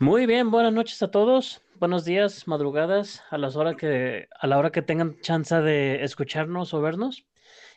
[0.00, 1.60] Muy bien, buenas noches a todos.
[1.78, 6.72] Buenos días, madrugadas, a las horas que a la hora que tengan chance de escucharnos
[6.72, 7.26] o vernos.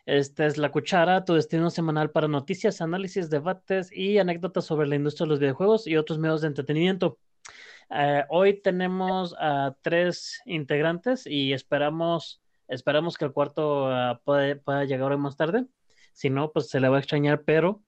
[0.05, 4.96] Esta es La Cuchara, tu destino semanal para noticias, análisis, debates y anécdotas sobre la
[4.96, 7.20] industria de los videojuegos y otros medios de entretenimiento.
[7.89, 15.12] Eh, hoy tenemos a tres integrantes y esperamos, esperamos que el cuarto uh, pueda, llegar
[15.12, 15.66] hoy más tarde.
[16.14, 17.84] Si no, pues se le va a extrañar, pero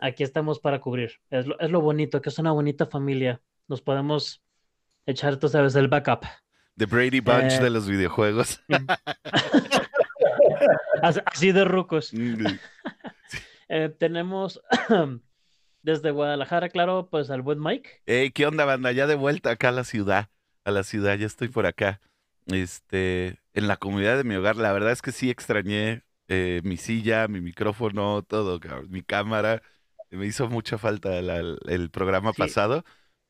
[0.00, 1.12] aquí estamos para cubrir.
[1.30, 3.40] Es lo, es lo bonito, que es una bonita familia.
[3.72, 4.42] Nos podemos
[5.06, 6.26] echar, tú sabes, el backup.
[6.76, 8.62] The Brady Bunch de eh, los videojuegos.
[11.02, 12.12] así de rucos.
[12.12, 12.44] Mm,
[13.70, 14.60] eh, tenemos
[15.82, 18.02] desde Guadalajara, claro, pues al buen Mike.
[18.04, 18.92] Hey, ¿qué onda, banda?
[18.92, 20.28] Ya de vuelta acá a la ciudad.
[20.66, 22.02] A la ciudad, ya estoy por acá.
[22.48, 24.56] Este, en la comunidad de mi hogar.
[24.56, 28.60] La verdad es que sí extrañé eh, mi silla, mi micrófono, todo,
[28.90, 29.62] mi cámara.
[30.10, 32.84] Me hizo mucha falta el programa pasado.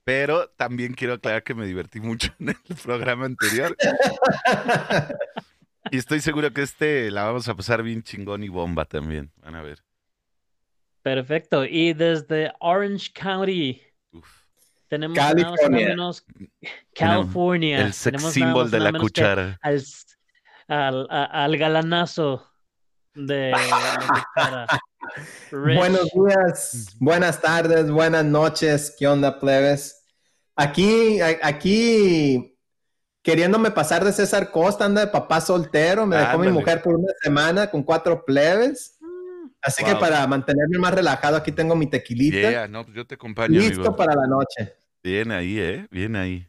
[0.05, 3.77] Pero también quiero aclarar que me divertí mucho en el programa anterior.
[5.91, 9.31] y estoy seguro que este la vamos a pasar bien chingón y bomba también.
[9.37, 9.83] Van a ver.
[11.03, 11.65] Perfecto.
[11.65, 13.81] Y desde Orange County
[14.89, 15.89] tenemos California.
[15.89, 16.25] menos
[16.95, 17.81] California.
[17.81, 19.59] el sex symbol de la cuchara.
[20.69, 22.47] Al, al, galanazo
[23.15, 24.67] de la cuchara.
[25.51, 28.95] Buenos días, buenas tardes, buenas noches.
[28.99, 30.05] ¿Qué onda, plebes?
[30.57, 32.59] Aquí, aquí,
[33.23, 36.07] queriéndome pasar de César Costa, anda de papá soltero.
[36.07, 38.99] Me dejó mi mujer por una semana con cuatro plebes.
[39.63, 42.67] Así que para mantenerme más relajado, aquí tengo mi tequilita.
[42.69, 43.61] no, pues yo te acompaño.
[43.61, 44.75] Listo para la noche.
[45.03, 45.87] Bien ahí, ¿eh?
[45.91, 46.49] Bien ahí.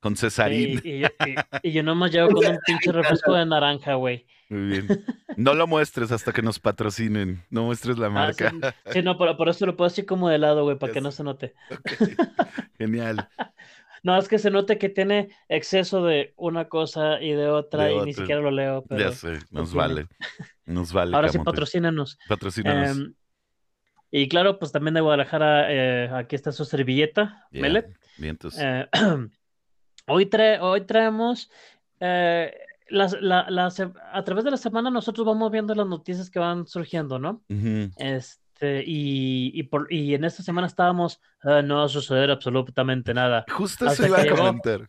[0.00, 0.80] Con Cesarín.
[0.84, 1.02] Y,
[1.62, 4.26] y, yo nomás llevo con un pinche refresco de naranja, güey.
[4.48, 4.88] Muy bien.
[5.36, 7.44] No lo muestres hasta que nos patrocinen.
[7.48, 8.52] No muestres la ah, marca.
[8.90, 11.22] sí, no, por, eso lo puedo así como de lado, güey, para que no se
[11.22, 11.54] note.
[12.76, 13.28] Genial.
[14.02, 18.00] No, es que se note que tiene exceso de una cosa y de otra y
[18.00, 18.82] ni siquiera lo leo.
[18.88, 20.08] Pero ya sé, nos vale.
[20.64, 21.14] Nos vale.
[21.14, 22.18] Ahora sí, patrocínanos.
[22.28, 22.96] Patrocínanos.
[22.96, 23.14] Em,
[24.10, 27.84] y claro, pues también de Guadalajara, eh, aquí está su servilleta, yeah,
[28.16, 28.56] Vientos.
[28.58, 28.88] Eh,
[30.08, 30.28] hoy,
[30.60, 31.50] hoy traemos
[32.00, 32.52] eh,
[32.90, 37.42] las, a través de la semana nosotros vamos viendo las noticias que van surgiendo, ¿no?
[37.96, 43.14] Este, y, y, por, y en esta semana estábamos, ah, no va a suceder absolutamente
[43.14, 43.44] nada.
[43.50, 44.88] Justo eso iba a comentar.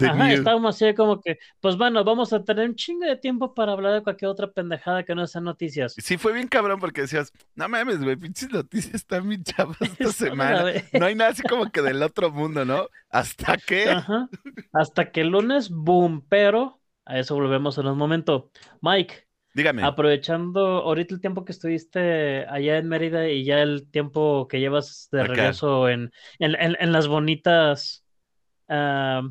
[0.00, 3.72] Ajá, estábamos así como que, pues bueno, vamos a tener un chingo de tiempo para
[3.72, 5.94] hablar de cualquier otra pendejada que no sean noticias.
[5.98, 10.12] Sí, fue bien cabrón porque decías, no mames, güey, pinches noticias están bien chavas esta
[10.12, 10.72] semana.
[10.92, 12.88] No hay nada así como que del otro mundo, ¿no?
[13.10, 13.90] ¿Hasta qué?
[13.90, 14.28] Ajá.
[14.72, 18.50] Hasta que el lunes, boom, pero a eso volvemos en un momento.
[18.80, 19.26] Mike.
[19.54, 19.82] Dígame.
[19.82, 25.08] Aprovechando ahorita el tiempo que estuviste allá en Mérida y ya el tiempo que llevas
[25.12, 28.01] de regreso en, en, las bonitas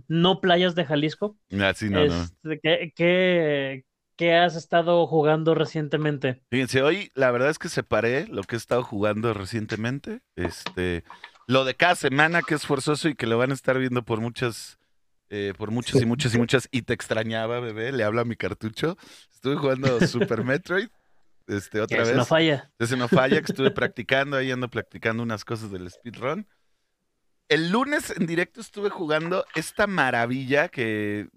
[0.08, 1.38] no playas de Jalisco.
[1.60, 2.24] Ah, sí, no, no.
[2.52, 2.94] Este,
[4.18, 6.44] ¿qué, has estado jugando recientemente?
[6.50, 10.22] Fíjense, hoy la verdad es que separé lo que he estado jugando recientemente.
[10.36, 11.04] Este,
[11.48, 14.22] lo de cada semana que es forzoso y que lo van a estar viendo por
[14.22, 14.78] muchas
[15.34, 18.36] eh, por muchas y muchas y muchas, y te extrañaba, bebé, le habla a mi
[18.36, 18.98] cartucho.
[19.34, 20.90] Estuve jugando Super Metroid,
[21.48, 22.18] este, otra vez.
[22.18, 22.70] no falla.
[22.78, 26.46] Ese no falla, que estuve practicando, ahí ando practicando unas cosas del speedrun.
[27.52, 31.28] El lunes en directo estuve jugando esta maravilla que,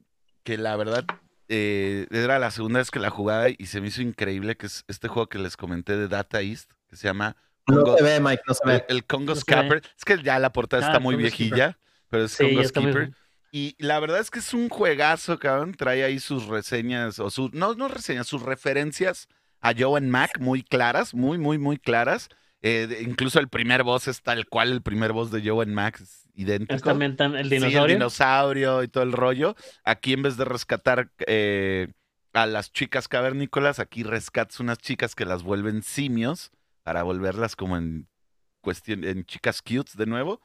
[0.45, 1.05] que la verdad
[1.49, 4.85] eh, era la segunda vez que la jugaba y se me hizo increíble, que es
[4.87, 7.35] este juego que les comenté de Data East, que se llama...
[7.67, 8.85] no se ve, Mike, no se ve.
[8.89, 9.83] El, Congo Scapper.
[9.99, 13.13] Es que ya la portada ah, está muy viejilla, pero es Congo Skipper.
[13.51, 15.75] Y la verdad es que es un juegazo, cabrón.
[15.75, 19.27] Trae ahí sus reseñas, o sus, no, no reseñas, sus referencias
[19.61, 22.29] a Joe and Mac muy claras, muy, muy, muy claras.
[22.67, 26.27] Eh, incluso el primer boss es tal cual el primer boss de Joe Mac, es
[26.35, 26.75] idéntico.
[26.75, 27.71] Es también el dinosaurio.
[27.71, 29.55] Sí, el dinosaurio y todo el rollo.
[29.85, 31.89] Aquí en vez de rescatar eh,
[32.33, 37.77] a las chicas cavernícolas, aquí rescatas unas chicas que las vuelven simios para volverlas como
[37.77, 38.09] en
[38.63, 40.41] cuestión, en chicas cutes de nuevo.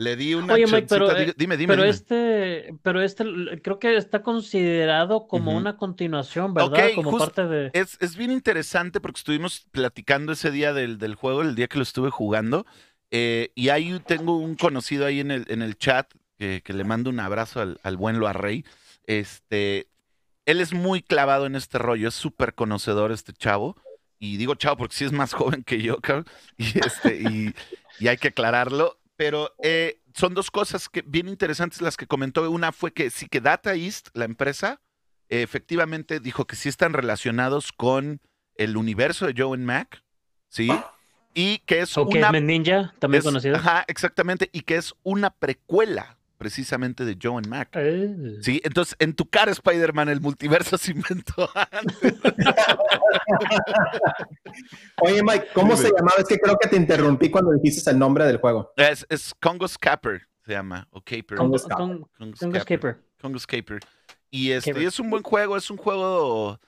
[0.00, 3.22] Le di una Oye, Mike, pero, eh, dime, dime, pero este, pero este
[3.62, 6.92] creo que está considerado como una continuación, ¿verdad?
[6.94, 7.70] como parte de.
[7.74, 11.76] Es, es, bien interesante porque estuvimos platicando ese día del, del juego, el día que
[11.76, 12.64] lo estuve jugando.
[13.10, 16.84] Eh, y ahí tengo un conocido ahí en el, en el chat que, que le
[16.84, 18.64] mando un abrazo al, al buen Loarrey.
[19.06, 19.86] Este,
[20.46, 23.76] él es muy clavado en este rollo, es súper conocedor este chavo.
[24.18, 26.24] Y digo chavo porque sí es más joven que yo, cabrón.
[26.56, 27.54] Y, este, y,
[27.98, 32.50] y hay que aclararlo pero eh, son dos cosas que, bien interesantes las que comentó.
[32.50, 34.80] Una fue que sí que Data East, la empresa,
[35.28, 38.22] efectivamente dijo que sí están relacionados con
[38.54, 40.02] el universo de Joe and Mac,
[40.48, 40.70] ¿sí?
[41.34, 43.56] y que es O una Ninja, también es- conocido.
[43.56, 47.68] Ajá, exactamente, y que es una precuela precisamente de Joe and Mac.
[47.74, 48.38] Eh.
[48.40, 52.14] Sí, entonces en tu cara, Spider-Man, el multiverso se inventó antes.
[55.02, 56.14] Oye, Mike, ¿cómo se llamaba?
[56.18, 58.72] Es que creo que te interrumpí cuando dijiste el nombre del juego.
[58.76, 61.36] Es, es Congo's Capper, se llama, o Caper.
[61.36, 62.56] Con- Congo con- Congo's.
[62.56, 63.04] Escaper.
[63.20, 63.80] Congo's Caper.
[64.30, 64.82] Y este Caper.
[64.82, 66.58] y es un buen juego, es un juego,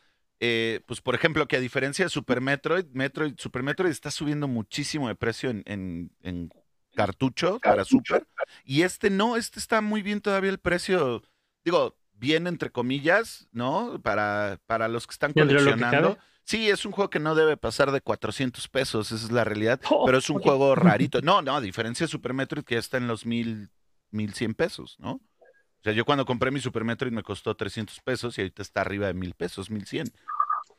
[0.40, 4.48] eh, pues por ejemplo, que a diferencia de Super Metroid, Metroid, Super Metroid está subiendo
[4.48, 6.50] muchísimo de precio en, en- en
[6.94, 8.26] cartucho para Super.
[8.64, 11.22] Y este no, este está muy bien todavía el precio,
[11.64, 14.00] digo, bien entre comillas, ¿no?
[14.02, 16.18] Para, para los que están lo que coleccionando.
[16.44, 19.80] Sí, es un juego que no debe pasar de 400 pesos, esa es la realidad,
[19.90, 21.20] Oh, pero es un juego rarito.
[21.22, 23.70] No, no, a diferencia de Super Metroid que ya está en los mil,
[24.10, 25.12] 1100 pesos, ¿no?
[25.12, 28.82] O sea, yo cuando compré mi Super Metroid me costó 300 pesos y ahorita está
[28.82, 30.12] arriba de mil pesos, 1100.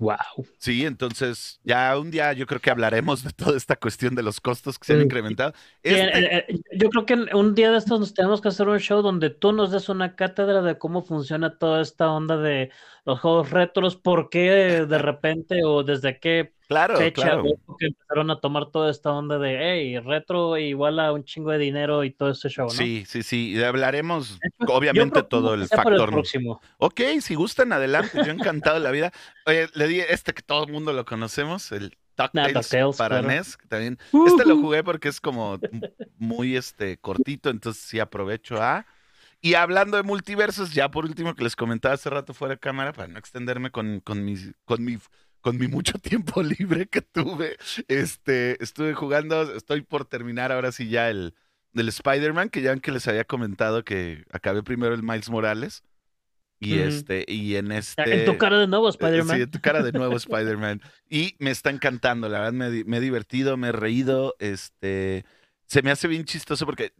[0.04, 0.46] Wow.
[0.58, 4.42] Sí, entonces ya un día yo creo que hablaremos de toda esta cuestión de los
[4.42, 5.06] costos que se han Sí.
[5.06, 5.54] incrementado.
[5.82, 8.68] Sí, Este- eh, eh, yo creo que un día de estos nos tenemos que hacer
[8.68, 12.70] un show donde tú nos des una cátedra de cómo funciona toda esta onda de
[13.06, 17.44] los juegos retros, por qué de repente o desde qué claro, fecha claro.
[17.80, 21.58] que empezaron a tomar toda esta onda de, hey, retro igual a un chingo de
[21.58, 22.72] dinero y todo ese show, ¿no?
[22.72, 23.52] Sí, sí, sí.
[23.56, 26.10] Y hablaremos, obviamente, todo el factor.
[26.12, 26.62] próximo.
[26.78, 28.18] Ok, si gustan, adelante.
[28.26, 29.12] Yo encantado de la vida.
[29.46, 33.28] Oye, le di este que todo el mundo lo conocemos, el DuckTales DuckTales, para claro.
[33.28, 33.58] NES.
[33.58, 33.98] que también,
[34.28, 35.60] este lo jugué porque es como
[36.18, 38.86] muy este cortito, entonces sí aprovecho a.
[39.42, 42.94] Y hablando de multiversos, ya por último que les comentaba hace rato fuera de cámara,
[42.94, 44.98] para no extenderme con, con, mis- con mi
[45.44, 47.58] con mi mucho tiempo libre que tuve,
[47.88, 51.36] este, estuve jugando, estoy por terminar ahora sí ya el
[51.74, 55.84] del Spider-Man, que ya ven que les había comentado que acabé primero el Miles Morales.
[56.60, 58.22] Y este, y en este.
[58.22, 59.36] En tu cara de nuevo, eh, Spider-Man.
[59.36, 60.82] Sí, en tu cara de nuevo, Spider-Man.
[61.10, 64.36] Y me está encantando, la verdad, me he divertido, me he reído.
[64.40, 65.26] Este,
[65.66, 66.94] se me hace bien chistoso porque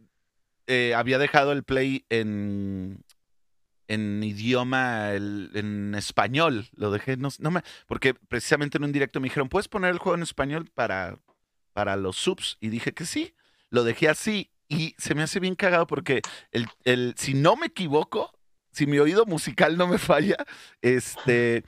[0.68, 3.04] eh, había dejado el play en,
[3.88, 6.68] en idioma, el- en español.
[6.76, 9.98] Lo dejé, no, no me, porque precisamente en un directo me dijeron, ¿puedes poner el
[10.00, 11.20] juego en español para,
[11.74, 12.58] para los subs?
[12.62, 13.34] Y dije que sí.
[13.70, 16.22] Lo dejé así y se me hace bien cagado porque
[16.52, 18.32] el, el, si no me equivoco,
[18.72, 20.38] si mi oído musical no me falla,
[20.82, 21.64] este,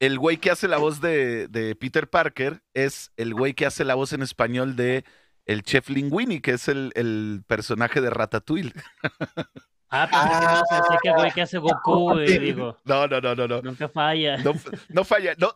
[0.00, 3.84] el güey que hace la voz de, de Peter Parker es el güey que hace
[3.84, 5.04] la voz en español de
[5.46, 8.72] el chef Linguini, que es el, el personaje de Ratatouille.
[9.90, 13.34] Ah, pensé que no sé, que güey que hace Goku, y digo, No, no, no,
[13.34, 13.62] no, no.
[13.62, 14.36] nunca falla.
[14.38, 14.52] No,
[14.90, 15.52] no falla, no,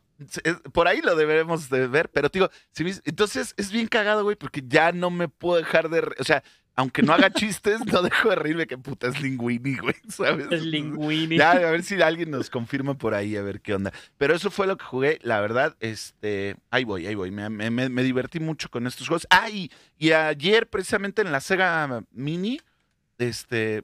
[0.72, 4.22] por ahí lo deberemos de ver, pero te digo, si me- entonces es bien cagado,
[4.24, 6.42] güey, porque ya no me puedo dejar de, o sea,
[6.74, 10.46] aunque no haga chistes, no dejo de reírme que puta es Linguini, güey, ¿sabes?
[10.50, 11.36] Es Linguini.
[11.36, 13.92] Ya, a ver si alguien nos confirma por ahí, a ver qué onda.
[14.16, 17.68] Pero eso fue lo que jugué, la verdad, este, ahí voy, ahí voy, me, me-
[17.70, 19.26] me- me divertí mucho con estos juegos.
[19.28, 22.58] Ah, y, y ayer precisamente en la Sega Mini,
[23.18, 23.82] este,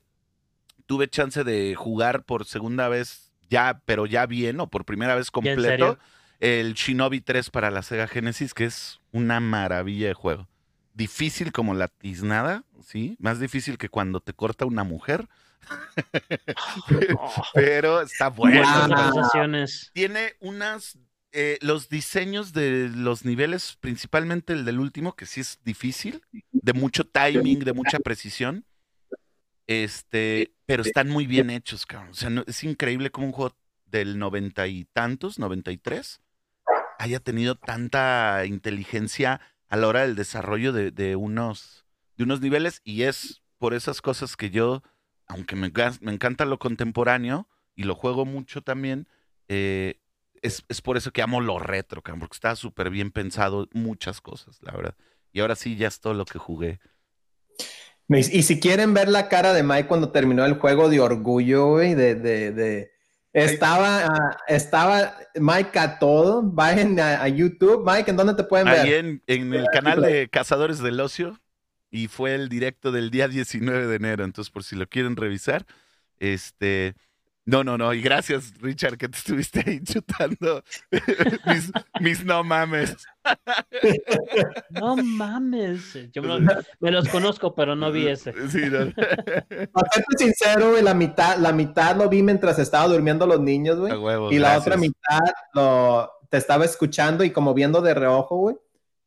[0.88, 5.26] tuve chance de jugar por segunda vez, ya, pero ya bien, o por primera vez
[5.26, 5.99] ¿Ya en completo,
[6.40, 10.49] el Shinobi 3 para la Sega Genesis, que es una maravilla de juego.
[10.94, 13.17] Difícil como la tiznada, ¿sí?
[13.20, 15.29] Más difícil que cuando te corta una mujer.
[17.55, 18.64] Pero está bueno.
[18.87, 19.91] sensaciones.
[19.93, 20.99] Tiene unas.
[21.32, 26.73] eh, los diseños de los niveles, principalmente el del último, que sí es difícil, de
[26.73, 28.65] mucho timing, de mucha precisión.
[29.69, 32.10] Este, pero están muy bien hechos, cabrón.
[32.13, 33.56] O sea, no- es increíble cómo un juego
[33.87, 36.22] del noventa y tantos, 93,
[36.98, 42.82] haya tenido tanta inteligencia a la hora del desarrollo de, de unos, de unos niveles.
[42.84, 44.82] Y es por esas cosas que yo,
[45.29, 45.72] aunque me,
[46.03, 49.08] me encanta lo contemporáneo y lo juego mucho también,
[49.48, 50.01] eh,
[50.43, 54.20] es, es por eso que amo lo retro, cabrón, porque está súper bien pensado muchas
[54.22, 54.96] cosas, la verdad.
[55.32, 56.81] Y ahora sí, ya es todo lo que jugué.
[58.08, 61.94] Y si quieren ver la cara de Mike cuando terminó el juego de orgullo, güey,
[61.94, 62.91] de, de, de-
[63.34, 66.43] Estaba, estaba Mike a todo.
[66.43, 67.84] Vayan a, a YouTube.
[67.86, 69.05] Mike, ¿en dónde te pueden Ahí ver?
[69.05, 71.38] en, en el canal de Cazadores del Ocio
[71.91, 75.65] y fue el directo del día 19 de enero, entonces por si lo quieren revisar,
[76.19, 76.94] este...
[77.50, 80.62] No, no, no, y gracias Richard que te estuviste ahí chutando
[81.46, 82.94] mis, mis no mames.
[84.70, 85.96] No mames.
[86.12, 86.40] Yo me, lo-
[86.81, 88.32] me los conozco, pero no vi ese.
[88.50, 88.93] Sí, no.
[89.72, 93.78] Para serte sincero, güey, la mitad, la mitad lo vi mientras estaba durmiendo los niños,
[93.78, 93.93] güey.
[94.34, 95.20] Y la otra mitad
[95.55, 98.56] lo, te estaba escuchando y como viendo de reojo, güey.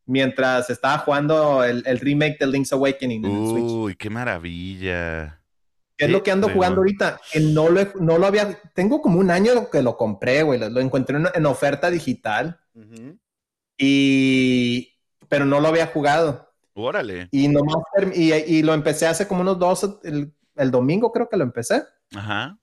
[0.07, 3.71] Mientras estaba jugando el, el remake de Link's Awakening en el Switch.
[3.71, 5.40] Uy, qué maravilla.
[6.01, 6.57] ¿Qué es lo que ando fregón.
[6.57, 7.21] jugando ahorita?
[7.31, 8.59] Que no lo, he- no lo había...
[8.73, 10.59] Tengo como un año que lo compré, güey.
[10.59, 12.59] Lo, lo encontré en, en oferta digital.
[12.73, 13.17] Ujú.
[13.77, 16.49] Y pero no lo había jugado.
[16.73, 17.29] Órale.
[17.31, 17.77] Y, nomás,
[18.13, 21.83] y, y lo empecé hace como unos dos, el, el, domingo creo que lo empecé.
[22.13, 22.59] Ajá.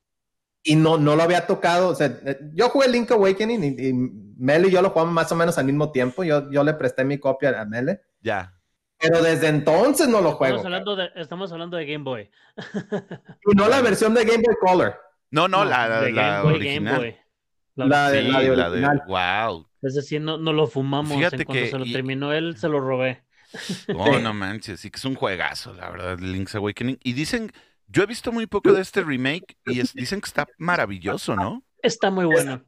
[0.62, 1.88] Y no, no lo había tocado.
[1.88, 2.21] O sea,
[2.52, 3.92] yo jugué Link Awakening y, y
[4.37, 6.25] Mele y yo lo jugamos más o menos al mismo tiempo.
[6.25, 8.02] Yo, yo le presté mi copia a Mele.
[8.21, 8.58] Ya.
[9.00, 10.61] Pero desde entonces no lo estamos juego.
[10.64, 12.31] Hablando de, estamos hablando de Game Boy.
[13.52, 14.97] y no la versión de Game Boy Color.
[15.31, 16.95] No, no, no la, la, la Boy, original.
[16.95, 17.17] Game Boy.
[17.76, 19.69] La, la, de, sí, la, de, la de, wow.
[19.83, 21.17] Es decir, no, no lo fumamos.
[21.17, 21.93] Fíjate en cuanto que, se lo y...
[21.93, 23.23] terminó él, se lo robé.
[23.95, 26.99] Oh, no manches, sí que es un juegazo, la verdad, Link's Awakening.
[27.05, 27.52] Y dicen,
[27.87, 31.64] yo he visto muy poco de este remake y es, dicen que está maravilloso, ¿no?
[31.83, 32.64] Está muy bueno.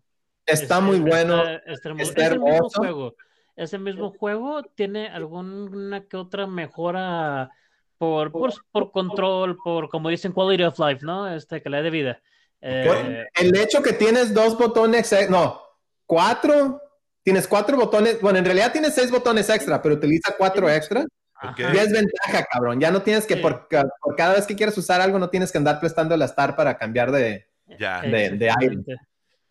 [0.46, 1.42] Está, está muy bueno.
[1.42, 3.16] Está, está, está, está es el mismo juego.
[3.60, 7.50] Ese mismo juego tiene alguna que otra mejora
[7.98, 11.28] por, por, por, control, por, como dicen, quality of life, ¿no?
[11.28, 12.22] Este, calidad de vida.
[12.62, 15.60] Eh, el hecho que tienes dos botones, no,
[16.06, 16.80] cuatro,
[17.22, 21.04] tienes cuatro botones, bueno, en realidad tienes seis botones extra, pero utiliza cuatro extra.
[21.52, 21.66] Okay.
[21.74, 22.80] Ya es ventaja, cabrón.
[22.80, 23.40] Ya no tienes que, sí.
[23.42, 26.56] por, por, cada vez que quieres usar algo, no tienes que andar prestando el star
[26.56, 27.46] para cambiar de,
[27.78, 28.00] ya.
[28.00, 28.78] de, de aire.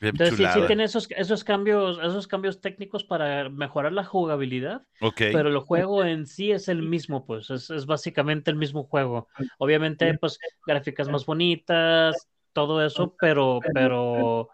[0.01, 5.33] Entonces, sí, sí, tiene esos, esos, cambios, esos cambios técnicos para mejorar la jugabilidad, okay.
[5.33, 9.27] pero el juego en sí es el mismo, pues es, es básicamente el mismo juego.
[9.57, 14.49] Obviamente, pues gráficas más bonitas, todo eso, pero, pero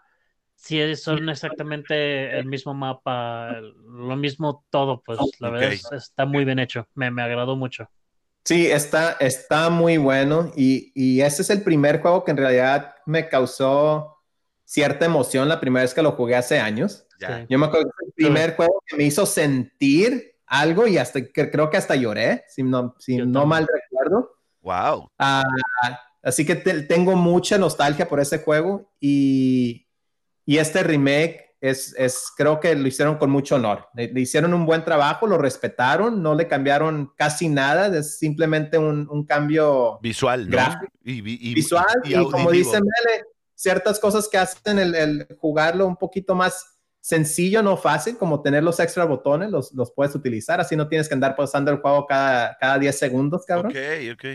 [0.56, 5.78] sí son exactamente el mismo mapa, lo mismo todo, pues la verdad okay.
[5.78, 7.88] es, está muy bien hecho, me, me agradó mucho.
[8.44, 12.96] Sí, está, está muy bueno y, y ese es el primer juego que en realidad
[13.06, 14.15] me causó
[14.66, 17.08] cierta emoción la primera vez que lo jugué hace años.
[17.20, 17.46] Ya.
[17.48, 18.56] Yo me acuerdo que fue el primer sí.
[18.58, 22.96] juego que me hizo sentir algo y hasta que creo que hasta lloré, si no,
[23.00, 24.36] si no mal recuerdo.
[24.62, 25.12] Wow.
[25.20, 25.94] Uh,
[26.24, 29.88] así que te, tengo mucha nostalgia por ese juego y,
[30.46, 33.88] y este remake es, es, creo que lo hicieron con mucho honor.
[33.96, 38.78] Le, le, hicieron un buen trabajo, lo respetaron, no le cambiaron casi nada, es simplemente
[38.78, 40.52] un, un cambio visual, ¿no?
[40.52, 43.24] gráfico, y, y, visual y, y como dice Mele,
[43.56, 48.64] ciertas cosas que hacen el, el, jugarlo un poquito más sencillo, no fácil, como tener
[48.64, 52.06] los extra botones, los, los puedes utilizar, así no tienes que andar pasando el juego
[52.06, 53.72] cada, cada 10 segundos, cabrón.
[53.72, 54.26] Ok, ok.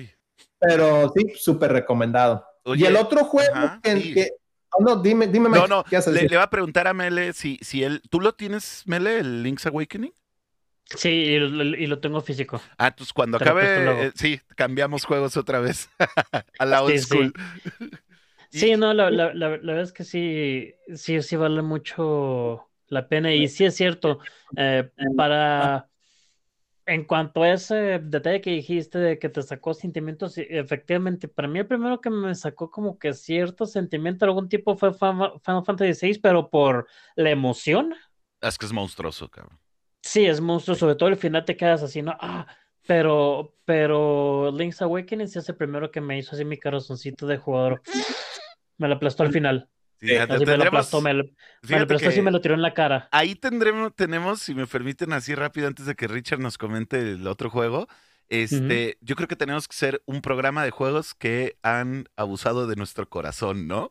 [0.58, 2.44] Pero sí, súper recomendado.
[2.64, 4.14] Oye, y el otro juego ajá, que, sí.
[4.14, 4.30] que...
[4.72, 7.58] Oh, no, dime, dime, Mike, No, no, le, le, va a preguntar a Mele si,
[7.60, 8.02] si él...
[8.08, 10.12] ¿Tú lo tienes, Mele, el Link's Awakening?
[10.96, 12.60] Sí, y lo, y lo, tengo físico.
[12.78, 15.88] Ah, entonces cuando Te acabe, eh, sí, cambiamos juegos otra vez
[16.58, 17.34] a la old sí, school.
[17.78, 17.90] Sí.
[18.50, 23.08] Sí, no, la, la, la, la, verdad es que sí, sí, sí vale mucho la
[23.08, 24.18] pena y sí es cierto,
[24.56, 25.88] eh, para,
[26.86, 31.60] en cuanto a ese detalle que dijiste de que te sacó sentimientos, efectivamente, para mí
[31.60, 36.18] el primero que me sacó como que cierto sentimiento, algún tipo fue Final Fantasy VI,
[36.20, 37.94] pero por la emoción.
[38.40, 39.58] Es que es monstruoso, cabrón.
[40.02, 42.16] Sí, es monstruoso, sobre todo el final te quedas así, ¿no?
[42.18, 42.46] Ah,
[42.86, 47.36] pero, pero Link's Awakening sí es el primero que me hizo así mi corazoncito de
[47.36, 47.82] jugador.
[48.80, 49.68] Me lo aplastó al final.
[50.00, 51.24] Sí, así me lo aplastó, me lo,
[51.68, 53.08] me lo aplastó y me lo tiró en la cara.
[53.12, 57.26] Ahí tendremos, tenemos, si me permiten así rápido, antes de que Richard nos comente el
[57.26, 57.86] otro juego,
[58.30, 58.96] este, uh -huh.
[59.02, 63.10] yo creo que tenemos que ser un programa de juegos que han abusado de nuestro
[63.10, 63.90] corazón, ¿no?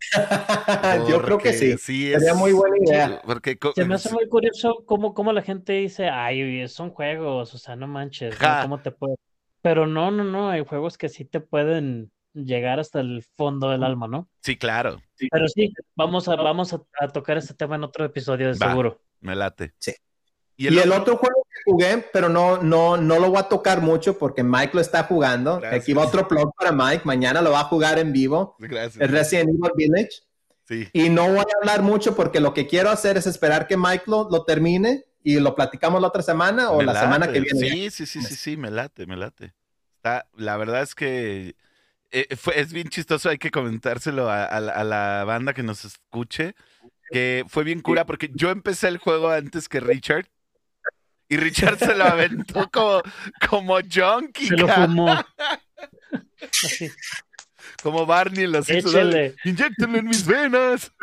[1.08, 1.76] yo creo que sí.
[1.78, 3.22] sí Sería muy buena idea.
[3.24, 7.58] Porque, Se me hace muy curioso cómo, cómo la gente dice, ay, son juegos, o
[7.58, 8.62] sea, no manches, ¿no?
[8.62, 9.16] ¿cómo te puede?
[9.62, 13.82] Pero no, no, no, hay juegos que sí te pueden llegar hasta el fondo del
[13.82, 14.28] alma, ¿no?
[14.42, 15.00] Sí, claro.
[15.30, 18.68] Pero sí, vamos a, vamos a, a tocar ese tema en otro episodio, de Va,
[18.68, 19.00] seguro.
[19.20, 19.74] Me late.
[19.78, 19.94] Sí.
[20.56, 21.14] Y el, y el otro...
[21.14, 21.16] otro...
[21.18, 24.80] juego que jugué, pero no, no, no lo voy a tocar mucho porque Mike lo
[24.80, 25.58] está jugando.
[25.58, 25.82] Gracias.
[25.82, 27.02] Aquí va otro plug para Mike.
[27.04, 28.56] Mañana lo va a jugar en vivo.
[28.58, 29.00] Gracias.
[29.00, 30.10] El Resident Evil Village.
[30.64, 30.88] Sí.
[30.92, 34.04] Y no voy a hablar mucho porque lo que quiero hacer es esperar que Mike
[34.06, 37.04] lo, lo termine y lo platicamos la otra semana o me la late.
[37.04, 37.68] semana que viene.
[37.68, 39.54] Sí, sí, sí, sí, sí, me late, me late.
[39.96, 41.56] Está, la verdad es que
[42.10, 45.84] eh, fue, es bien chistoso, hay que comentárselo a, a, a, la banda que nos
[45.84, 46.54] escuche,
[47.10, 50.26] que fue bien cura porque yo empecé el juego antes que Richard
[51.30, 53.02] y Richard se lo aventó como,
[53.48, 54.48] como junkie.
[54.48, 55.14] Se lo fumó.
[56.62, 56.90] Así.
[57.82, 59.36] Como Barney en los Échale.
[59.44, 60.92] Inyectenlo en mis venas.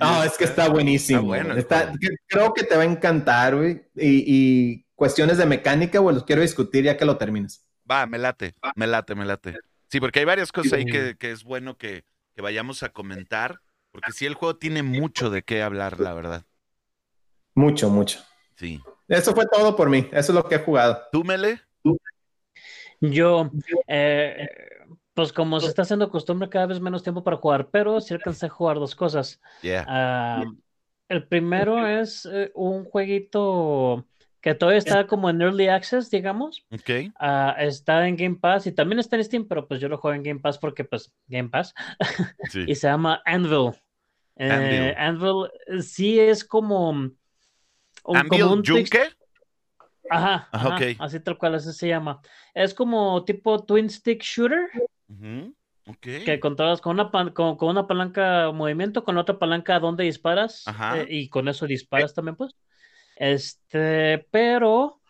[0.00, 1.34] No, es que está buenísimo.
[1.34, 1.92] Está bueno, está,
[2.28, 3.82] creo que te va a encantar, güey.
[3.96, 7.67] Y, y, cuestiones de mecánica, güey, los quiero discutir ya que lo termines.
[7.90, 9.56] Va, me late, me late, me late.
[9.88, 12.04] Sí, porque hay varias cosas ahí que, que es bueno que,
[12.34, 16.44] que, vayamos a comentar, porque sí, el juego tiene mucho de qué hablar, la verdad.
[17.54, 18.20] Mucho, mucho.
[18.56, 18.80] Sí.
[19.08, 21.00] Eso fue todo por mí, eso es lo que he jugado.
[21.10, 21.62] ¿Tú, Mele?
[23.00, 23.50] Yo,
[23.86, 24.48] eh,
[25.14, 28.46] pues como se está haciendo costumbre, cada vez menos tiempo para jugar, pero sí alcancé
[28.46, 29.40] a jugar dos cosas.
[29.62, 30.44] Yeah.
[30.44, 30.56] Uh,
[31.08, 34.04] El primero es eh, un jueguito
[34.40, 36.64] que todavía está como en Early Access, digamos.
[36.70, 37.12] Ok.
[37.18, 40.14] Ah, está en Game Pass y también está en Steam, pero pues yo lo juego
[40.14, 41.74] en Game Pass porque pues Game Pass.
[42.50, 42.64] Sí.
[42.66, 43.72] y se llama Anvil.
[44.36, 45.50] Eh, Anvil.
[45.66, 47.18] Eh, sí es como un,
[48.04, 49.08] ¿Anvil como un Yunque?
[50.10, 52.20] Ajá, Ajá, así tal cual, así se llama.
[52.54, 54.70] Es como tipo Twin Stick Shooter,
[55.08, 55.54] Ujú,
[55.86, 55.98] Ok.
[56.24, 60.04] que controlas con una, pan- con, con una palanca movimiento, con otra palanca a dónde
[60.04, 61.00] disparas, Ajá.
[61.02, 62.54] eh, y con eso disparas también, pues.
[63.18, 65.00] Este, pero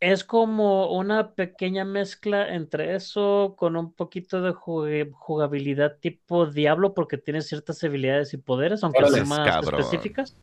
[0.00, 7.18] es como una pequeña mezcla entre eso con un poquito de jugabilidad tipo Diablo, porque
[7.18, 9.80] tiene ciertas habilidades y poderes, aunque son más Cabrón.
[9.80, 10.36] específicas.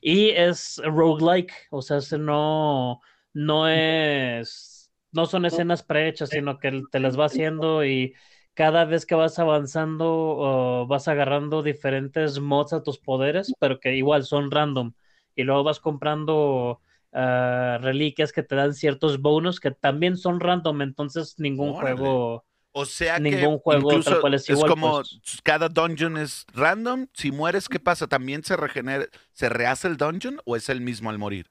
[0.00, 3.00] Y es roguelike, o sea, no,
[3.32, 8.14] no es, no son escenas prehechas, sino que te las va haciendo y
[8.56, 13.96] cada vez que vas avanzando o vas agarrando diferentes mods a tus poderes, pero que
[13.96, 14.94] igual son random.
[15.36, 16.82] Y luego vas comprando
[17.12, 21.74] ah, reliquias que te dan ciertos bonus que también son random, entonces ningún Órale.
[21.74, 22.44] juego...
[22.72, 25.20] O sea Ningún que juego tal incluso cual es igual, como pues.
[25.44, 27.08] cada dungeon es random.
[27.14, 28.06] Si mueres, ¿qué pasa?
[28.08, 31.50] ¿También se regenera, se rehace el dungeon o es el mismo al morir?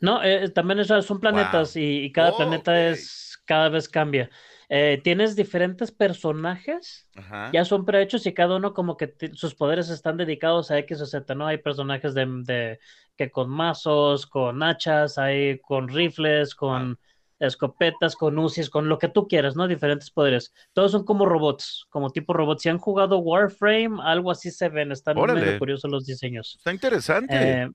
[0.00, 4.30] No, eh, también es- son planetas y, y cada Oh, planeta es, cada vez cambia.
[4.68, 7.50] Eh, tienes diferentes personajes, Ajá.
[7.52, 11.06] ya son prehechos y cada uno como que sus poderes están dedicados a X o
[11.06, 11.46] Z, ¿no?
[11.46, 12.78] Hay personajes de, de-
[13.16, 16.98] que con mazos, con hachas, hay con rifles, con
[17.38, 19.68] escopetas, con UCIs, con lo que tú quieras, ¿no?
[19.68, 20.52] Diferentes poderes.
[20.72, 22.62] Todos son como robots, como tipo robots.
[22.62, 25.40] Si han jugado Warframe, algo así se ven, están Órale.
[25.42, 26.54] medio curiosos los diseños.
[26.58, 27.62] Está interesante.
[27.62, 27.68] Eh,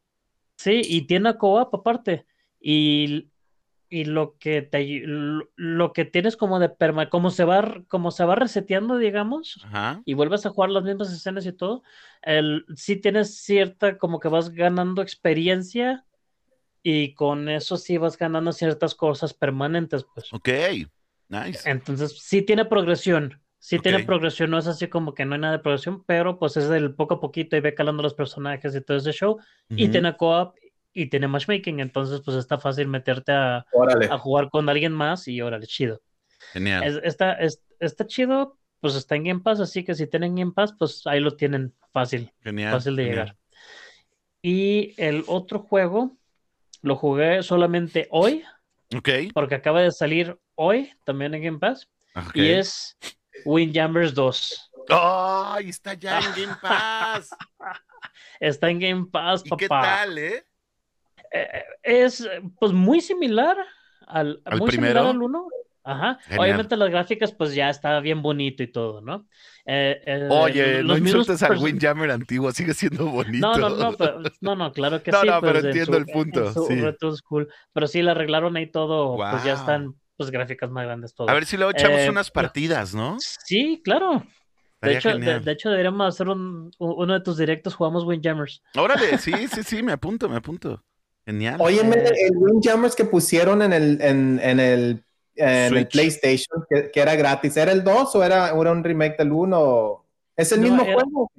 [0.57, 2.25] sí, y tiene co-op aparte.
[2.59, 3.30] Y,
[3.91, 8.11] y lo que te, lo, lo que tienes como de perma, como se va, como
[8.11, 10.01] se va reseteando, digamos, Ajá.
[10.05, 11.83] y vuelves a jugar las mismas escenas y todo,
[12.21, 16.05] el, sí tienes cierta, como que vas ganando experiencia
[16.81, 20.31] y con eso sí vas ganando ciertas cosas permanentes, pues.
[20.31, 20.47] Ok.
[21.27, 21.69] Nice.
[21.69, 23.41] Entonces, sí tiene progresión.
[23.59, 26.57] Sí tiene progresión, no es así como que no hay nada de progresión, pero pues
[26.57, 29.37] es del poco a poquito y ve calando los personajes y todo ese show.
[29.69, 30.55] Y tiene co-op
[30.93, 33.65] y tiene matchmaking, entonces pues está fácil meterte a,
[34.19, 36.01] jugar con alguien más y órale, chido.
[36.53, 36.83] Genial.
[36.83, 40.51] Es- está, es- está chido, pues está en Game Pass, así que si tienen Game
[40.53, 42.73] Pass, pues ahí lo tienen fácil, Genial.
[42.73, 43.25] fácil de genial.
[43.25, 43.37] llegar.
[44.41, 46.17] Y el otro juego
[46.81, 48.43] lo jugué solamente hoy,
[48.95, 49.09] Ok.
[49.33, 51.87] porque acaba de salir hoy también en Game Pass,
[52.33, 52.97] y es
[53.45, 54.71] Windjammers 2.
[54.89, 55.69] ¡Ay!
[55.69, 57.29] está ya en Game Pass.
[58.39, 59.59] Está en Game Pass, ¿Y papá.
[59.59, 60.45] qué tal, eh?
[61.31, 63.57] Eh, es eh, pues muy similar
[64.07, 65.09] al, ¿Al muy similar primero?
[65.09, 65.47] al uno.
[65.83, 66.19] Ajá.
[66.25, 66.39] Genial.
[66.41, 69.27] Obviamente las gráficas pues ya está bien bonito y todo, ¿no?
[69.65, 73.47] Eh, eh, Oye, no insultes al Windjammer antiguo, sigue siendo bonito.
[73.57, 75.27] No, no, no, pero- no, no, claro que No, sí.
[75.27, 77.47] no, pero pues, en entiendo su- el punto, su sí.
[77.73, 81.27] Pero sí, la arreglaron ahí todo, pues ya están pues gráficas más grandes todo.
[81.29, 83.17] A ver si luego echamos Eh, unas partidas, ¿no?
[83.19, 84.23] Sí, claro.
[84.81, 88.61] De hecho, de, hecho, deberíamos hacer un, uno de tus directos, jugamos Windjammers.
[88.75, 90.83] Órale, sí, sí, sí, me apunto, me apunto.
[91.31, 91.57] Genial.
[91.59, 95.03] Oye, Eh, el Windjammers que pusieron en el, en, en el,
[95.35, 95.91] en el Switch.
[95.91, 100.05] PlayStation, que, que era gratis, ¿era el 2 o era, era un remake del 1?
[100.35, 101.31] ¿Es el No, mismo era- juego?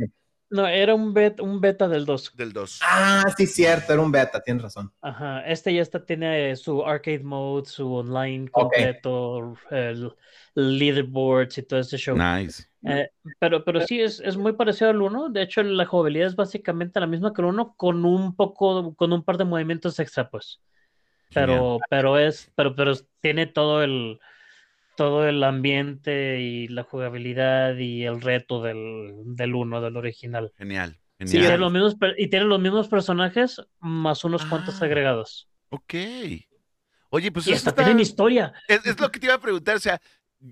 [0.50, 2.32] No, era un, bet, un beta del 2.
[2.36, 2.80] Del 2.
[2.82, 4.92] Ah, sí, cierto, era un beta, tienes razón.
[5.00, 10.12] Ajá, este ya está, tiene su arcade mode, su online completo, el
[10.54, 12.16] leaderboards y todo ese show.
[12.16, 12.64] Nice.
[12.84, 15.28] Eh, pero, pero sí, es, es muy parecido al 1.
[15.30, 19.12] De hecho, la jugabilidad es básicamente la misma que el 1, con un poco, con
[19.12, 20.60] un par de movimientos extra, pues.
[21.34, 24.18] Pero, pero es, pero, pero tiene todo el,
[24.96, 30.52] todo el ambiente y la jugabilidad y el reto del, del 1, del original.
[30.58, 30.98] Genial.
[31.18, 31.42] Y Genial.
[31.46, 34.86] tiene los mismos, y tiene los mismos personajes, más unos cuantos Ah.
[34.86, 35.48] agregados.
[35.70, 35.94] Ok.
[37.10, 38.52] Oye, pues Y hasta está- tienen historia.
[38.68, 40.00] es, es lo que te iba a preguntar, o sea,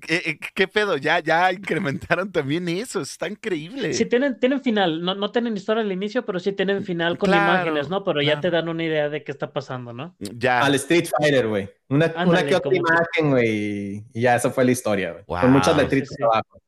[0.00, 0.96] ¿qué, eh, qué pedo?
[0.96, 3.92] Ya, ya incrementaron también eso, está increíble.
[3.94, 5.02] Sí, tienen, tienen final.
[5.02, 8.04] No, no tienen historia al inicio, pero sí tienen final con Claro, imágenes, ¿no?
[8.04, 10.16] Pero ya te dan una idea de qué está pasando, ¿no?
[10.18, 10.60] Ya.
[10.60, 11.68] Al Street Fighter, güey.
[11.88, 14.04] Una, una que otra imagen, güey.
[14.12, 15.24] Y ya, esa fue la historia, güey.
[15.26, 15.40] Wow.
[15.40, 16.22] Con muchas letritas sí, sí.
[16.22, 16.60] abajo.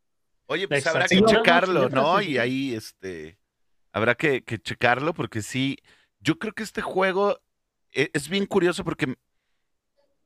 [0.47, 0.99] Oye, pues Exacto.
[0.99, 2.21] habrá que checarlo, ¿no?
[2.21, 3.39] Y ahí, este,
[3.93, 5.79] habrá que, que checarlo porque sí,
[6.21, 7.39] yo creo que este juego
[7.93, 9.15] e- es bien curioso porque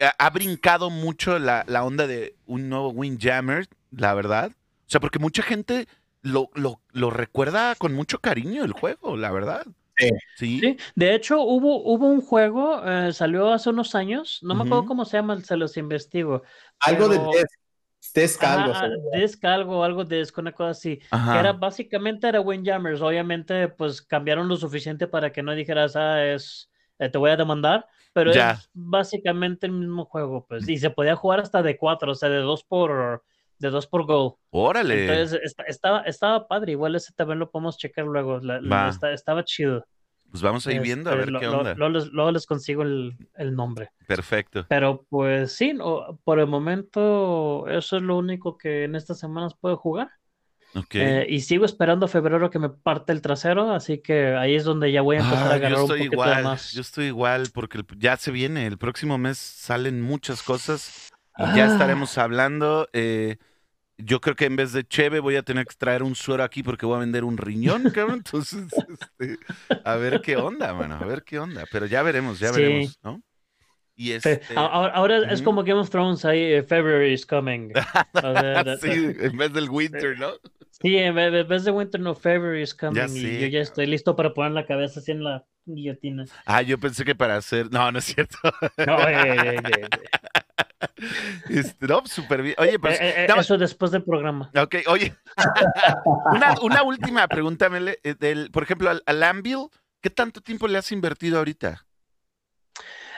[0.00, 4.52] ha, brincado mucho la, la onda de un nuevo Windjammer, la verdad.
[4.52, 5.88] O sea, porque mucha gente
[6.22, 9.66] lo, lo, lo recuerda con mucho cariño el juego, la verdad.
[9.96, 10.08] Sí.
[10.36, 10.60] Sí.
[10.60, 14.84] Sí, de hecho hubo, hubo un juego, eh, salió hace unos años, no me acuerdo
[14.84, 16.42] cómo se llama, se los investigo.
[16.80, 17.66] Algo Pero- de Disc.
[18.14, 18.72] Disc algo.
[18.74, 20.98] Ah, disc algo, algo de una cosa así.
[20.98, 23.00] Que era básicamente era Windjammers.
[23.00, 27.36] Obviamente, pues cambiaron lo suficiente para que no dijeras, ah, es, eh, te voy a
[27.36, 27.86] demandar.
[28.12, 30.66] Pero es básicamente el mismo juego, pues.
[30.68, 33.22] Y se podía jugar hasta de cuatro, o sea, de dos por,
[33.58, 34.36] de dos por gol.
[34.50, 35.06] Órale.
[35.06, 36.72] Entonces, estaba, estaba padre.
[36.72, 38.40] Igual ese también lo podemos checar luego.
[39.12, 39.84] estaba chido.
[40.30, 41.74] Pues vamos a ir viendo a este, ver qué onda.
[41.74, 43.16] Luego les, consigo el,
[43.54, 43.90] nombre.
[44.06, 44.66] Perfecto.
[44.68, 45.74] Pero pues sí,
[46.24, 50.10] por el momento eso es lo único que en estas semanas puedo jugar.
[50.76, 51.00] Okay.
[51.00, 54.92] Eh, y sigo esperando febrero que me parte el trasero, así que ahí es donde
[54.92, 56.72] ya voy a empezar a ah, ganar un poquito igual, más.
[56.72, 61.68] Yo estoy igual porque ya se viene, el próximo mes salen muchas cosas y ya
[61.68, 61.72] ah.
[61.72, 62.88] estaremos hablando.
[62.92, 63.38] Eh,
[63.96, 66.62] yo creo que en vez de cheve voy a tener que traer un suero aquí
[66.62, 68.16] porque voy a vender un riñón, cabrón.
[68.26, 69.38] Entonces, este,
[69.82, 71.64] a ver qué onda, mano, a ver qué onda.
[71.72, 73.22] Pero ya veremos, ya veremos, ¿no?
[73.96, 74.42] Y este...
[74.54, 77.72] ahora, es como Game of Thrones, ahí eh, February is coming.
[78.82, 80.32] sí, en vez del winter, ¿no?
[80.70, 83.08] Sí, en vez de winter, no, February is coming.
[83.08, 86.26] y yo ya estoy listo para poner la cabeza así en la guillotina.
[86.44, 87.70] Ah, yo pensé que para hacer.
[87.72, 88.36] No, no es cierto.
[88.86, 88.98] No,
[91.48, 92.54] Este, no, súper bien.
[92.58, 93.00] Oye, pues.
[93.00, 94.50] Eh, eh, eso después del programa.
[94.56, 95.14] Ok, oye.
[96.62, 97.98] una, última pregunta, Mele.
[98.02, 99.68] Eh, del, por ejemplo, al, al Anvil,
[100.00, 101.85] ¿qué tanto tiempo le has invertido ahorita?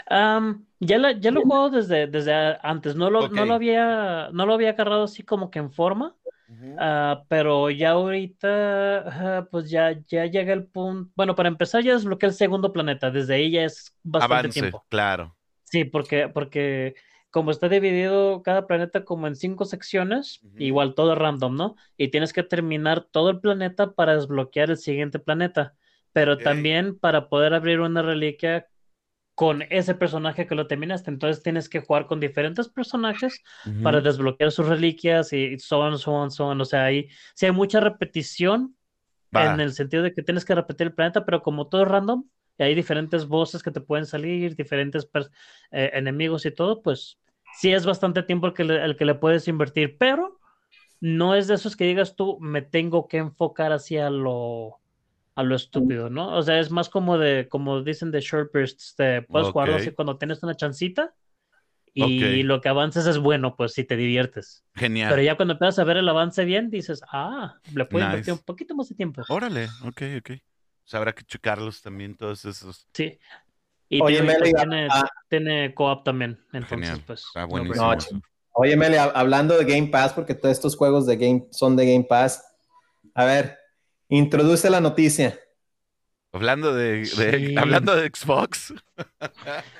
[0.08, 2.96] Ya, ya lo he jugado desde, desde antes.
[2.96, 6.14] No lo, no, lo había, no lo había agarrado así como que en forma.
[6.78, 11.12] Ah, pero ya ahorita, pues ya, ya llega el punto.
[11.14, 13.10] Bueno, para empezar, ya desbloqueé el segundo planeta.
[13.10, 14.84] Desde ahí ya es bastante tiempo.
[14.88, 15.36] Claro.
[15.64, 16.94] Sí, porque, porque
[17.30, 21.76] como está dividido cada planeta como en cinco secciones, igual todo random, ¿no?
[21.98, 25.74] Y tienes que terminar todo el planeta para desbloquear el siguiente planeta,
[26.12, 28.66] pero también para poder abrir una reliquia
[29.38, 31.12] con ese personaje que lo terminaste.
[31.12, 33.40] Entonces tienes que jugar con diferentes personajes
[33.84, 36.60] para desbloquear sus reliquias y so on, so on, so on.
[36.60, 38.74] O sea, hay, sí hay mucha repetición
[39.30, 42.24] en el sentido de que tienes que repetir el planeta, pero como todo es random,
[42.58, 45.08] y hay diferentes voces que te pueden salir, diferentes
[45.70, 47.20] eh, enemigos y todo, pues
[47.60, 50.40] sí es bastante tiempo el que, le, el que le puedes invertir, pero
[50.98, 54.80] no es de esos que digas tú, me tengo que enfocar hacia lo,
[55.38, 56.36] a lo estúpido, ¿no?
[56.36, 59.92] O sea, es más como de, como dicen de short bursts, te puedes jugarlo así
[59.92, 61.14] cuando tienes una chancita
[61.94, 64.64] y lo que avances es bueno, pues si te diviertes.
[64.74, 65.10] Genial.
[65.10, 68.40] Pero ya cuando empiezas a ver el avance bien, dices, ah, le puedo invertir un
[68.40, 69.22] poquito más de tiempo.
[69.28, 70.30] Órale, ok, ok
[70.96, 72.86] habrá que checarlos también, todos esos.
[72.92, 73.18] Sí.
[73.88, 76.38] Y Oye, Meli, tiene, ah, tiene co-op también.
[76.52, 77.24] Entonces, pues.
[78.52, 82.04] Oye, Meli, hablando de Game Pass, porque todos estos juegos de Game son de Game
[82.04, 82.44] Pass.
[83.14, 83.58] A ver,
[84.08, 85.38] introduce la noticia.
[86.32, 88.74] Hablando de, hablando de Xbox.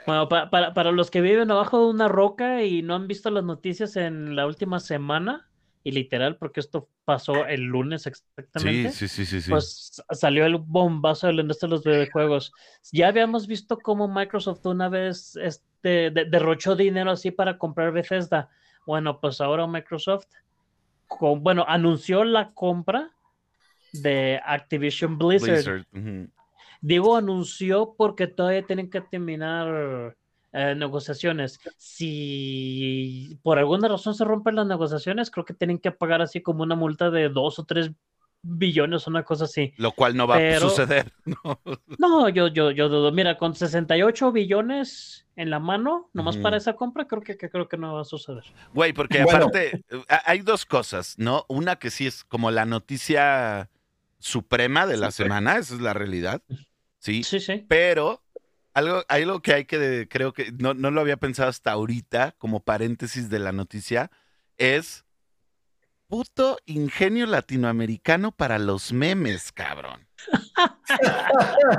[0.06, 3.44] Bueno, para, para los que viven abajo de una roca y no han visto las
[3.44, 5.48] noticias en la última semana,
[5.84, 8.92] y literal, porque esto pasó el lunes exactamente.
[8.92, 9.50] Sí, sí, sí, sí.
[9.50, 12.52] Pues salió el bombazo de la industria de los videojuegos.
[12.92, 18.50] Ya habíamos visto cómo Microsoft una vez este, derrochó dinero así para comprar Bethesda.
[18.86, 20.26] Bueno, pues ahora Microsoft,
[21.06, 23.12] con, bueno, anunció la compra
[23.92, 25.86] de Activision Blizzard.
[26.80, 30.16] Digo anunció porque todavía tienen que terminar
[30.52, 31.60] eh, negociaciones.
[31.76, 36.62] Si por alguna razón se rompen las negociaciones, creo que tienen que pagar así como
[36.62, 37.90] una multa de dos o tres
[38.42, 39.74] billones, una cosa así.
[39.76, 41.12] Lo cual no va a suceder.
[41.98, 43.12] No, yo, yo, yo dudo.
[43.12, 47.76] Mira, con 68 billones en la mano, nomás para esa compra, creo que, creo que
[47.76, 48.44] no va a suceder.
[48.72, 49.84] Güey, porque aparte
[50.24, 51.44] hay dos cosas, ¿no?
[51.48, 53.68] Una que sí es como la noticia
[54.18, 56.42] suprema de la semana, esa es la realidad.
[56.98, 57.64] Sí, sí, sí.
[57.68, 58.22] Pero
[58.74, 62.60] algo, algo que hay que, creo que no, no lo había pensado hasta ahorita, como
[62.60, 64.10] paréntesis de la noticia,
[64.56, 65.04] es
[66.08, 70.06] puto ingenio latinoamericano para los memes, cabrón.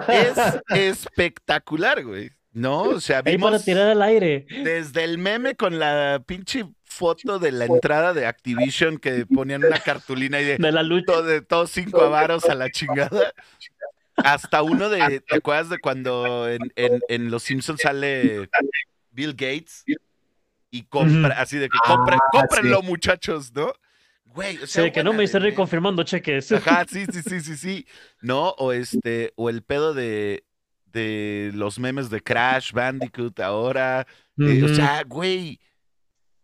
[0.07, 0.37] es
[0.69, 2.31] espectacular, güey.
[2.51, 2.81] ¿No?
[2.81, 3.51] O sea, vimos.
[3.51, 4.45] para tirar al aire.
[4.63, 6.65] Desde el meme con la pinche
[6.99, 11.21] foto de la entrada de Activision que ponían una cartulina y de, de la lucha.
[11.21, 13.33] de todos cinco avaros a la chingada.
[14.17, 18.49] Hasta uno de, ¿te acuerdas de cuando en, Los Simpsons sale
[19.11, 19.85] Bill Gates
[20.71, 23.71] y compra, así de que compren, ah, cómprenlo, muchachos, ¿no?
[24.25, 26.51] Güey, o sea, que no me hice reconfirmando cheques.
[26.51, 27.87] Ajá, sí, sí, sí, sí, sí.
[28.21, 30.43] No, o este, o el pedo de,
[30.85, 34.05] de los memes de Crash, Bandicoot ahora.
[34.37, 35.59] Eh, o sea, güey.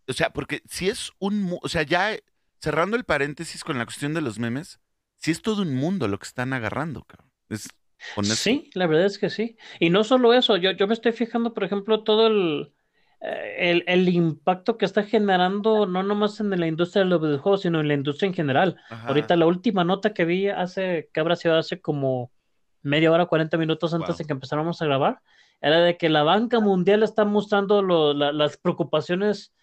[0.07, 2.15] O sea, porque si es un, o sea, ya
[2.59, 4.79] cerrando el paréntesis con la cuestión de los memes,
[5.17, 7.31] si es todo un mundo lo que están agarrando, cabrón.
[8.23, 9.57] Sí, la verdad es que sí.
[9.79, 12.73] Y no solo eso, yo, yo me estoy fijando, por ejemplo, todo el,
[13.21, 17.79] el, el, impacto que está generando, no nomás en la industria de los videojuegos, sino
[17.79, 18.77] en la industria en general.
[18.89, 22.31] Ahorita la última nota que vi hace, que habrá sido hace como
[22.81, 25.21] media hora, 40 minutos antes de que empezáramos a grabar,
[25.61, 27.81] era de que la banca mundial está mostrando
[28.13, 29.53] las preocupaciones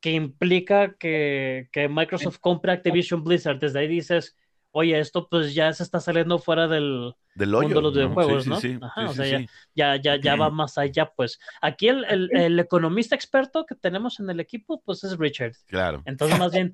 [0.00, 3.58] que implica que, que Microsoft compre Activision Blizzard.
[3.58, 4.36] Desde ahí dices,
[4.72, 8.56] oye, esto pues ya se está saliendo fuera del, del mundo de los videojuegos, ¿no?
[8.56, 11.38] o sea, ya, ya, ya, va más allá, pues.
[11.60, 15.52] Aquí el, el, economista experto que tenemos en el equipo, pues es Richard.
[15.66, 16.02] Claro.
[16.06, 16.72] Entonces, más bien.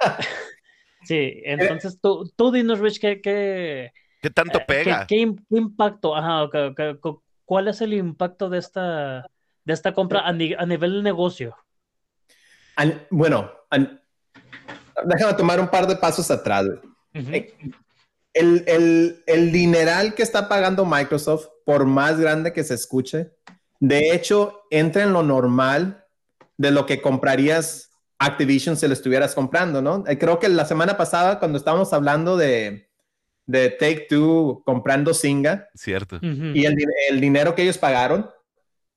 [1.02, 5.06] sí, entonces tú, tú dinos, Rich, ¿qué, qué, ¿Qué tanto eh, pega?
[5.06, 5.16] ¿Qué,
[5.50, 6.16] impacto?
[6.16, 6.48] Ajá,
[7.44, 9.30] ¿cuál es el impacto de esta,
[9.64, 11.56] de esta compra a, nivel de negocio?
[13.10, 13.50] Bueno,
[15.04, 16.66] déjame tomar un par de pasos atrás.
[17.14, 17.54] Eh,
[18.34, 23.32] el, el, el, dineral que está pagando Microsoft, por más grande que se escuche,
[23.80, 26.04] de hecho, entra en lo normal
[26.56, 27.88] de lo que comprarías
[28.18, 30.02] Activision si lo estuvieras comprando, ¿no?
[30.08, 32.88] Eh, creo que la semana pasada, cuando estábamos hablando de,
[33.46, 35.68] de Take Two comprando Singa.
[35.74, 36.18] Cierto.
[36.20, 36.76] Y el,
[37.10, 38.28] el, dinero que ellos pagaron.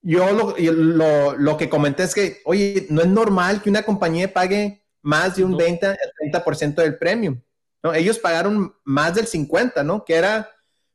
[0.03, 4.33] Yo lo, lo, lo, que comenté es que, oye, no es normal que una compañía
[4.33, 5.97] pague más de un 20 al
[6.31, 7.39] 30% del premium.
[7.83, 7.93] ¿no?
[7.93, 10.03] Ellos pagaron más del 50, ¿no?
[10.05, 10.49] Que era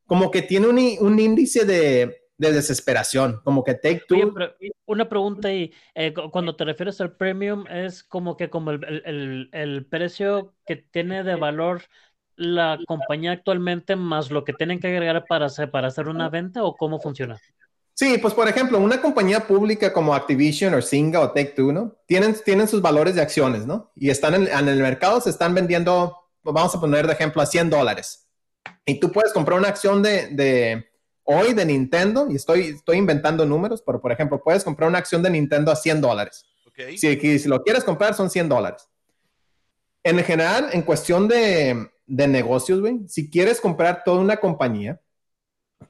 [0.07, 4.35] como que tiene un, un índice de, de, desesperación, como que Take Two.
[4.87, 9.49] una pregunta ahí, eh, cuando te refieres al premium, ¿es como que como el, el,
[9.53, 11.83] el precio que tiene de valor
[12.37, 16.63] la compañía actualmente más lo que tienen que agregar para hacer, para hacer una venta
[16.65, 17.37] o cómo funciona?
[17.99, 21.97] Sí, pues por ejemplo, una compañía pública como Activision o Singa o Take-Two, ¿no?
[22.05, 23.91] Tienen, tienen sus valores de acciones, ¿no?
[23.97, 27.47] Y están en, en, el mercado, se están vendiendo, vamos a poner de ejemplo, a
[27.47, 28.29] 100 dólares.
[28.85, 30.91] Y tú puedes comprar una acción de, de
[31.25, 35.23] hoy de Nintendo, y estoy, estoy inventando números, pero por ejemplo, puedes comprar una acción
[35.23, 36.45] de Nintendo a 100 dólares.
[36.69, 36.99] Okay.
[36.99, 38.91] Si, si lo quieres comprar, son 100 dólares.
[40.03, 45.01] En general, en cuestión de, de negocios, güey, si quieres comprar toda una compañía,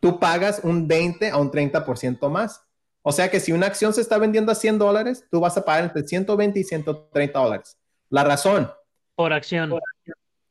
[0.00, 2.62] tú pagas un 20 a un 30% más.
[3.02, 5.64] O sea que si una acción se está vendiendo a 100 dólares, tú vas a
[5.64, 7.78] pagar entre 120 y 130 dólares.
[8.10, 8.70] La razón.
[9.14, 9.72] Por acción.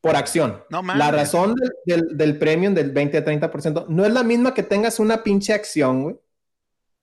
[0.00, 0.62] Por, acción.
[0.70, 4.54] No, la razón del, del, del, premium del 20 a 30% no es la misma
[4.54, 6.16] que tengas una pinche acción, güey.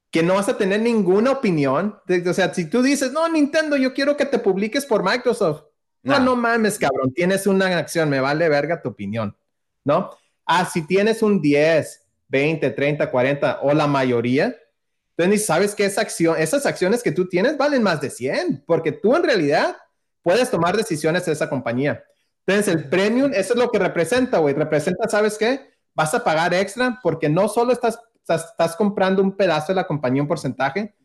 [0.10, 2.00] Que no vas a tener ninguna opinión.
[2.28, 5.64] o sea, si tú dices, no, Nintendo, yo quiero que te publiques por Microsoft.
[6.04, 9.38] No, no mames, cabrón, tienes una acción, me vale verga tu opinión,
[9.86, 10.12] ¿no?
[10.46, 12.03] Ah, si tienes un 10,
[12.34, 14.56] 20, 30, 40 o la mayoría,
[15.16, 18.92] entonces sabes que esa acción, esas acciones que tú tienes valen más de 100, porque
[18.92, 19.78] tú en realidad
[20.22, 22.04] puedes tomar decisiones de esa compañía.
[22.46, 25.62] Entonces el premium, eso es lo que representa, güey, representa, ¿sabes qué?
[25.94, 30.24] Vas a pagar extra porque no solo estás, estás, comprando un pedazo de la compañía,
[30.24, 30.96] un porcentaje,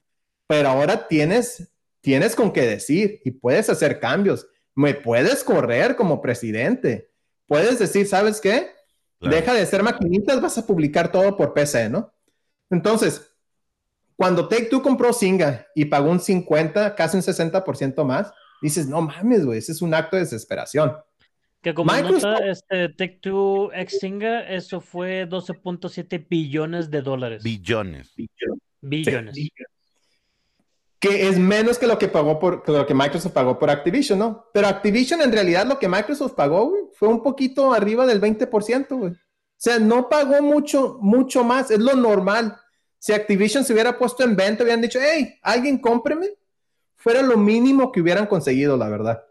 [0.46, 4.46] pero ahora tienes, tienes con qué decir y puedes hacer cambios
[4.78, 7.10] me puedes correr como presidente.
[7.48, 8.70] Puedes decir, ¿sabes qué?
[9.20, 12.12] Deja de ser maquinitas, vas a publicar todo por PC, ¿no?
[12.70, 13.34] Entonces,
[14.16, 19.00] cuando Take Two compró Singa y pagó un 50, casi un 60% más, dices, no
[19.00, 20.96] mames, güey, ese es un acto de desesperación.
[21.62, 27.42] Que como nota, este Take Two ex Singa, eso fue 12.7 billones de dólares.
[27.42, 28.14] Billones.
[28.80, 29.34] Billones
[31.00, 34.46] que es menos que lo que pagó por lo que Microsoft pagó por Activision, ¿no?
[34.52, 38.88] Pero Activision en realidad lo que Microsoft pagó, güey, fue un poquito arriba del 20%,
[38.96, 39.12] güey.
[39.12, 42.56] O sea, no pagó mucho, mucho más, es lo normal.
[42.98, 46.30] Si Activision se hubiera puesto en venta, hubieran dicho, hey, alguien cómpreme,
[46.96, 49.22] fuera lo mínimo que hubieran conseguido, la verdad.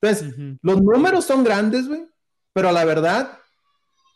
[0.00, 2.04] Entonces, los números son grandes, güey,
[2.52, 3.38] pero la verdad,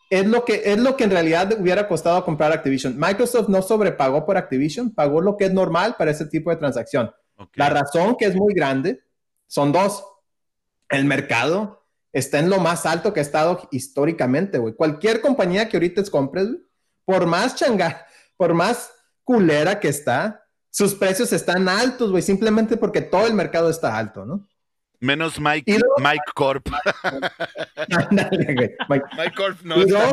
[0.09, 2.97] es lo que es lo que en realidad hubiera costado comprar Activision.
[2.97, 7.13] Microsoft no sobrepagó por Activision, pagó lo que es normal para ese tipo de transacción.
[7.53, 9.03] La razón que es muy grande
[9.47, 10.03] son dos.
[10.89, 14.73] El mercado está en lo más alto que ha estado históricamente, güey.
[14.73, 16.47] Cualquier compañía que ahorita compres,
[17.05, 18.05] por más changa,
[18.37, 18.91] por más
[19.23, 24.25] culera que está, sus precios están altos, güey, simplemente porque todo el mercado está alto,
[24.25, 24.47] ¿no?
[24.99, 26.67] Menos Mike, Mike Corp.
[28.89, 30.11] Mike, Corp no dos,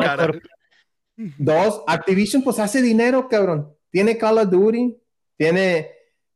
[1.39, 3.75] dos, Activision pues hace dinero, cabrón.
[3.91, 4.97] Tiene Call of Duty,
[5.37, 5.91] tiene,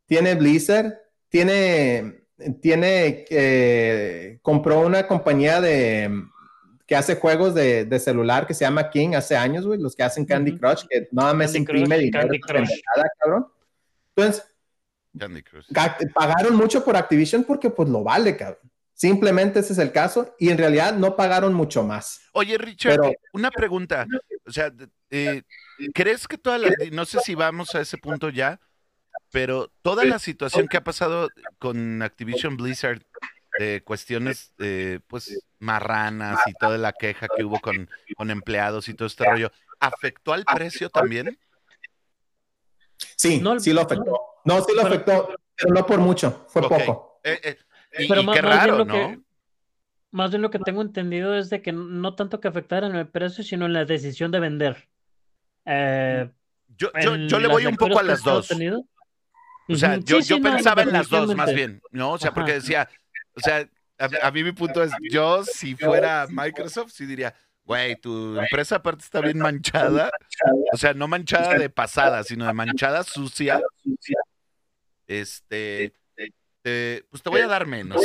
[0.07, 0.95] tiene Blizzard,
[1.29, 2.23] tiene,
[2.63, 6.11] tiene, eh, compró una compañía de
[6.87, 10.03] que hace juegos de, de, celular que se llama King hace años, güey, los que
[10.03, 12.29] hacen Candy Crush, que nada más imprime dinero.
[13.21, 13.47] cabrón.
[14.17, 14.43] Entonces,
[16.15, 18.71] Pagaron mucho por Activision porque pues lo vale, cabrón.
[18.93, 22.21] Simplemente ese es el caso y en realidad no pagaron mucho más.
[22.33, 23.01] Oye, Richard,
[23.33, 24.07] una pregunta.
[24.45, 24.73] O sea,
[25.11, 25.43] eh,
[25.95, 28.61] ¿crees que todas las, no sé si vamos a ese punto ya,
[29.31, 31.29] pero toda la situación que ha pasado
[31.61, 33.07] con Activision Blizzard
[33.59, 38.95] de cuestiones, eh, pues, marranas y toda la queja que hubo con, con empleados y
[38.95, 41.39] todo este rollo, ¿afectó al precio también?
[43.17, 44.28] Sí, sí lo afectó.
[44.49, 47.21] No, sí lo afectó, pero no por mucho, fue poco.
[47.23, 49.23] Eh, eh, pero qué raro, ¿no?
[50.11, 53.09] más bien lo que tengo entendido es de que no tanto que afectara en el
[53.09, 54.89] precio, sino en la decisión de vender.
[55.67, 56.31] Eh,
[56.77, 58.51] yo, yo, le voy un poco a las dos.
[59.69, 62.13] O sea, yo, yo pensaba en las dos más bien, ¿no?
[62.13, 62.89] O sea, porque decía,
[63.35, 67.35] o sea, a, mí mi punto es, yo si fuera Microsoft, sí diría,
[67.65, 70.11] güey, tu empresa aparte está bien manchada,
[70.73, 73.61] o sea, no manchada de pasada, sino de manchada sucia.
[75.09, 75.93] Este,
[77.11, 78.03] pues te voy a dar menos.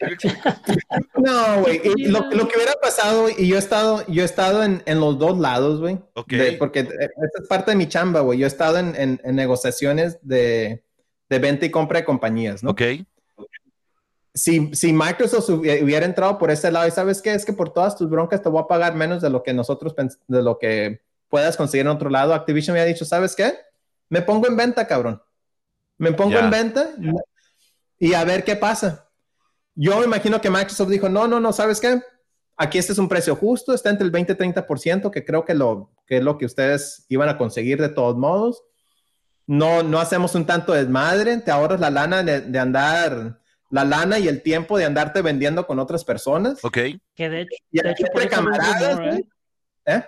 [1.16, 1.80] no, güey.
[2.06, 5.80] Lo, que hubiera pasado, y yo he estado, yo he estado en, los dos lados,
[5.80, 5.98] güey.
[6.58, 8.38] porque esta es parte de mi chamba, güey.
[8.38, 10.82] Yo he estado en, negociaciones de,
[11.28, 12.70] venta y compra de compañías, ¿no?
[12.70, 12.82] Ok.
[14.34, 17.96] Si, si, Microsoft hubiera entrado por ese lado, y sabes qué, es que por todas
[17.96, 19.94] tus broncas te voy a pagar menos de lo que nosotros,
[20.26, 23.54] de lo que puedas conseguir en otro lado, Activision me ha dicho, ¿sabes qué?
[24.08, 25.22] Me pongo en venta, cabrón.
[26.02, 26.90] Me pongo en venta,
[27.96, 29.08] y a ver qué pasa.
[29.76, 32.02] Yo me imagino que Microsoft dijo, no, no, no, ¿sabes qué?
[32.56, 35.54] Aquí este es un precio justo, está entre el 20 y 30%, que creo que,
[35.54, 38.64] lo, que es lo que ustedes iban a conseguir de todos modos.
[39.46, 44.26] No, no hacemos un tanto desmadre, te ahorras la lana de, andar, la lana y
[44.26, 46.64] el tiempo de andarte vendiendo con otras personas.
[46.64, 46.78] Ok.
[47.14, 49.24] Que de hecho, de hecho por camaradas, ¿eh?
[49.86, 50.04] ¿Eh?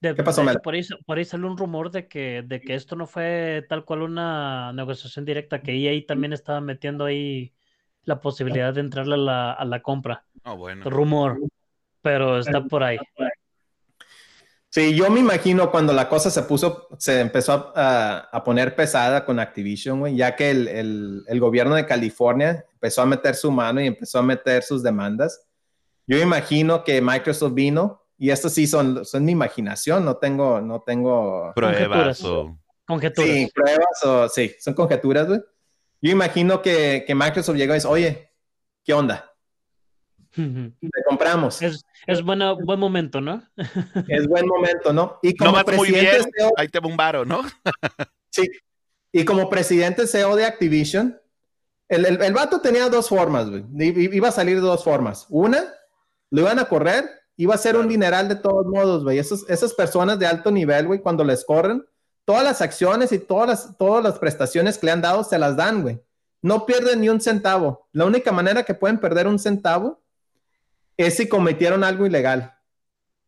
[0.00, 0.60] ¿Qué pasó, Mel?
[0.60, 3.84] Por ahí, por ahí salió un rumor de que, de que esto no fue tal
[3.84, 7.52] cual una negociación directa, que EA también estaba metiendo ahí
[8.04, 10.24] la posibilidad de entrarle a la, a la compra.
[10.44, 10.88] Oh, bueno.
[10.88, 11.40] Rumor,
[12.00, 12.98] pero está por ahí.
[14.70, 19.24] Sí, yo me imagino cuando la cosa se puso, se empezó a, a poner pesada
[19.24, 23.50] con Activision, güey, ya que el, el, el, gobierno de California empezó a meter su
[23.50, 25.46] mano y empezó a meter sus demandas.
[26.06, 30.82] Yo imagino que Microsoft vino y esto sí son, son mi imaginación, no tengo, no
[30.82, 33.30] tengo pruebas o conjeturas.
[33.30, 35.40] Sí, pruebas o sí, son conjeturas, güey.
[36.00, 38.32] Yo imagino que, que Microsoft llegó y dice, oye,
[38.84, 39.32] ¿qué onda?
[40.34, 41.62] Te compramos.
[41.62, 43.42] Es, es buena, buen momento, ¿no?
[44.08, 45.18] es buen momento, ¿no?
[45.22, 47.42] Y como no presidente CEO, ahí te bombaro, ¿no?
[48.30, 48.48] sí.
[49.12, 51.20] Y como presidente CEO de Activision,
[51.88, 53.64] el, el, el vato tenía dos formas, güey.
[53.76, 55.26] Iba a salir de dos formas.
[55.28, 55.72] Una,
[56.30, 59.16] lo iban a correr Iba a ser un dineral de todos modos, güey.
[59.16, 61.86] Esas personas de alto nivel, güey, cuando les corren,
[62.24, 65.56] todas las acciones y todas las, todas las prestaciones que le han dado se las
[65.56, 66.02] dan, güey.
[66.42, 67.86] No pierden ni un centavo.
[67.92, 70.02] La única manera que pueden perder un centavo
[70.96, 72.54] es si cometieron algo ilegal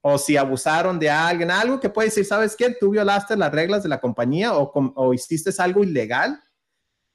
[0.00, 2.74] o si abusaron de alguien, algo que puede decir, ¿sabes qué?
[2.78, 6.42] Tú violaste las reglas de la compañía o, o hiciste algo ilegal.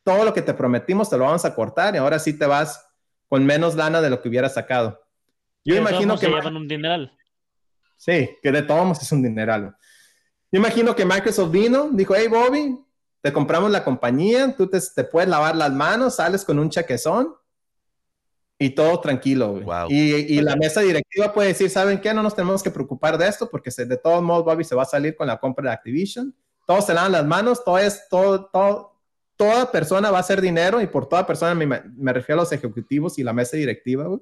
[0.04, 2.88] Todo lo que te prometimos te lo vamos a cortar y ahora sí te vas
[3.28, 5.05] con menos lana de lo que hubieras sacado.
[5.65, 6.28] Yo imagino que.
[6.28, 7.12] llevan un dineral.
[7.97, 9.75] Sí, que de todos es un dineral.
[10.51, 12.78] Yo imagino que Microsoft vino, dijo: Hey, Bobby,
[13.21, 17.34] te compramos la compañía, tú te, puedes lavar las manos, sales con un chequezón
[18.60, 19.60] y todo tranquilo.
[19.89, 22.13] Y, la mesa directiva puede decir: ¿Saben qué?
[22.13, 24.86] No nos tenemos que preocupar de esto porque de todos modos Bobby se va a
[24.86, 26.34] salir con la compra de Activision.
[26.67, 28.99] Todos se lavan las manos, todo es, todo, todo,
[29.36, 32.51] toda persona va a hacer dinero y por toda persona me, me refiero a los
[32.51, 34.21] ejecutivos y la mesa directiva, güey.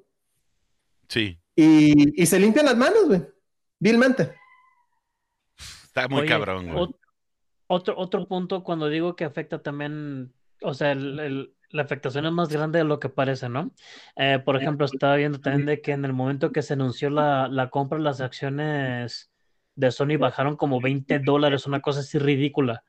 [1.14, 1.40] Sí.
[1.54, 3.22] Y, se limpian las manos, güey.
[3.78, 4.34] Vilmente.
[5.84, 6.88] Está muy cabrón, güey.
[7.68, 12.80] Otro, otro punto cuando digo que afecta también, o sea, la afectación es más grande
[12.80, 13.70] de lo que parece, ¿no?
[14.16, 17.46] Eh, por ejemplo, estaba viendo también de que en el momento que se anunció la,
[17.46, 19.30] la compra, las acciones
[19.76, 22.82] de Sony bajaron como 20 dólares, una cosa así ridícula.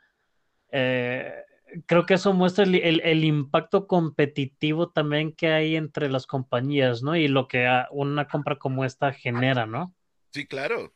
[0.71, 1.44] Eh,
[1.85, 7.15] creo que eso muestra el, impacto competitivo también que hay entre las compañías, ¿no?
[7.15, 9.93] Y lo que una compra como esta genera, ¿no?
[10.31, 10.93] Sí, claro.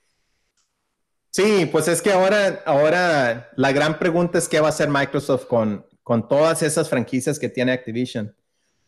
[1.32, 5.46] Sí, pues es que ahora, ahora la gran pregunta es qué va a hacer Microsoft
[5.46, 8.36] con, con todas esas franquicias que tiene Activision.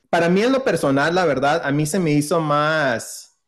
[0.09, 3.39] Para mí en lo personal, la verdad, a mí se me hizo más,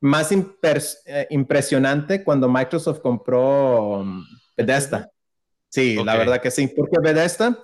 [0.00, 4.24] más eh, impresionante cuando Microsoft compró um,
[4.56, 5.10] Bethesda.
[5.70, 7.58] Sí, la verdad que sí, porque Bethesda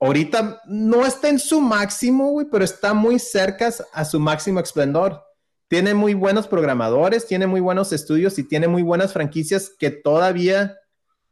[0.00, 5.22] ahorita no está en su máximo, güey, pero está muy cerca a su máximo esplendor.
[5.68, 10.78] Tiene muy buenos programadores, tiene muy buenos estudios y tiene muy buenas franquicias que todavía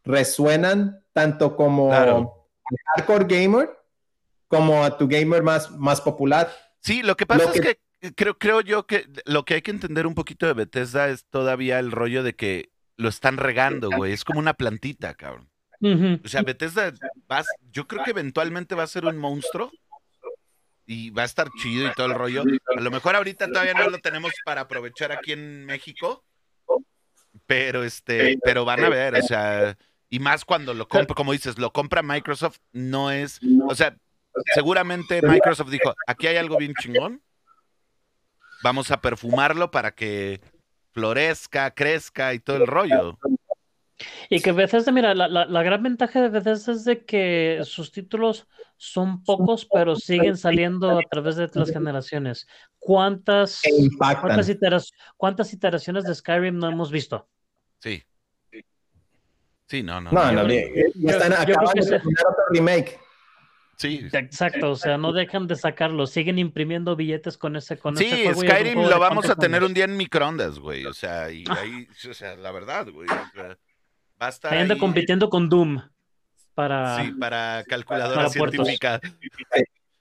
[0.04, 2.28] resuenan tanto como al
[2.94, 3.78] hardcore gamer
[4.48, 6.50] como a tu gamer más, más popular.
[6.80, 7.78] Sí, lo que pasa es que,
[8.14, 11.78] creo, creo yo que lo que hay que entender un poquito de Bethesda es todavía
[11.78, 14.12] el rollo de que lo están regando, güey.
[14.12, 15.50] Es como una plantita, cabrón.
[15.80, 16.92] O sea, Bethesda
[17.26, 19.70] vas, yo creo que eventualmente va a ser un monstruo
[20.86, 22.42] y va a estar chido y todo el rollo.
[22.76, 26.24] A lo mejor ahorita todavía no lo tenemos para aprovechar aquí en México,
[27.46, 29.76] pero este, pero van a ver, o sea,
[30.10, 33.96] y más cuando lo compra, como dices, lo compra Microsoft, no es, o sea,
[34.54, 37.22] seguramente Microsoft dijo, aquí hay algo bien chingón,
[38.62, 40.40] vamos a perfumarlo para que
[40.92, 43.18] florezca, crezca y todo el rollo.
[44.28, 47.90] Y que Bethesda, mira, la, la, la, gran ventaja de Bethesda es de que sus
[47.90, 48.46] títulos
[48.76, 52.46] son pocos, pero siguen saliendo a través de las generaciones.
[52.78, 53.60] ¿Cuántas,
[54.20, 57.28] cuántas, iteras, cuántas iteraciones de Skyrim no hemos visto?
[57.80, 58.02] Sí.
[59.66, 60.12] Sí, no, no.
[60.12, 62.98] No, no, no están acabando de hacer otro remake.
[63.76, 64.08] Sí.
[64.12, 68.32] Exacto, o sea, no dejan de sacarlo, siguen imprimiendo billetes con ese con Sí, ese
[68.32, 71.86] juego Skyrim lo vamos a tener un día en microondas, güey, o sea, y ahí,
[72.10, 73.08] o sea, la verdad, güey.
[74.20, 74.80] Va a estar ahí anda ahí...
[74.80, 75.80] compitiendo con Doom
[76.54, 78.66] para Sí, para calculadora para puertos.
[78.66, 79.00] científica.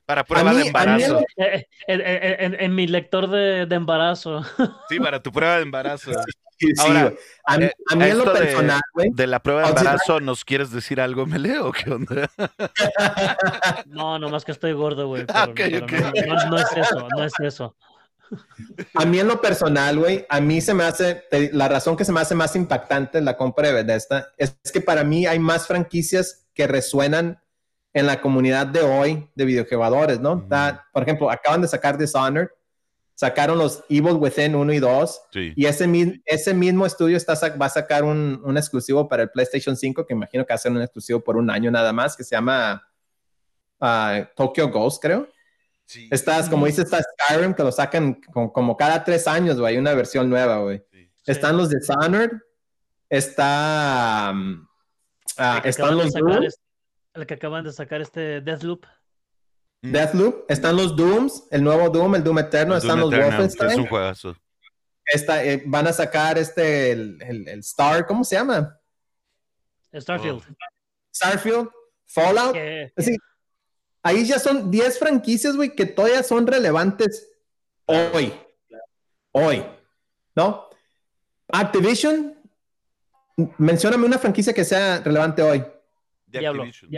[0.06, 1.20] Para prueba mí- de embarazo.
[1.36, 4.44] Eh, eh, en, en- en- en mi lector de, de embarazo.
[4.90, 6.12] Sí, para tu prueba de embarazo.
[6.60, 7.14] Sí, Ahora,
[7.46, 9.10] a, mí- eh, a mí en lo esto de- personal, güey.
[9.14, 12.28] De la prueba de embarazo, ¿nos quieres decir algo, Mele, o qué onda?
[13.86, 15.26] No, nomás que estoy gordo, güey.
[15.34, 16.14] Ah, pero ok, no, ok.
[16.14, 17.76] pero no- no- no es eso, no es eso.
[18.94, 21.24] A mí en lo personal, güey, a mí se me hace,
[21.54, 25.04] la razón que se me hace más impactante la compra de Bethesda es, que para
[25.04, 27.40] mí hay más franquicias que resuenan
[27.94, 30.46] en la comunidad de hoy de videojugadores, ¿no?
[30.48, 32.50] Da- por ejemplo, acaban de sacar Dishonored,
[33.16, 35.54] sacaron los Evil Within 1 y 2, Sí.
[35.56, 39.76] y ese, ese mismo estudio está, va a sacar un, un exclusivo para el PlayStation
[39.76, 42.24] 5, que imagino que va a ser un exclusivo por un año nada más, que
[42.24, 42.84] se llama
[43.80, 45.28] ah, Tokyo Ghost, creo.
[45.88, 46.08] Sí.
[46.12, 49.80] Estás, como dice, está Skyrim, que lo sacan como, como cada tres años, güey, hay
[49.80, 50.84] una versión nueva, güey.
[50.92, 51.10] Sí.
[51.26, 52.30] Están los Dishonored,
[53.10, 54.32] está...
[54.34, 54.68] um,
[55.64, 56.60] que están acaban de los sacar Doom, es-
[57.14, 58.86] el que acaban de sacar este Deathloop.
[59.82, 63.72] Deathloop, están los Dooms, el nuevo Doom, el Doom Eterno, El están Doom los Wolfenstein,
[63.72, 64.36] Es un juegazo.
[65.06, 68.78] está, eh, van a sacar este, el, el- el Star, ¿cómo se llama?
[69.96, 70.44] Starfield.
[71.16, 71.70] Starfield,
[72.08, 72.56] Fallout.
[72.96, 73.18] Así,
[74.08, 77.30] ahí ya son 10 franquicias, güey, que todavía son relevantes
[77.86, 78.34] hoy.
[79.32, 79.64] Hoy.
[80.36, 80.68] ¿No?
[81.50, 82.36] Activision,
[83.58, 85.64] mencióname una franquicia que sea relevante hoy.
[86.26, 86.64] De Diablo.
[86.64, 86.92] Activision.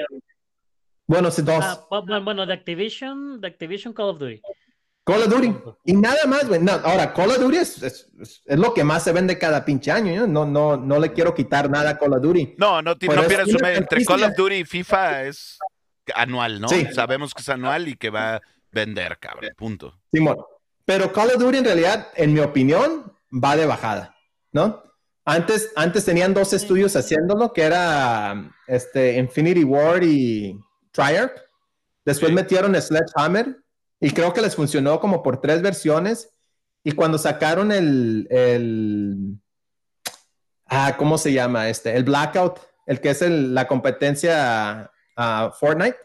[1.07, 1.63] Bueno, sí, dos.
[1.63, 4.41] Ah, bu- bu- bueno, de Activision, de Activision Call of Duty.
[5.03, 5.55] Call of Duty.
[5.85, 6.59] Y nada más, güey.
[6.61, 9.65] No, ahora, Call of Duty es, es- es- es lo que más se vende cada
[9.65, 10.27] pinche año.
[10.27, 10.45] ¿no?
[10.45, 12.55] No, no, no le quiero quitar nada a Call of Duty.
[12.57, 13.77] No, no, no pierdas una su medio.
[13.79, 14.05] Entre.
[14.05, 15.57] Call of Duty y FIFA es
[16.15, 16.67] anual, ¿no?
[16.69, 16.87] Sí.
[16.93, 18.41] Sabemos que es anual y que va a
[18.71, 19.51] vender, cabrón.
[19.57, 19.99] Punto.
[20.11, 20.37] Simón.
[20.85, 24.15] Pero Call of Duty en realidad, en mi opinión, va de bajada,
[24.51, 24.83] ¿no?
[25.25, 30.59] Antes, antes tenían dos estudios haciéndolo, que era este, Infinity Ward y
[30.91, 31.33] Treyarch.
[32.05, 32.35] Después Sí.
[32.35, 33.57] metieron Sledgehammer
[33.99, 36.31] y creo que les funcionó como por tres versiones.
[36.83, 39.37] Y cuando sacaron el, el
[40.65, 41.69] ah, ¿cómo se llama?
[41.69, 44.89] Este, el Blackout, el que es el- la competencia
[45.19, 45.97] a Fortnite.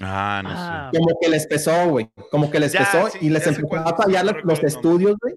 [0.00, 2.10] Ah, no Ah, Como que les pesó, güey.
[2.30, 5.34] Como que les Ya, pesó sí, y les empezó a fallar no los, estudios, güey.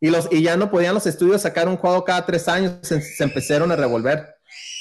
[0.00, 2.78] Y, los, y ya no podían los estudios sacar un juego cada tres años.
[2.82, 4.34] Se, se empezaron a revolver.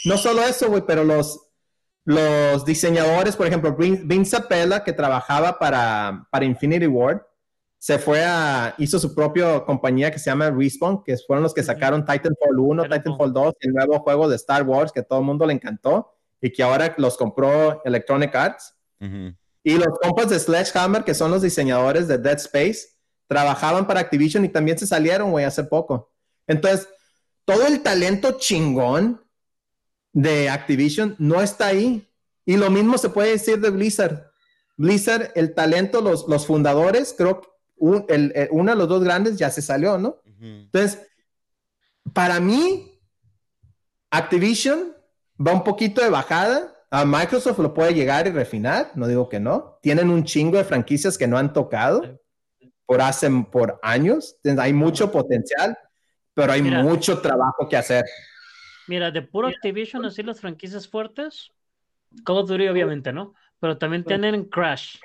[0.05, 1.39] No solo eso, güey, pero los,
[2.03, 7.21] los diseñadores, por ejemplo, Vin- Vince Zapella, que trabajaba para, para Infinity Ward,
[7.78, 11.63] se fue a, hizo su propia compañía que se llama Respawn, que fueron los que
[11.63, 12.99] sacaron Titanfall 1, Titanfall.
[13.03, 16.13] Titanfall 2, el nuevo juego de Star Wars que a todo el mundo le encantó
[16.43, 18.75] y que ahora los compró Electronic Arts.
[19.63, 22.89] Y los compas de Sledgehammer, que son los diseñadores de Dead Space,
[23.27, 26.11] trabajaban para Activision y también se salieron, güey, hace poco.
[26.45, 26.87] Entonces,
[27.45, 29.23] todo el talento chingón
[30.11, 32.07] de Activision no está ahí.
[32.45, 34.29] Y lo mismo se puede decir de Blizzard.
[34.75, 39.01] Blizzard, el talento, los, los fundadores, creo que un- el- el- uno de los dos
[39.03, 40.17] grandes ya se salió, ¿no?
[40.41, 40.99] Entonces,
[42.11, 42.99] para mí,
[44.11, 44.93] Activision
[45.39, 46.73] va un poquito de bajada.
[46.91, 49.79] A Microsoft lo puede llegar y refinar, no digo que no.
[49.81, 52.19] Tienen un chingo de franquicias que no han tocado
[52.86, 54.38] por hace por años.
[54.59, 55.77] Hay mucho potencial,
[56.36, 56.84] pero hay Mira.
[56.84, 58.05] mucho trabajo que hacer.
[58.88, 61.51] Mira, de puro Activision, así las franquicias fuertes,
[62.25, 63.34] Call of Duty obviamente, ¿no?
[63.59, 64.97] Pero también tienen Crash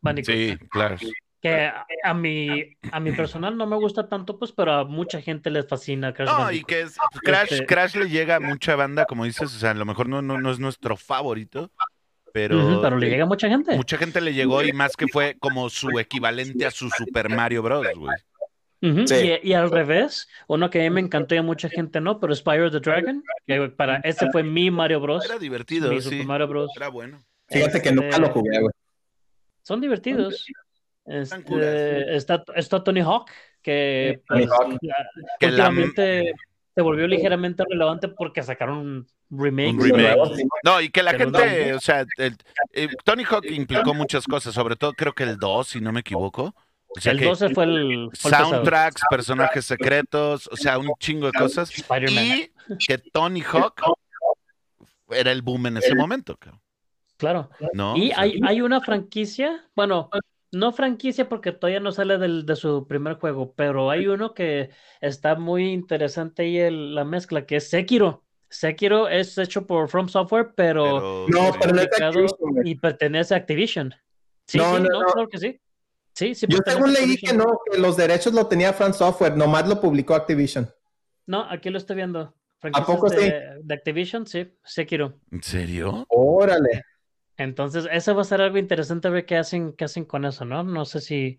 [0.00, 0.96] Bandicoot, Sí, claro.
[1.44, 1.70] Que
[2.02, 5.68] a, mi, a mi personal no me gusta tanto, pues, pero a mucha gente les
[5.68, 9.26] fascina Crash No, y que es, Crash, Este- Crash le llega a mucha banda, como
[9.26, 11.70] dices, o sea, a lo mejor no, no, no es nuestro favorito,
[12.32, 13.76] pero, pero le llega a mucha gente.
[13.76, 17.62] mucha gente le llegó y más que fue como su equivalente a su Super Mario
[17.62, 18.16] Bros, güey.
[18.80, 19.32] Ujú, Sí.
[19.42, 22.20] Y, y al revés, uno que a mí me encantó y a mucha gente no,
[22.20, 25.24] pero Spyro the Dragon, que para ese fue mi Mario Bros.
[25.26, 26.08] Era divertido, mi sí.
[26.08, 26.70] Super Mario Bros.
[26.74, 27.18] Era bueno.
[27.50, 28.72] Fíjate que nunca lo Este, jugué, güey.
[29.62, 30.46] Son divertidos.
[31.06, 33.30] Este, está, está Tony Hawk,
[33.62, 34.78] que Tony pues, Hawk.
[34.82, 34.94] ya-
[35.38, 36.32] Que la- últimamente
[36.74, 39.70] se volvió ligeramente relevante porque sacaron un remake.
[39.74, 40.16] Un remake.
[40.16, 40.42] Nuevo, sí.
[40.64, 41.76] No, y que la Pero gente, no.
[41.76, 42.36] o sea, el-
[42.72, 46.00] eh, Tony Hawk implicó muchas cosas, sobre todo creo que el 2, si no me
[46.00, 46.54] equivoco.
[46.96, 50.90] O sea, el que 12 fue el, fue el soundtracks, personajes secretos, o sea, un
[51.00, 51.70] chingo de cosas.
[51.70, 52.24] Spider-Man.
[52.24, 52.50] Y
[52.86, 53.82] que Tony Hawk
[55.10, 56.38] era el boom en ese momento,
[57.16, 57.48] Claro.
[57.72, 57.96] ¿no?
[57.96, 60.08] Y O sea, hay, hay una franquicia, bueno,
[60.54, 64.70] no franquicia porque todavía no sale del, de su primer juego, pero hay uno que
[65.00, 68.22] está muy interesante ahí el- la mezcla, que es Sekiro.
[68.48, 71.82] Sekiro es hecho por From Software, pero, pero- No, pero no
[72.64, 73.94] y pertenece a Activision.
[74.46, 75.06] Sí, No, sí, no, no, no.
[75.12, 75.60] claro que sí.
[76.12, 79.66] Sí, sí Yo según leí que no, que los derechos lo tenía Fran Software, nomás
[79.68, 80.70] lo publicó Activision.
[81.26, 82.34] No, aquí lo estoy viendo.
[82.72, 83.16] ¿A poco sí?
[83.16, 85.18] de Activision, sí, Sekiro.
[85.32, 86.06] ¿En serio?
[86.08, 86.82] Órale.
[87.36, 90.62] Entonces, eso va a ser algo interesante ver qué hacen, qué hacen con eso, ¿no?
[90.62, 91.38] No sé si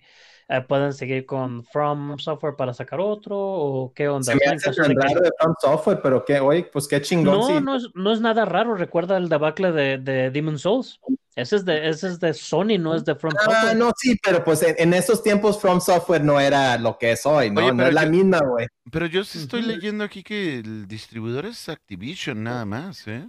[0.50, 4.34] eh, pueden seguir con From Software para sacar otro o qué onda.
[4.34, 7.38] Se me hace tan raro de Fran Software, pero que, oye, pues qué chingón.
[7.38, 7.54] No, sí.
[7.64, 8.76] no es, no es nada raro.
[8.76, 11.00] Recuerda el debacle de, de Demon Souls.
[11.36, 13.76] Ese es de, ese es de Sony, no es de From Ah, Software.
[13.76, 17.26] no, sí, pero pues en, en esos tiempos From Software no era lo que es
[17.26, 17.60] hoy, ¿no?
[17.62, 18.68] Oye, no es la yo- misma, güey.
[18.92, 23.28] Pero yo sí estoy leyendo aquí que el distribuidor es Activision nada más, ¿eh?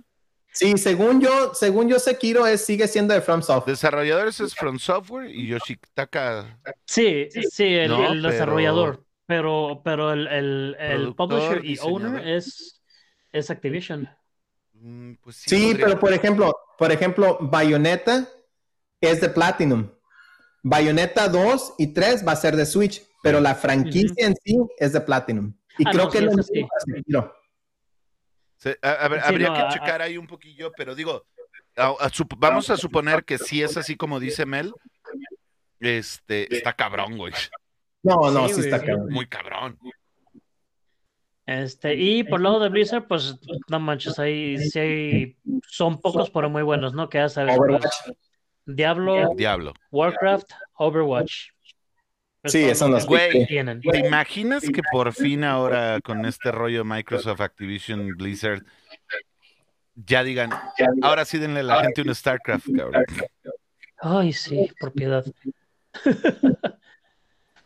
[0.59, 3.75] Sí, según yo, según yo, Sekiro es, sigue siendo de From Software.
[3.77, 9.05] Desarrolladores es From Software y Yoshitaka Sí, sí, el, No, el pero- desarrollador.
[9.27, 12.81] Pero, pero el, el, el publisher y owner es,
[13.33, 14.09] es Activision.
[14.75, 18.29] Mm, Pues sí, Sí, podría- pero por ejemplo, por ejemplo, Bayonetta
[19.01, 19.91] es de Platinum.
[20.63, 24.93] Bayonetta 2 y 3 va a ser de Switch, pero la franquicia en sí es
[24.93, 25.53] de Platinum.
[25.79, 26.31] Y Ah, creo no, que sí, es
[26.87, 27.33] lo mismo.
[28.57, 31.25] Se- a, a ver, Sí, habría no, que a- checar ahí un poquillo, pero digo,
[31.77, 34.73] a- a sup- vamos a suponer que si es así como dice Mel,
[35.81, 37.33] este, está cabrón, güey.
[38.03, 39.09] No, no, Sí, sí, está cabrón.
[39.11, 39.79] Muy cabrón.
[41.45, 43.39] Este, y por lado de Blizzard, pues
[43.69, 45.37] no manches, ahí sí hay,
[45.69, 47.09] son pocos pero muy buenos, ¿no?
[47.09, 47.85] Que ya sabes, Overwatch.
[48.65, 49.73] Diablo, Diablo.
[49.93, 51.51] Warcraft, Overwatch.
[52.47, 53.47] Es Sí, los que Güey.
[53.47, 53.81] tienen.
[53.81, 58.65] ¿Te imaginas que por fin ahora con este rollo Microsoft, Activision, Blizzard,
[59.95, 60.51] ya digan,
[61.03, 63.05] ahora sí denle a la gente un StarCraft, cabrón?
[64.01, 65.25] Ay, sí, propiedad.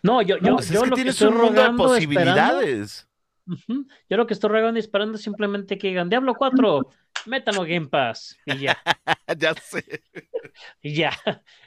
[0.03, 1.95] No, yo, yo, Pues es yo que lo que tienes estoy un mundo de rogando,
[1.95, 3.09] esperando, posibilidades.
[3.47, 6.87] Ujú, yo lo que estoy rogando y esperando es simplemente que digan Diablo 4,
[7.27, 8.79] métanlo Game Pass y ya,
[9.39, 10.03] ya sé.
[10.83, 11.13] y ya.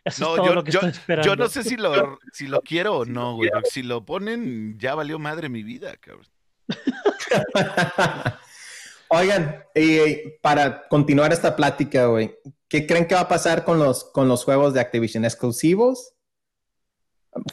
[0.03, 1.27] Eso No, es todo yo- lo que yo- estoy esperando.
[1.29, 3.49] Yo no sé si lo, si lo quiero o no, güey.
[3.65, 6.27] Si lo ponen, ya valió madre mi vida, cabrón.
[9.09, 12.35] Oigan, y para continuar esta plática, güey,
[12.67, 15.23] ¿qué creen que va a pasar con los, con los juegos de Activision?
[15.23, 16.13] ¿Exclusivos?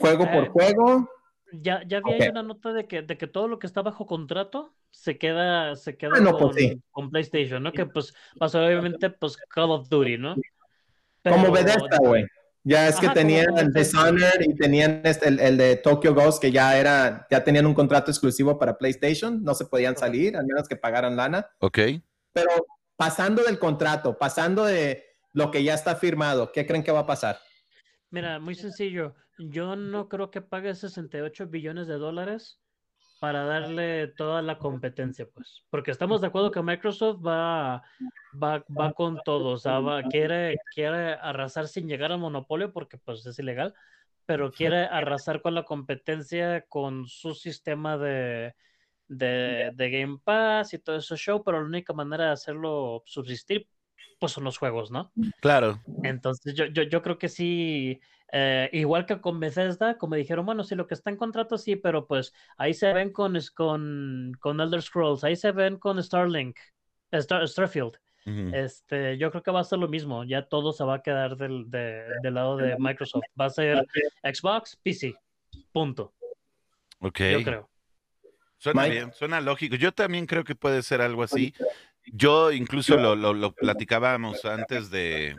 [0.00, 1.10] ¿Juego por Eh, juego?
[1.52, 2.22] Ya, ya había Ok.
[2.22, 5.76] ahí una nota de que, de que todo lo que está bajo contrato se queda,
[5.76, 6.82] se queda Ah, con, pues sí.
[6.90, 7.72] con PlayStation, ¿no?
[7.72, 10.34] Que pues pasó obviamente pues Call of Duty, ¿no?
[11.24, 12.24] Como Bethesda, güey.
[12.62, 14.04] Ya es que Ajá, tenían Bethesda.
[14.04, 17.72] Dishonored y tenían este- el, el de Tokyo Ghost que ya era, ya tenían un
[17.74, 21.48] contrato exclusivo para PlayStation, no se podían salir, al menos que pagaran lana.
[21.60, 21.78] Ok.
[22.32, 22.50] Pero
[22.96, 27.06] pasando del contrato, pasando de lo que ya está firmado, ¿qué creen que va a
[27.06, 27.38] pasar?
[28.10, 29.14] Mira, muy sencillo.
[29.38, 32.60] Yo no creo que pague 68 billones de dólares
[33.20, 35.62] para darle toda la competencia, pues.
[35.70, 37.82] Porque estamos de acuerdo que Microsoft va,
[38.32, 39.50] va, va con todo.
[39.50, 43.74] O sea, va- quiere, quiere arrasar sin llegar al monopolio porque pues es ilegal,
[44.24, 48.54] pero quiere arrasar con la competencia con su sistema de,
[49.06, 53.68] de, de Game Pass y todo ese show, pero la única manera de hacerlo subsistir,
[54.18, 55.12] pues son los juegos, ¿no?
[55.40, 55.78] Claro.
[56.02, 58.00] Entonces, yo, yo, yo creo que sí,
[58.32, 61.76] eh, igual que con Bethesda, como dijeron, bueno, sí, lo que está en contrato, sí,
[61.76, 66.56] pero pues ahí se ven con, con, con Elder Scrolls, ahí se ven con Starlink,
[67.10, 67.96] Star, Starfield.
[68.52, 71.36] Este, yo creo que va a ser lo mismo, ya todo se va a quedar
[71.36, 73.24] del, de- del lado de Microsoft.
[73.40, 73.84] Va a ser
[74.22, 75.14] Xbox, PC,
[75.72, 76.12] punto,
[77.00, 77.18] Ok.
[77.32, 77.70] yo creo.
[78.58, 78.94] Suena Mike.
[78.94, 79.74] bien, suena lógico.
[79.76, 81.54] Yo también creo que puede ser algo así.
[82.06, 85.36] Yo incluso lo, lo, lo platicábamos antes de,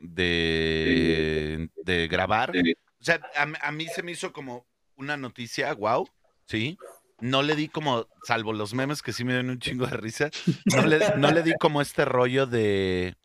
[0.00, 2.50] de, de grabar.
[2.50, 6.08] O sea, a, a mí se me hizo como una noticia, wow,
[6.46, 6.78] ¿sí?
[7.20, 10.30] No le di como, salvo los memes que sí me dan un chingo de risa,
[10.66, 13.16] no le, no le di como este rollo de...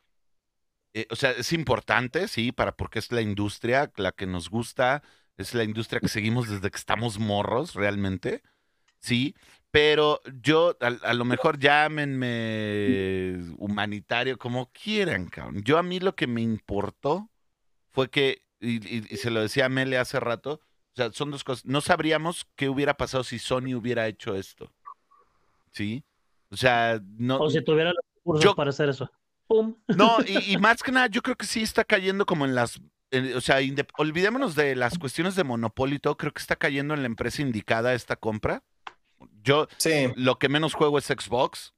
[0.93, 5.03] eh, o sea, es importante, sí, para porque es la industria la que nos gusta,
[5.37, 8.41] es la industria que seguimos desde que estamos morros, realmente,
[8.99, 9.35] sí,
[9.71, 15.61] pero yo, a, lo mejor llámenme humanitario, como quieran, cabrón.
[15.63, 17.29] Yo a mí lo que me importó
[17.91, 20.61] fue que, y, se lo decía a Mele hace rato,
[20.93, 21.65] o sea, son dos cosas.
[21.65, 24.73] No sabríamos qué hubiera pasado si Sony hubiera hecho esto.
[25.71, 26.03] ¿Sí?
[26.49, 27.39] O sea, no.
[27.39, 29.09] O si tuviera los recursos para hacer eso.
[29.47, 29.75] ¡Pum!
[29.87, 32.81] No, y, más que nada, yo creo que sí está cayendo como en las.
[33.35, 33.57] o sea,
[33.97, 36.17] olvidémonos de las cuestiones de monopolio y todo.
[36.17, 38.63] Creo que está cayendo en la empresa indicada esta compra.
[39.43, 39.67] Yo
[40.15, 41.73] lo que menos juego es Xbox.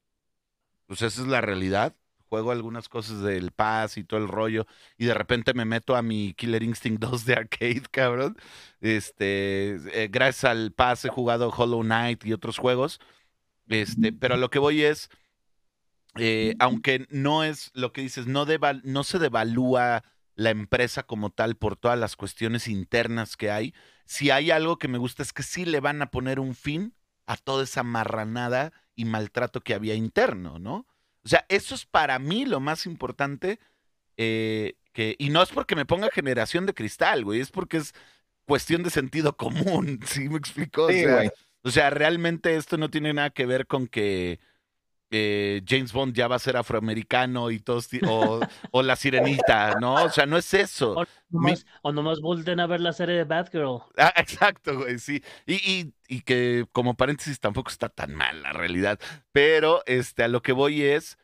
[0.88, 1.96] Pues esa es la realidad.
[2.30, 4.66] Juego algunas cosas del Pass y todo el rollo.
[4.98, 8.38] Y de repente me meto a mi Killer Instinct 2 de arcade, cabrón.
[8.80, 13.00] Este, eh, gracias al Pass he jugado Hollow Knight y otros juegos.
[13.68, 15.10] Este, pero a lo que voy es,
[16.16, 18.46] eh, aunque no es lo que dices, no,
[18.84, 20.04] no se devalúa
[20.36, 23.74] la empresa como tal por todas las cuestiones internas que hay.
[24.06, 26.94] Si hay algo que me gusta es que sí le van a poner un fin
[27.26, 30.86] a toda esa marranada y maltrato que había interno, ¿no?
[31.24, 33.60] O sea, eso es para mí lo más importante.
[34.18, 37.94] Eh, que, y no es porque me ponga generación de cristal, güey, es porque es
[38.46, 40.88] cuestión de sentido común, ¿sí me explicó?
[41.64, 44.40] o sea, realmente esto no tiene nada que ver con que
[45.14, 49.96] eh, James Bond ya va a ser afroamericano y todos, o, la sirenita, ¿no?
[49.96, 50.96] O sea, no es eso.
[51.82, 53.82] O nomás, o a ver la serie de Batgirl.
[53.98, 55.22] Ah, exacto, güey, sí.
[55.46, 59.00] Y, y, que como paréntesis tampoco está tan mal la realidad.
[59.34, 61.18] Pero este, a lo que voy es,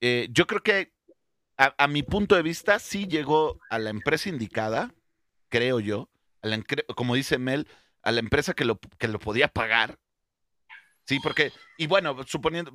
[0.00, 0.92] eh, yo creo que
[1.56, 4.94] a, mi punto de vista sí llegó a la empresa indicada,
[5.50, 6.08] creo yo,
[6.96, 7.68] como dice Mel,
[8.02, 9.98] a la empresa que lo, que lo podía pagar.
[11.04, 12.72] Sí, porque, y bueno, suponiendo,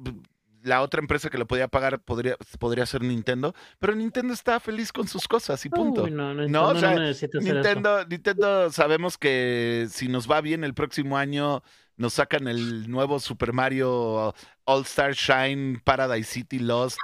[0.66, 4.92] la otra empresa que lo podía pagar podría, podría ser Nintendo, pero Nintendo está feliz
[4.92, 6.08] con sus cosas y punto.
[6.10, 11.64] no, no, Nintendo, Nintendo sabemos que si nos va bien el próximo año
[11.98, 14.34] nos sacan el nuevo Super Mario
[14.66, 16.98] All Star Shine Paradise City Lost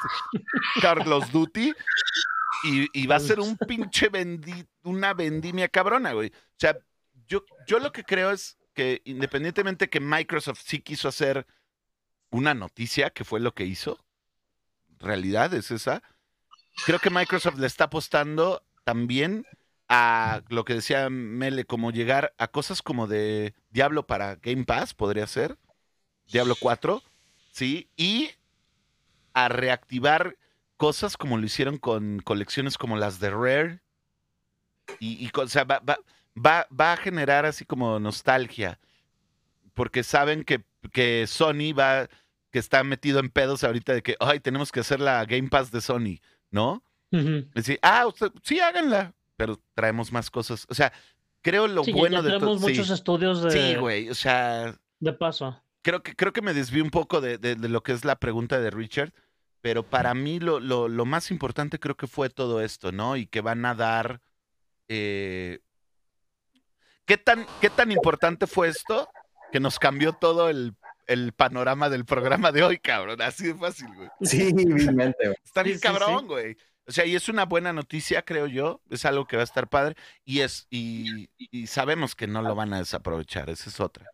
[0.82, 1.74] Carlos Duty
[2.64, 4.09] y, va a ser un pinche
[4.84, 6.30] una vendimia cabrona, güey.
[6.30, 6.78] O sea,
[7.28, 11.45] yo, yo lo que creo es que independientemente que Microsoft sí quiso hacer
[12.32, 13.99] una noticia que fue lo que hizo.
[14.99, 16.01] Realidad es esa.
[16.86, 19.45] Creo que Microsoft le está apostando también
[19.89, 24.93] a lo que decía Mele, como llegar a cosas como de Diablo para Game Pass,
[24.93, 25.57] podría ser.
[26.32, 27.03] Diablo 4,
[27.51, 27.89] ¿sí?
[27.97, 28.32] Y
[29.34, 30.38] a reactivar
[30.77, 33.82] cosas como lo hicieron con colecciones como las de Rare.
[34.99, 38.79] Y, o sea, va, va, va, a generar así como nostalgia.
[39.73, 42.07] Porque saben que, que Sony va,
[42.51, 45.71] que está metido en pedos ahorita de que, ay, tenemos que hacer la Game Pass
[45.71, 46.83] de Sony, ¿no?
[47.09, 48.07] Decir, ah,
[48.41, 50.65] sí, háganla, pero traemos más cosas.
[50.69, 50.93] O sea,
[51.41, 52.57] creo lo bueno de todo.
[52.57, 53.51] muchos estudios de.
[53.51, 54.75] Sí, güey, o sea.
[54.99, 55.61] De paso.
[55.81, 58.59] Creo que, creo que me desvío un poco de, de, lo que es la pregunta
[58.59, 59.11] de Richard,
[59.59, 63.17] pero para mí lo, lo, lo, más importante creo que fue todo esto, ¿no?
[63.17, 64.21] Y que van a dar.
[64.87, 65.59] Eh...
[67.05, 69.09] ¿Qué, tan, ¿Qué tan importante fue esto?
[69.51, 70.75] Que nos cambió todo el
[71.07, 73.21] el panorama del programa de hoy, cabrón.
[73.21, 74.09] Así de fácil, güey.
[74.21, 75.35] Sí, mente, güey.
[75.43, 76.57] Está bien cabrón, güey.
[76.87, 78.81] O sea, y es una buena noticia, creo yo.
[78.89, 79.95] Es algo que va a estar padre.
[80.25, 81.29] Y es, y,
[81.67, 83.49] sabemos que no lo van a desaprovechar.
[83.49, 84.05] Esa es otra.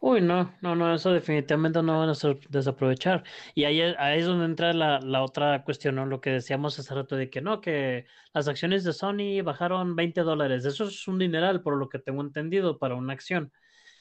[0.00, 3.22] Uy, no, no, no, eso definitivamente no van a desaprovechar.
[3.54, 6.06] Y ahí, ahí es donde entra la, la, otra cuestión, ¿no?
[6.06, 10.22] Lo que decíamos hace rato de que no, que las acciones de Sony bajaron 20
[10.22, 10.64] dólares.
[10.64, 13.52] Eso es un dineral, por lo que tengo entendido, para una acción.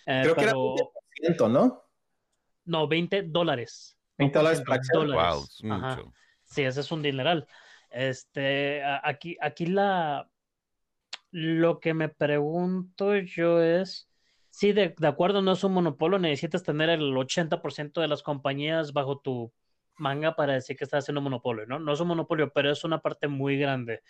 [0.08, 1.84] Eh, Creo que era 20%, ¿no?
[2.70, 3.98] No, 20 dólares.
[4.20, 6.14] 20 dólares Wow, mucho.
[6.46, 7.48] Sí, ese es un dineral.
[7.90, 10.30] Este, aquí, aquí la,
[11.32, 14.08] lo que me pregunto yo es,
[14.52, 19.20] sí, de, acuerdo, no es un monopolio, necesitas tener el 80% de las compañías bajo
[19.20, 19.52] tu
[19.98, 21.80] manga para decir que estás haciendo monopolio, ¿no?
[21.80, 24.04] No es un monopolio, pero es una parte muy grande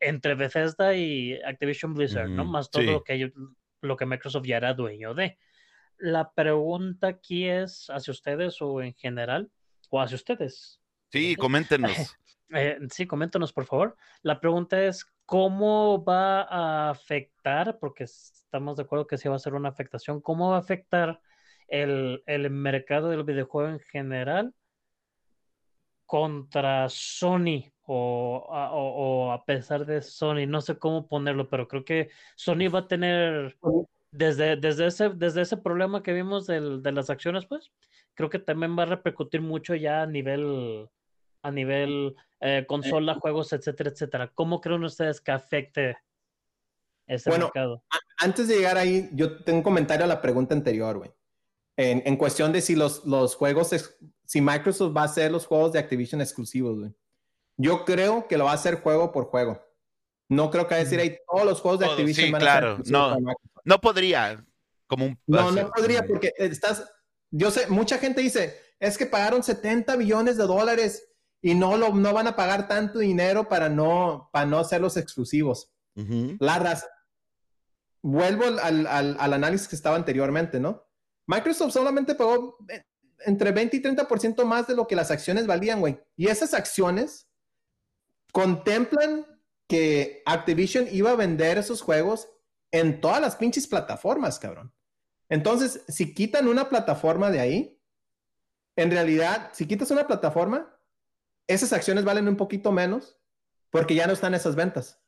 [0.00, 2.44] entre Bethesda y Activision Blizzard, ¿no?
[2.44, 3.32] Más todo lo, que
[3.80, 5.38] lo que Microsoft ya era dueño de
[6.02, 9.50] la pregunta aquí es hacia ustedes o en general,
[9.88, 10.80] o hacia ustedes.
[11.10, 11.90] Sí, coméntenos.
[12.54, 13.96] Eh, sí, coméntenos, por favor.
[14.20, 19.38] La pregunta es, ¿cómo va a afectar, porque estamos de acuerdo que sí va a
[19.38, 21.18] ser una afectación, cómo va a afectar
[21.66, 24.54] el, mercado del videojuego en general
[26.04, 30.46] contra Sony o o a, pesar de Sony?
[30.46, 33.56] No sé cómo ponerlo, pero creo que Sony va a tener
[34.12, 37.72] desde, desde, ese, desde ese problema que vimos del, de las acciones, pues,
[38.14, 40.88] creo que también va a repercutir mucho ya a nivel,
[41.42, 44.30] a nivel eh, consola, juegos, etcétera, etcétera.
[44.34, 45.96] ¿Cómo creen ustedes que afecte
[47.06, 47.82] ese Bueno, mercado.
[48.18, 51.10] Antes de llegar ahí, yo tengo un comentario a la pregunta anterior, güey.
[51.76, 53.96] En, en cuestión de si los, los juegos, ex-
[54.26, 56.94] si Microsoft va a hacer los juegos de Activision exclusivos, güey.
[57.56, 59.62] Yo creo que lo va a hacer juego por juego.
[60.28, 62.60] No creo que decir ahí todos los juegos de Todos, Activision sí, van a ser
[62.60, 62.78] claro,
[63.20, 63.32] no.
[63.64, 64.44] No podría,
[64.86, 65.18] como un...
[65.26, 66.84] No, no podría porque estás,
[67.30, 71.08] yo sé, mucha gente dice, es que pagaron 70 millones de dólares
[71.40, 74.96] y no, lo, no van a pagar tanto dinero para no, para no hacer los
[74.96, 75.70] exclusivos.
[76.40, 76.86] Larras,
[78.00, 80.82] vuelvo al, al- al- al análisis que estaba anteriormente, ¿no?
[81.26, 82.84] Microsoft solamente pagó eh,
[83.26, 86.00] entre 20 y 30% más de lo que las acciones valían, güey.
[86.16, 87.28] Y esas acciones
[88.32, 89.26] contemplan
[89.72, 92.28] que Activision iba a vender esos juegos
[92.70, 94.70] en todas las pinches plataformas, cabrón.
[95.30, 97.80] Entonces, si quitan una plataforma de ahí,
[98.76, 100.78] en realidad, si quitas una plataforma,
[101.46, 103.18] esas acciones valen un poquito menos
[103.70, 105.02] porque ya no están esas ventas.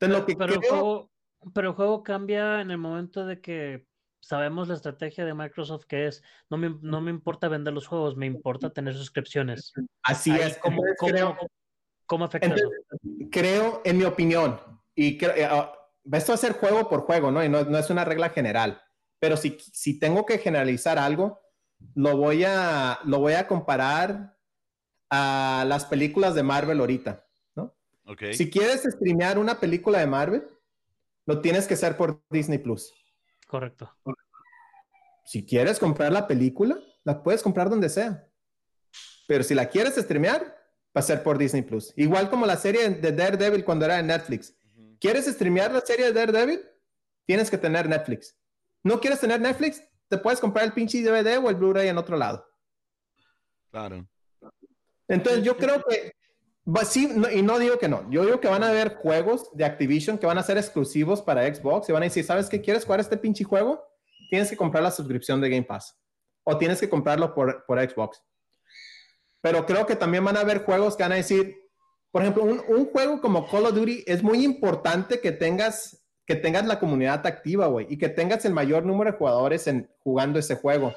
[0.00, 1.12] Entonces, lo que pero, el juego,
[1.52, 3.86] pero el juego cambia en el momento de que
[4.20, 8.16] sabemos la estrategia de Microsoft que es, no me, no me importa vender los juegos,
[8.16, 9.74] me importa tener suscripciones.
[10.02, 10.56] así Ahí, es.
[10.56, 11.50] ¿cómo, Entonces,
[12.08, 12.56] cómo- afecta eso?
[12.56, 14.60] entonces, creo, en mi opinión,
[14.96, 15.72] y creo- eh, ah,
[16.12, 17.44] esto va a ser juego por juego, ¿no?
[17.44, 18.82] Y no, no es una regla general.
[19.20, 21.40] Pero si, si tengo que generalizar algo,
[21.94, 24.36] lo voy a, lo voy a comparar
[25.10, 27.76] a las películas de Marvel ahorita, ¿no?
[28.06, 28.32] Ok.
[28.32, 30.48] Si quieres streamear una película de Marvel,
[31.26, 32.92] lo tienes que hacer por Disney Plus.
[33.46, 33.94] Correcto.
[35.24, 38.26] Si quieres comprar la película, la puedes comprar donde sea.
[39.26, 40.57] Pero si la quieres streamear,
[40.96, 41.92] va a ser por Disney Plus.
[41.96, 44.54] Igual como la serie de Daredevil cuando era de Netflix.
[45.00, 46.60] ¿Quieres streamear la serie de Daredevil?
[47.26, 48.36] Tienes que tener Netflix.
[48.82, 49.82] ¿No quieres tener Netflix?
[50.08, 52.44] Te puedes comprar el pinche DVD o el Blu-ray en otro lado.
[53.70, 54.06] Claro.
[55.06, 56.12] Entonces yo creo que
[56.66, 58.10] va- sí, no- y no digo que no.
[58.10, 61.42] Yo digo que van a haber juegos de Activision que van a ser exclusivos para
[61.54, 63.84] Xbox y van a decir, ¿sabes qué quieres jugar este pinche juego?
[64.30, 65.98] Tienes que comprar la suscripción de Game Pass
[66.44, 68.22] o tienes que comprarlo por, por Xbox.
[69.40, 71.56] Pero creo que también van a haber juegos que van a decir,
[72.10, 75.94] por ejemplo, un, un juego como Call of Duty es muy importante que tengas
[76.26, 79.90] que tengas la comunidad activa, güey, y que tengas el mayor número de jugadores en,
[80.00, 80.94] jugando ese juego.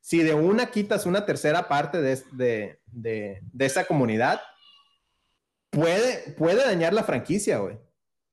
[0.00, 4.40] Si de una quitas una tercera parte de, de, de, de esa comunidad,
[5.70, 7.78] puede, puede dañar la franquicia, güey.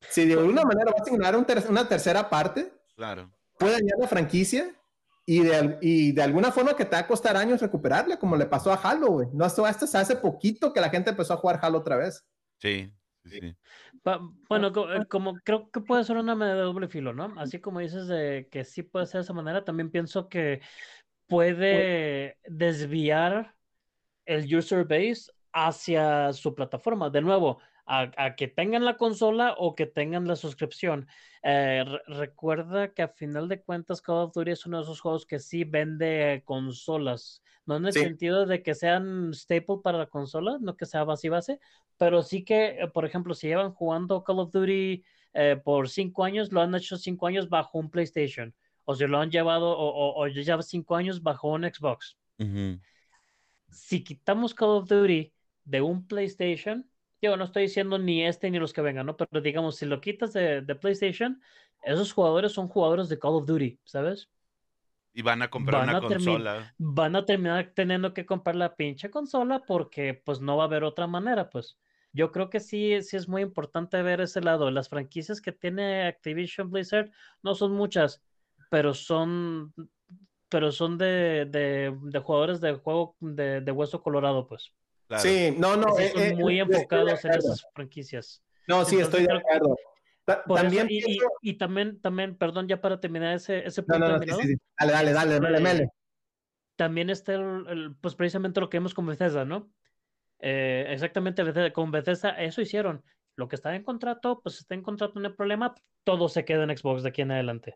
[0.10, 3.32] Si de alguna manera vas a ignorar un ter- una tercera parte, Claro.
[3.60, 4.76] puede dañar la franquicia
[5.32, 8.46] y de, y de alguna forma que te va a costar años recuperarla, como le
[8.48, 9.28] pasó a Halo, güey.
[9.34, 12.26] No, esto hasta hace poquito que la gente empezó a jugar Halo otra vez.
[12.60, 12.92] Sí.
[13.24, 13.56] sí, sí.
[14.04, 14.20] Pa-
[14.50, 17.34] Bueno, co- eh, como creo que puede ser una medida de doble filo, ¿no?
[17.38, 20.60] Así como dices de que sí puede ser de esa manera, también pienso que
[21.28, 23.56] puede desviar
[24.26, 27.10] el user base hacia su plataforma.
[27.10, 27.60] De nuevo,
[27.92, 31.08] a, a que tengan la consola o que tengan la suscripción.
[31.44, 35.02] Eh, re- recuerda que a final de cuentas Call of Duty es uno de esos
[35.02, 37.44] juegos que sí vende consolas.
[37.66, 38.02] No en el Sí.
[38.02, 41.60] sentido de que sean staple para la consola, no que sea base y base,
[41.98, 46.24] pero sí que, eh, por ejemplo, si llevan jugando Call of Duty eh, por cinco
[46.24, 48.54] años, lo han hecho cinco años bajo un PlayStation.
[48.86, 52.18] O si lo han llevado, o, o, o ya lleva cinco años bajo un Xbox
[53.70, 55.34] si quitamos Call of Duty
[55.64, 56.90] de un PlayStation,
[57.22, 59.18] yo no estoy diciendo ni este ni los que vengan, ¿no?
[59.18, 61.42] Pero digamos, si lo quitas de, de PlayStation,
[61.84, 64.30] esos jugadores son jugadores de Call of Duty, ¿sabes?
[65.14, 66.76] Y van a comprar Van una a consola.
[66.78, 70.84] Van a terminar teniendo que comprar la pinche consola porque pues no va a haber
[70.84, 71.78] otra manera, pues.
[72.14, 74.70] Yo creo que sí, sí es muy importante ver ese lado.
[74.72, 77.12] Las franquicias que tiene Activision Blizzard
[77.44, 78.22] no son muchas,
[78.70, 79.74] pero son,
[80.50, 84.74] pero son de, de, de jugadores de juego de, de hueso colorado, pues.
[85.12, 85.24] Claro.
[85.24, 85.98] Sí, no, no.
[86.00, 88.42] Eh, son eh, muy enfocados en esas franquicias.
[88.66, 89.76] No, sí, Entonces, estoy de acuerdo.
[90.24, 93.66] Ta- Por eso- También y, y- pienso- y también, también, perdón, ya para terminar ese,
[93.68, 94.56] ese No, punto no, no, sí, sí, sí.
[94.80, 95.90] Dale, dale, dale, Este, mele,
[96.78, 99.70] también está el, el- pues precisamente lo que vemos con Bethesda, ¿no?
[100.40, 103.04] Eh, exactamente Bethesda- con Bethesda, eso hicieron.
[103.36, 106.64] Lo que está en contrato, pues está en contrato, no hay problema, todo se queda
[106.64, 107.76] en Xbox de aquí en adelante.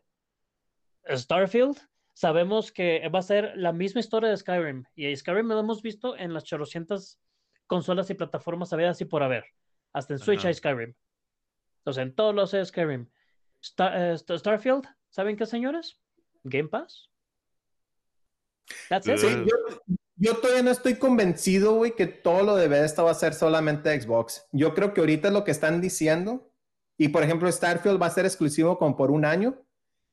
[1.08, 1.76] Starfield,
[2.14, 6.16] sabemos que va a ser la misma historia de Skyrim, y Skyrim lo hemos visto
[6.16, 7.18] en las 800
[7.66, 9.44] consolas y plataformas habidas y por haber.
[9.92, 10.48] Hasta en Switch Ajá.
[10.48, 10.94] hay Skyrim.
[11.78, 13.08] Entonces, en todos los hay Skyrim.
[13.62, 15.98] Star- eh, Star- Starfield, ¿saben qué, señores?
[16.44, 17.10] Game Pass.
[18.88, 19.18] That's it.
[19.18, 23.14] Sí, yo, yo todavía no estoy convencido, güey, que todo lo de Bethesda va a
[23.14, 24.46] ser solamente Xbox.
[24.52, 26.52] Yo creo que ahorita es lo que están diciendo.
[26.98, 29.62] Y por ejemplo, Starfield va a ser exclusivo como por un año.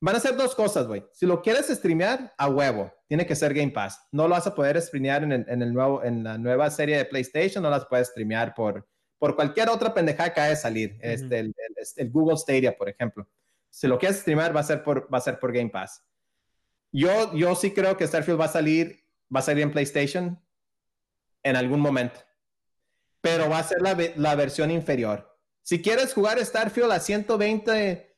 [0.04, 1.02] Van a ser dos cosas, güey.
[1.12, 2.92] Si lo quieres streamear, a huevo.
[3.08, 4.06] Tiene que ser Game Pass.
[4.12, 6.98] No lo vas a poder streamear en, el, en, el nuevo, en la nueva serie
[6.98, 7.62] de PlayStation.
[7.62, 8.86] No las puedes streamear por,
[9.18, 10.98] por cualquier otra pendejada que haya de salir.
[11.00, 13.26] este, el, el- el Google Stadia, por ejemplo.
[13.70, 16.04] Si lo quieres streamar, va a ser por, va a ser por Game Pass.
[16.92, 20.38] Yo, yo sí creo que Starfield va a salir, va a salir en PlayStation
[21.42, 22.20] en algún momento.
[23.22, 25.34] Pero va a ser la, la versión inferior.
[25.62, 28.13] Si quieres jugar Starfield a 120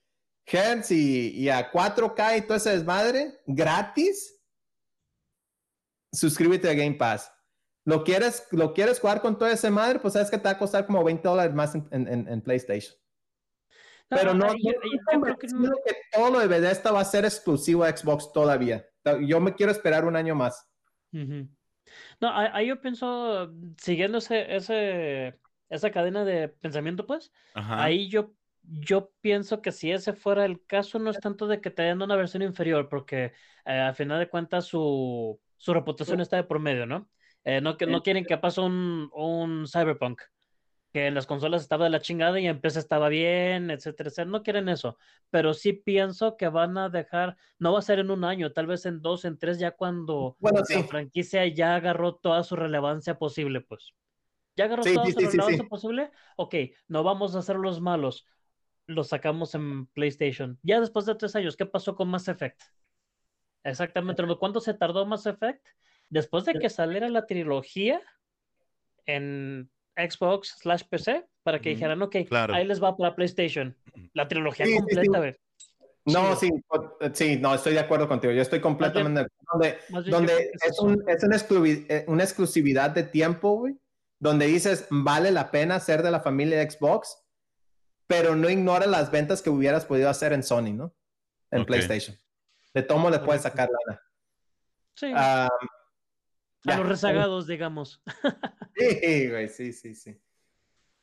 [0.47, 4.41] Hz y, a 4K y todo ese desmadre, gratis,
[6.13, 7.33] suscríbete a Game Pass.
[7.85, 9.99] ¿Lo quieres, ¿Lo quieres jugar con todo ese madre?
[9.99, 12.97] Pues sabes que te va a costar como 20 dólares más en, PlayStation.
[14.09, 15.49] Pero no, yo, creo que,
[16.13, 18.87] todo lo de Bethesda va a ser exclusivo a Xbox todavía.
[19.27, 20.69] Yo me quiero esperar un año más.
[22.21, 25.39] No, ahí yo pienso, siguiendo ese,
[25.69, 28.33] esa cadena de pensamiento, pues, ahí yo,
[28.69, 32.03] yo pienso que si ese fuera el caso, no es tanto de que te den
[32.03, 33.33] una versión inferior, porque
[33.65, 37.09] eh, al final de cuentas su, su reputación está de promedio, ¿no?
[37.45, 40.21] Eh, no, que, no quieren que pase un, un Cyberpunk,
[40.93, 44.31] que en las consolas estaba de la chingada y en PC estaba bien, etcétera, etcétera.
[44.31, 44.99] No quieren eso,
[45.31, 48.67] pero sí pienso que van a dejar, no va a ser en un año, tal
[48.67, 53.61] vez en dos, en tres, ya cuando la franquicia ya agarró toda su relevancia posible,
[53.61, 53.93] pues.
[54.57, 56.11] ¿Ya agarró todo lo posible?
[56.37, 56.55] Ok,
[56.89, 58.27] no vamos a hacer los malos.
[58.87, 60.59] Los sacamos en PlayStation.
[60.63, 62.61] Ya después de tres años, ¿qué pasó con Mass Effect?
[63.65, 64.23] Exactamente.
[64.39, 65.65] ¿Cuánto se tardó Mass Effect?
[66.09, 68.01] Después de que saliera la trilogía
[69.07, 72.17] en Xbox slash PC, para que dijeran, ok,
[72.53, 73.77] ahí les va para PlayStation.
[74.13, 75.33] La trilogía completa,
[76.05, 76.51] No, sí,
[77.13, 78.33] sí, no, estoy de acuerdo contigo.
[78.33, 80.11] Yo estoy completamente de acuerdo.
[80.11, 83.77] Donde, es, un, es una, exclusividad, una exclusividad de tiempo, güey
[84.19, 87.19] donde dices, vale la pena ser de la familia de Xbox,
[88.07, 90.95] pero no ignora las ventas que hubieras podido hacer en Sony, ¿no?
[91.51, 92.17] En PlayStation.
[92.75, 94.03] De tomo le puedes sacar lana.
[94.95, 95.13] Sí.
[95.15, 95.49] a
[96.65, 98.03] los rezagados, digamos.
[98.77, 100.21] sí, güey, sí, sí, sí.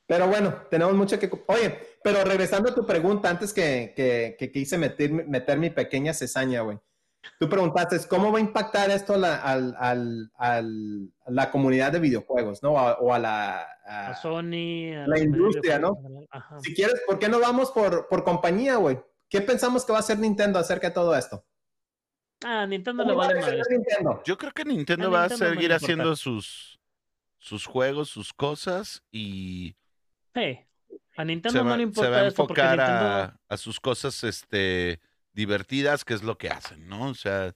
[0.06, 1.32] Pero bueno, tenemos mucho que...
[1.47, 3.93] Oye, pero regresando a tu pregunta, antes que,
[4.38, 6.78] que, quise meter, meter mi pequeña cesaña, güey.
[7.39, 9.17] Tú preguntaste, ¿cómo va a impactar esto a
[11.28, 12.74] la, comunidad de videojuegos, ¿no?
[12.74, 13.67] o a la...
[13.86, 15.97] A, Sony, a la industria, ¿no?
[16.61, 18.99] Si quieres, ¿por qué no vamos por, por compañía, güey?
[19.30, 21.43] ¿Qué pensamos que va a hacer Nintendo acerca de todo esto?
[22.45, 24.19] Ah, Nintendo le vale más.
[24.26, 26.80] Yo creo que Nintendo, va a seguir haciendo sus,
[27.39, 29.76] sus juegos, sus cosas y...
[30.34, 30.65] Hey,
[31.15, 34.99] a Nintendo no le importa se va a enfocar a, a sus cosas, este
[35.34, 37.09] divertidas, que es lo que hacen, ¿no?
[37.09, 37.53] O sea,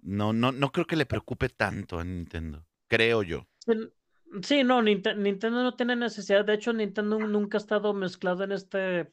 [0.00, 3.46] no, no, no creo que le preocupe tanto a Nintendo, creo yo.
[4.42, 6.44] Sí, no, Nintendo no tiene necesidad.
[6.44, 9.12] De hecho, Nintendo nunca ha estado mezclado en este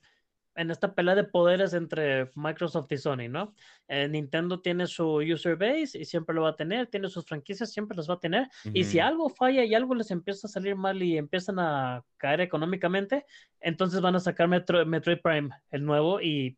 [0.55, 3.53] en esta pelea de poderes entre Microsoft y Sony, ¿no?
[3.87, 7.71] Eh, Nintendo tiene su user base y siempre lo va a tener, tiene sus franquicias,
[7.71, 8.49] siempre las va a tener.
[8.73, 12.41] Y si algo falla y algo les empieza a salir mal y empiezan a caer
[12.41, 13.25] económicamente,
[13.61, 16.57] entonces van a sacar Metroid Prime, el nuevo, y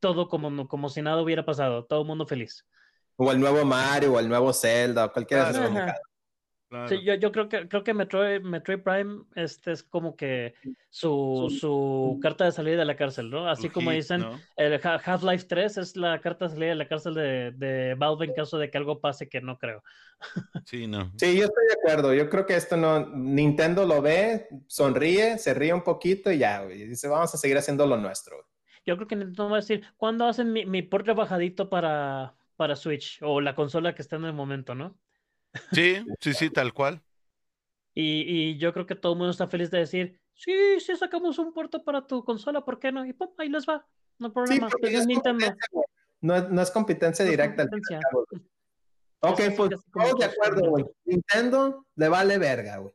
[0.00, 2.66] todo como, como si nada hubiera pasado, todo el mundo feliz.
[3.16, 5.72] O el nuevo Mario, o el nuevo Zelda, o cualquiera de esos.
[6.86, 10.52] Sí, yo, yo, creo que creo que Metroid, Metroid Prime este es como que
[10.90, 13.48] su, su carta de salida de la cárcel, ¿no?
[13.48, 14.22] Así como dicen,
[14.54, 18.34] el Half-Life 3 es la carta de salida de la cárcel de, de, Valve en
[18.34, 19.82] caso de que algo pase que no creo.
[20.66, 21.10] Sí, no.
[21.16, 22.12] Sí, yo estoy de acuerdo.
[22.12, 26.64] Yo creo que esto no, Nintendo lo ve, sonríe, se ríe un poquito y ya,
[26.64, 28.46] y dice, vamos a seguir haciendo lo nuestro
[28.88, 32.74] yo creo que Nintendo va a decir, ¿cuándo hacen mi, mi port bajadito para, para
[32.74, 34.98] Switch o la consola que está en el momento, ¿no?
[35.72, 37.02] Sí, sí, sí, tal cual.
[37.94, 41.38] Y, y yo creo que todo el mundo está feliz de decir, sí, sí, sacamos
[41.38, 43.04] un puerto para tu consola, ¿por qué no?
[43.04, 43.86] Y pum, ahí les va,
[44.18, 45.54] no hay problema, pues es Nintendo.
[46.22, 47.64] No es, no es competencia directa.
[49.20, 50.86] ok, pues todos de acuerdo, güey.
[51.04, 52.94] Nintendo le vale verga, güey.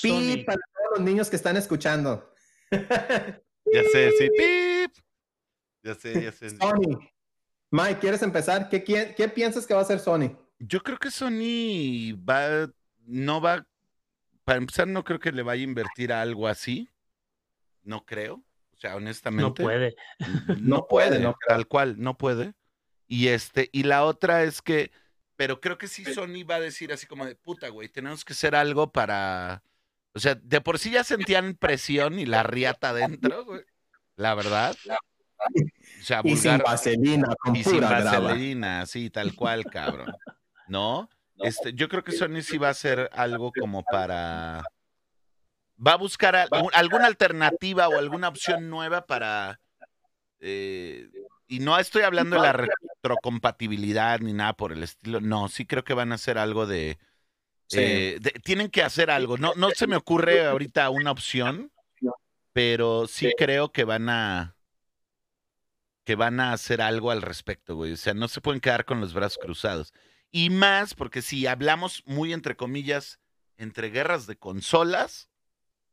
[0.00, 2.32] Pi para todos los niños que están escuchando.
[3.72, 4.28] Ya sé, sí.
[4.36, 5.04] ¡Pip!
[5.82, 6.50] Ya sé, ya sé.
[6.50, 6.98] Sony.
[7.70, 8.68] Mike, ¿quieres empezar?
[8.68, 10.36] ¿Qué, ¿Qué, piensas que va a hacer Sony?
[10.58, 12.70] Yo creo que Sony va,
[13.06, 13.66] no va,
[14.44, 16.88] para empezar, no creo que le vaya a invertir a algo así.
[17.82, 18.34] No creo.
[18.34, 19.62] O sea, honestamente.
[19.62, 19.96] No puede.
[20.60, 22.52] No, puede, no tal cual, no puede.
[23.08, 24.90] Y este, y la otra es que,
[25.36, 28.32] pero creo que sí Sony va a decir así como de puta, güey, tenemos que
[28.32, 29.62] hacer algo para
[30.14, 33.62] o sea, de por sí ya sentían presión y la riata adentro, güey.
[34.16, 34.76] La verdad.
[34.86, 40.14] O sea, y sin vaselina, con y sin vaselina, sí, tal cual, cabrón.
[40.68, 41.08] ¿No?
[41.38, 44.62] Este, yo creo que Sony sí va a hacer algo como para.
[45.84, 49.58] Va a buscar alguna alternativa o alguna opción nueva para.
[50.38, 51.10] Eh,
[51.48, 55.20] y no estoy hablando de la retrocompatibilidad ni nada por el estilo.
[55.20, 56.98] No, sí creo que van a hacer algo de
[57.74, 59.36] eh, tienen que hacer algo.
[59.38, 61.72] No, no se me ocurre ahorita una opción,
[62.52, 64.56] pero sí creo que van a
[66.04, 67.92] que van a hacer algo al respecto, güey.
[67.92, 69.92] O sea, no se pueden quedar con los brazos cruzados.
[70.30, 73.20] Y más porque si hablamos muy entre comillas,
[73.56, 75.30] entre guerras de consolas,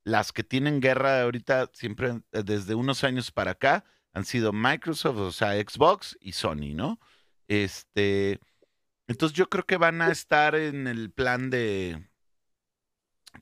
[0.03, 5.17] las que tienen guerra ahorita siempre eh, desde unos años para acá han sido Microsoft,
[5.17, 6.99] o sea, Xbox y Sony, ¿no?
[7.47, 8.39] Este,
[9.09, 12.07] entonces yo creo que van a estar en el plan de,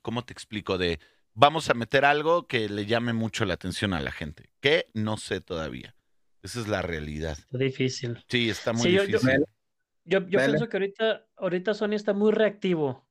[0.00, 0.78] ¿cómo te explico?
[0.78, 0.98] De,
[1.34, 5.18] vamos a meter algo que le llame mucho la atención a la gente, que no
[5.18, 5.94] sé todavía.
[6.42, 7.36] Esa es la realidad.
[7.38, 8.24] Está difícil.
[8.28, 9.44] Sí, está muy difícil.
[10.04, 13.06] Yo, yo, pienso que ahorita, ahorita Sony está muy reactivo.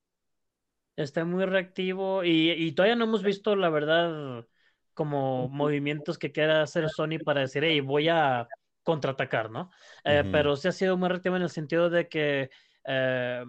[0.96, 4.48] Está muy reactivo y, y todavía no hemos visto, la verdad,
[4.96, 8.48] como movimientos que quiera hacer Sony para decir, hey, voy a
[8.88, 9.70] contraatacar, ¿no?
[10.06, 12.50] Eh, pero sí ha sido muy reactivo en el sentido de que
[12.86, 13.44] eh,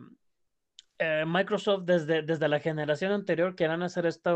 [0.99, 4.31] eh, Microsoft desde, desde la generación anterior querían hacer este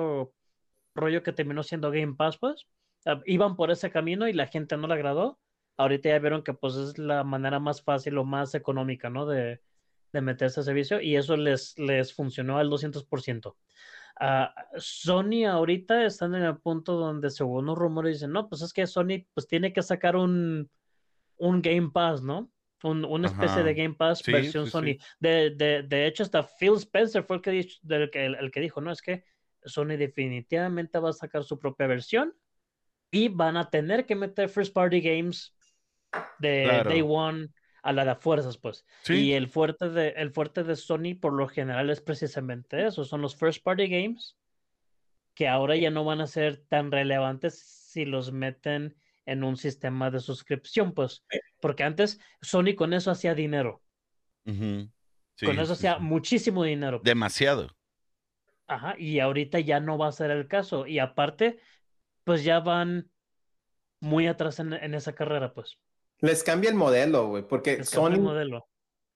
[0.95, 2.69] rollo que terminó siendo Game Pass, pues,
[3.25, 5.41] iban por ese camino y la gente no le agradó.
[5.77, 9.27] Ahorita ya vieron que pues es la manera más fácil o más económica, ¿no?
[9.27, 9.61] De,
[10.13, 13.57] de meterse a servicio y eso les, les funcionó al 200%.
[14.21, 18.73] Ah, Sony ahorita están en el punto donde según los rumores dicen, no, pues es
[18.73, 20.71] que Sony pues tiene que sacar un,
[21.43, 22.53] un Game Pass, ¿no?
[22.85, 24.97] Un, una especie de Game Pass versión Sony.
[25.19, 28.81] De, de, de, hecho, hasta Phil Spencer fue el que, el, que, el, que dijo,
[28.81, 29.25] no, es que
[29.65, 32.33] Sony definitivamente va a sacar su propia versión
[33.11, 35.55] y van a tener que meter first party games
[36.39, 37.49] de Day One
[37.83, 38.85] a la de fuerzas, pues.
[39.09, 43.21] Y el fuerte, de, el fuerte de Sony por lo general es precisamente eso, son
[43.21, 44.37] los first party games
[45.35, 50.11] que ahora ya no van a ser tan relevantes si los meten en un sistema
[50.11, 51.25] de suscripción, pues,
[51.61, 53.83] porque antes Sony con eso hacía dinero.
[54.45, 57.01] con eso hacía muchísimo dinero.
[57.03, 57.69] Demasiado.
[58.67, 60.87] Ajá, y ahorita ya no va a ser el caso.
[60.87, 61.61] Y aparte,
[62.25, 63.11] pues ya van
[64.01, 65.79] muy atrás en, en esa carrera, pues.
[66.21, 68.19] Les cambia el modelo, güey, porque Sony...
[68.19, 68.67] modelo.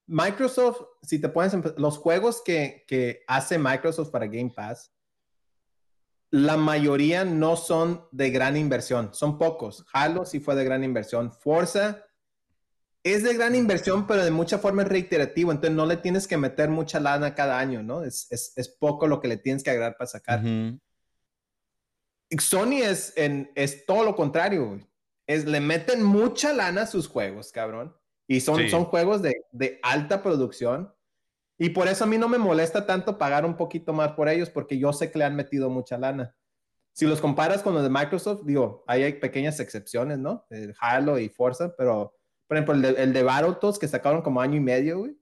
[0.07, 4.93] Microsoft, si te pones, los juegos que, que hace Microsoft para Game Pass,
[6.29, 9.85] la mayoría no son de gran inversión, son pocos.
[9.93, 11.31] Halo sí fue de gran inversión.
[11.31, 12.03] Forza
[13.03, 16.37] es de gran inversión, pero de mucha forma es reiterativo, entonces no le tienes que
[16.37, 18.03] meter mucha lana cada año, ¿no?
[18.03, 20.41] Es, es, es poco lo que le tienes que agregar para sacar.
[22.39, 24.79] Sony es, en, es todo lo contrario,
[25.25, 27.95] es, le meten mucha lana a sus juegos, cabrón.
[28.29, 30.93] Y son, son juegos de, de, alta producción.
[31.57, 34.49] Y por eso a mí no me molesta tanto pagar un poquito más por ellos,
[34.49, 36.35] porque yo sé que le han metido mucha lana.
[36.93, 40.45] Si los comparas con los de Microsoft, digo, ahí hay pequeñas excepciones, ¿no?
[40.49, 42.15] El Halo y Forza, pero,
[42.47, 45.17] por ejemplo, el de, el de Battletoads que sacaron como año y medio, güey.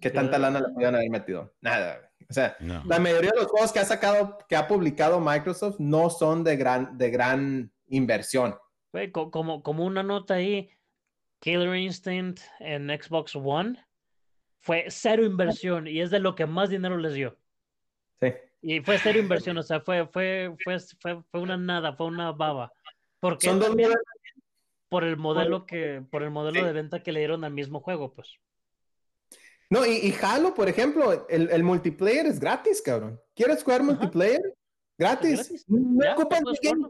[0.00, 1.52] ¿Qué tanta lana le pudieron haber metido?
[1.60, 2.10] Nada, güey.
[2.28, 6.10] O sea, la mayoría de los juegos que ha sacado, que ha publicado Microsoft no
[6.10, 8.54] son de gran, de gran inversión
[9.30, 10.70] como, como una nota ahí,
[11.40, 13.78] Killer Instinct en Xbox One
[14.60, 17.36] fue cero inversión y es de lo que más dinero les dio.
[18.20, 18.32] Sí.
[18.62, 22.32] Y fue cero inversión, o sea, fue, fue, fue, fue, fue una nada, fue una
[22.32, 22.72] baba.
[23.20, 23.60] Porque Son
[24.88, 28.12] por el modelo que, por el modelo de venta que le dieron al mismo juego,
[28.12, 28.34] pues.
[29.68, 33.20] No, y, Halo, por ejemplo, el, el, multiplayer es gratis, cabrón.
[33.36, 34.40] ¿Quieres jugar multiplayer?
[34.98, 35.64] Gratis.
[35.68, 36.86] No ocupan Game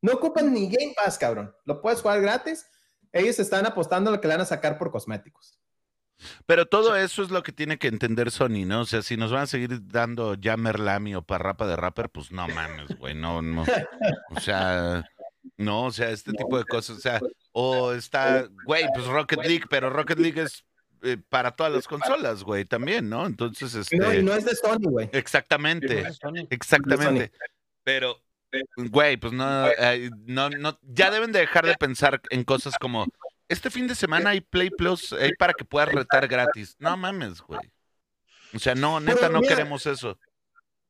[0.00, 1.54] no ocupan ni Game Pass, cabrón.
[1.64, 2.66] Lo puedes jugar gratis.
[3.12, 5.60] Ellos están apostando a lo que le van a sacar por cosméticos.
[6.46, 8.82] Pero todo eso es lo que tiene que entender Sony, ¿no?
[8.82, 12.32] O sea, si nos van a seguir dando Jammer Lamy o Parrapa de Rapper, pues
[12.32, 13.64] no mames, güey, no, no.
[14.30, 15.04] O sea,
[15.56, 17.20] no, o sea, este tipo de cosas, o sea,
[17.52, 20.64] o está, güey, pues Rocket League, pero Rocket League es
[21.02, 23.26] eh, para todas las consolas, güey, también, ¿no?
[23.26, 23.96] Entonces, este...
[23.96, 25.10] No, y no es de Sony, güey.
[25.12, 26.04] Exactamente,
[26.50, 27.32] exactamente.
[27.84, 28.22] Pero,
[28.76, 33.06] Güey, pues no, eh, no, no, ya deben de dejar de pensar en cosas como,
[33.52, 36.74] este fin de semana hay Play Plus hay para que puedas retar gratis.
[36.78, 37.60] No mames, güey.
[38.54, 40.18] O sea, no, neta, no queremos eso.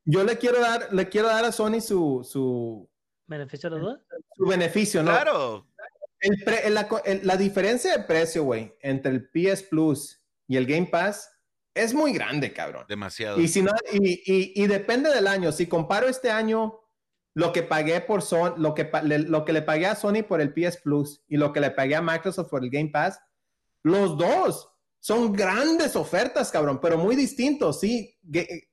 [0.05, 2.89] Yo le quiero dar, le quiero dar a Sony su, su
[3.25, 4.01] beneficio de duda.
[4.35, 5.11] Su beneficio, ¿no?
[5.11, 5.67] Claro.
[7.23, 11.29] la, diferencia de precio, güey, entre el PS Plus y el Game Pass
[11.73, 12.85] es muy grande, cabrón.
[12.87, 13.39] Demasiado.
[13.39, 15.51] Y si no, y, y, y depende del año.
[15.51, 16.82] Si comparo este año
[17.33, 20.41] lo que pagué por Son, lo que, le, lo que le pagué a Sony por
[20.41, 23.19] el PS Plus y lo que le pagué a Microsoft por el Game Pass,
[23.81, 24.69] los dos
[24.99, 27.81] son grandes ofertas, cabrón, pero muy distintos.
[27.81, 28.17] Sí,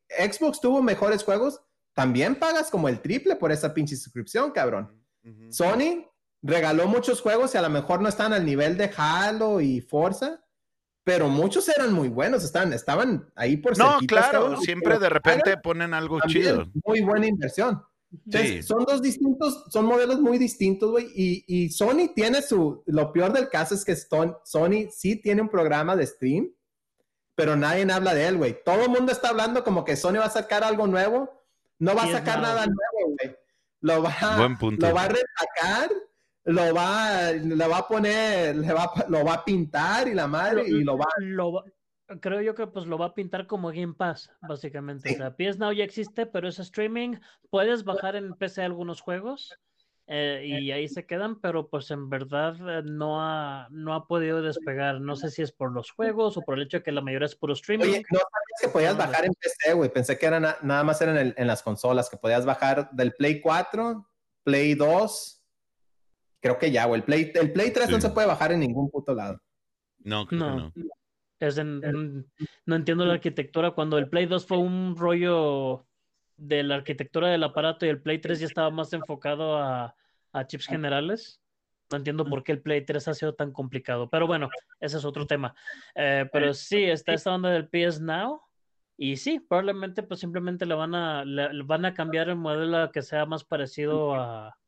[0.09, 1.61] Xbox tuvo mejores juegos,
[1.93, 4.97] también pagas como el triple por esa pinche suscripción, cabrón.
[5.51, 6.07] Sony
[6.43, 10.45] regaló muchos juegos y a lo mejor no están al nivel de Halo y Forza,
[11.03, 15.95] pero muchos eran muy buenos, estaban, estaban ahí por No, claro, siempre de repente ponen
[15.95, 16.71] algo chido.
[16.85, 17.83] Muy buena inversión.
[18.63, 21.07] Son dos distintos, son modelos muy distintos, güey.
[21.15, 22.83] Y, y, Sony tiene su.
[22.87, 26.53] Lo peor del caso es que Sony sí tiene un programa de stream,
[27.35, 28.57] pero nadie habla de él, güey.
[28.65, 31.31] Todo el mundo está hablando como que Sony va a sacar algo nuevo.
[31.79, 33.37] No va a sacar nada nuevo, güey.
[33.81, 34.13] Lo va,
[34.61, 35.91] lo va a retacar,
[36.45, 40.69] lo va, le va a poner, le va, lo va a pintar y la madre,
[40.69, 41.07] y lo va.
[41.19, 41.65] Lo
[42.21, 45.13] creo yo que pues lo va a pintar como Game Pass, básicamente.
[45.13, 47.17] O sea, PS Now ya existe, pero es streaming.
[47.51, 49.59] Puedes bajar en PC algunos juegos
[50.07, 54.43] eh, y ahí se quedan, pero pues en verdad eh, no ha, no ha podido
[54.43, 55.01] despegar.
[55.01, 57.27] No sé si es por los juegos o por el hecho de que la mayoría
[57.27, 57.85] es puro streaming.
[57.85, 59.93] Oye, no sabías que podías bajar en PC, güey.
[59.93, 63.41] Pensé que era nada más eran en, en las consolas, que podías bajar del Play
[63.41, 64.05] 4,
[64.43, 65.45] Play 2.
[66.41, 67.01] Creo que ya, güey.
[67.01, 69.41] El Play, el Play 3 no se puede bajar en ningún puto lado.
[69.99, 70.73] No, creo no.
[70.73, 70.91] Que no.
[71.41, 73.71] Es no entiendo la arquitectura.
[73.71, 75.87] Cuando el Play 2 fue un rollo
[76.37, 79.95] de la arquitectura del aparato y el Play 3 ya estaba más enfocado a,
[80.47, 81.41] chips generales.
[81.91, 84.09] No entiendo por qué el Play 3 ha sido tan complicado.
[84.11, 84.49] Pero bueno,
[84.81, 85.55] ese es otro tema.
[85.95, 88.41] Eh, pero sí, está esta onda del PS Now.
[88.97, 92.93] Y sí, probablemente pues simplemente le van a, le, van a cambiar el modelo a
[92.93, 94.59] que sea más parecido a,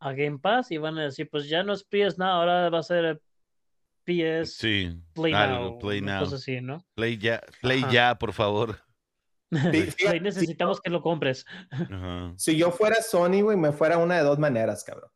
[0.00, 2.80] a Game Pass y van a decir, pues ya no es PS Now, ahora va
[2.80, 3.22] a ser
[4.04, 5.78] PS sí, Play Now.
[5.78, 6.24] Play Now.
[6.24, 6.84] así, ¿no?
[6.94, 8.78] Play ya, Play ya, por favor.
[9.98, 11.44] Play necesitamos que lo compres.
[12.36, 15.10] Si yo fuera Sony, güey, me fuera una de dos maneras, cabrón.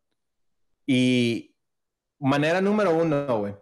[0.87, 1.57] Y
[2.19, 3.55] manera número uno, güey,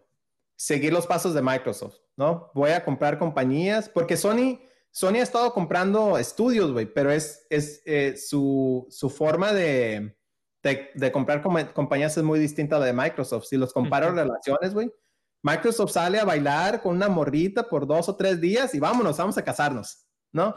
[0.57, 2.51] seguir los pasos de Microsoft, ¿no?
[2.55, 4.61] Voy a comprar compañías, porque Sony,
[4.91, 10.17] Sony ha estado comprando estudios, güey, pero es, es eh, su, su forma de,
[10.63, 11.43] de, comprar
[11.73, 13.47] compañías es muy distinta a la de Microsoft.
[13.47, 14.91] Si los comparo relaciones, güey,
[15.43, 19.37] Microsoft sale a bailar con una morrita por dos o tres días y vámonos, vamos
[19.37, 20.55] a casarnos, ¿no?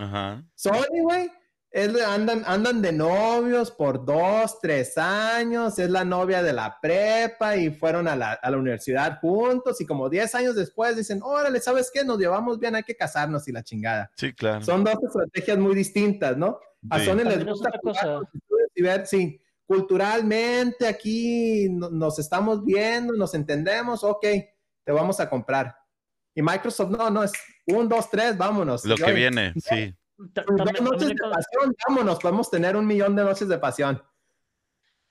[0.54, 1.30] Sony, güey,
[2.06, 7.72] andan, andan de novios por dos, tres años, es la novia de la prepa y
[7.72, 11.90] fueron a la, a la universidad juntos y como diez años después dicen, órale, ¿sabes
[11.92, 12.06] qué?
[12.06, 14.12] Nos llevamos bien, hay que casarnos y la chingada.
[14.16, 14.64] Sí, claro.
[14.64, 16.60] Son dos estrategias muy distintas, ¿no?
[16.92, 18.20] A Sony les gusta cosa.
[18.76, 24.26] y ver, sí, culturalmente aquí nos estamos viendo, nos entendemos, ok
[24.86, 25.76] te vamos a comprar.
[26.34, 27.34] Y Microsoft, no, no, es
[27.66, 28.86] un, dos, tres, vámonos.
[28.86, 29.94] Lo que viene, sí.
[30.18, 34.02] noches de pasión, vámonos, podemos tener un millón de noches de pasión.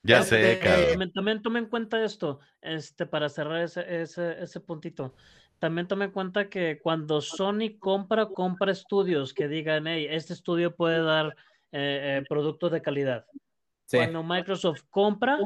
[0.03, 5.14] Ya sé, este, También, tome en cuenta esto, este, para cerrar ese, ese, ese puntito.
[5.59, 10.77] También tome en cuenta que cuando Sony compra, compra estudios que digan, hey, este estudio
[10.77, 11.35] puede dar
[11.72, 13.25] eh, eh, productos de calidad.
[13.91, 15.39] Cuando Microsoft compra,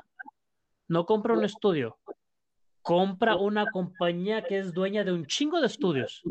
[0.88, 1.98] no compra un estudio,
[2.88, 6.22] compra una compañía que es dueña de un chingo de estudios.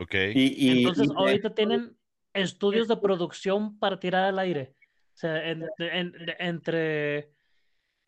[0.00, 0.14] Ok.
[0.34, 1.96] Y, Entonces, ahorita tienen
[2.34, 4.74] estudios de producción para tirar al aire.
[5.14, 7.30] O sea, entre,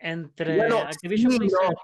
[0.00, 1.74] entre Activision sí, no.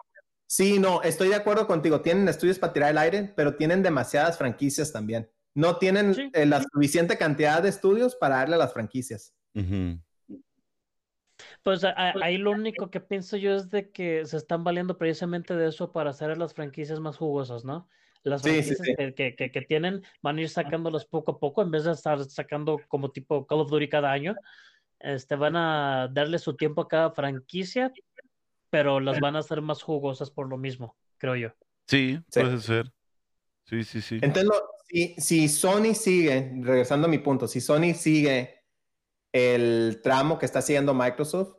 [0.49, 2.01] sí, no, estoy de acuerdo contigo.
[2.01, 5.30] Tienen estudios para tirar al aire, pero tienen demasiadas franquicias también.
[5.55, 9.32] No tienen eh, la suficiente cantidad de estudios para darle a las franquicias.
[11.64, 15.68] Pues ahí lo único que pienso yo es de que se están valiendo precisamente de
[15.68, 17.88] eso para hacer las franquicias más jugosas, ¿no?
[18.22, 21.84] Las franquicias Que, que, que, tienen van a ir sacándolas poco a poco en vez
[21.84, 24.36] de estar sacando como tipo Call of Duty cada año.
[25.00, 27.90] Este, van a darle su tiempo a cada franquicia,
[28.68, 31.48] pero las van a hacer más jugosas por lo mismo, creo yo.
[31.86, 32.92] Sí, puede ser.
[33.64, 34.18] Sí, sí, sí.
[34.20, 34.52] Entonces,
[34.86, 38.53] si, si Sony sigue, regresando a mi punto, si Sony sigue
[39.35, 41.57] el tramo que está haciendo Microsoft,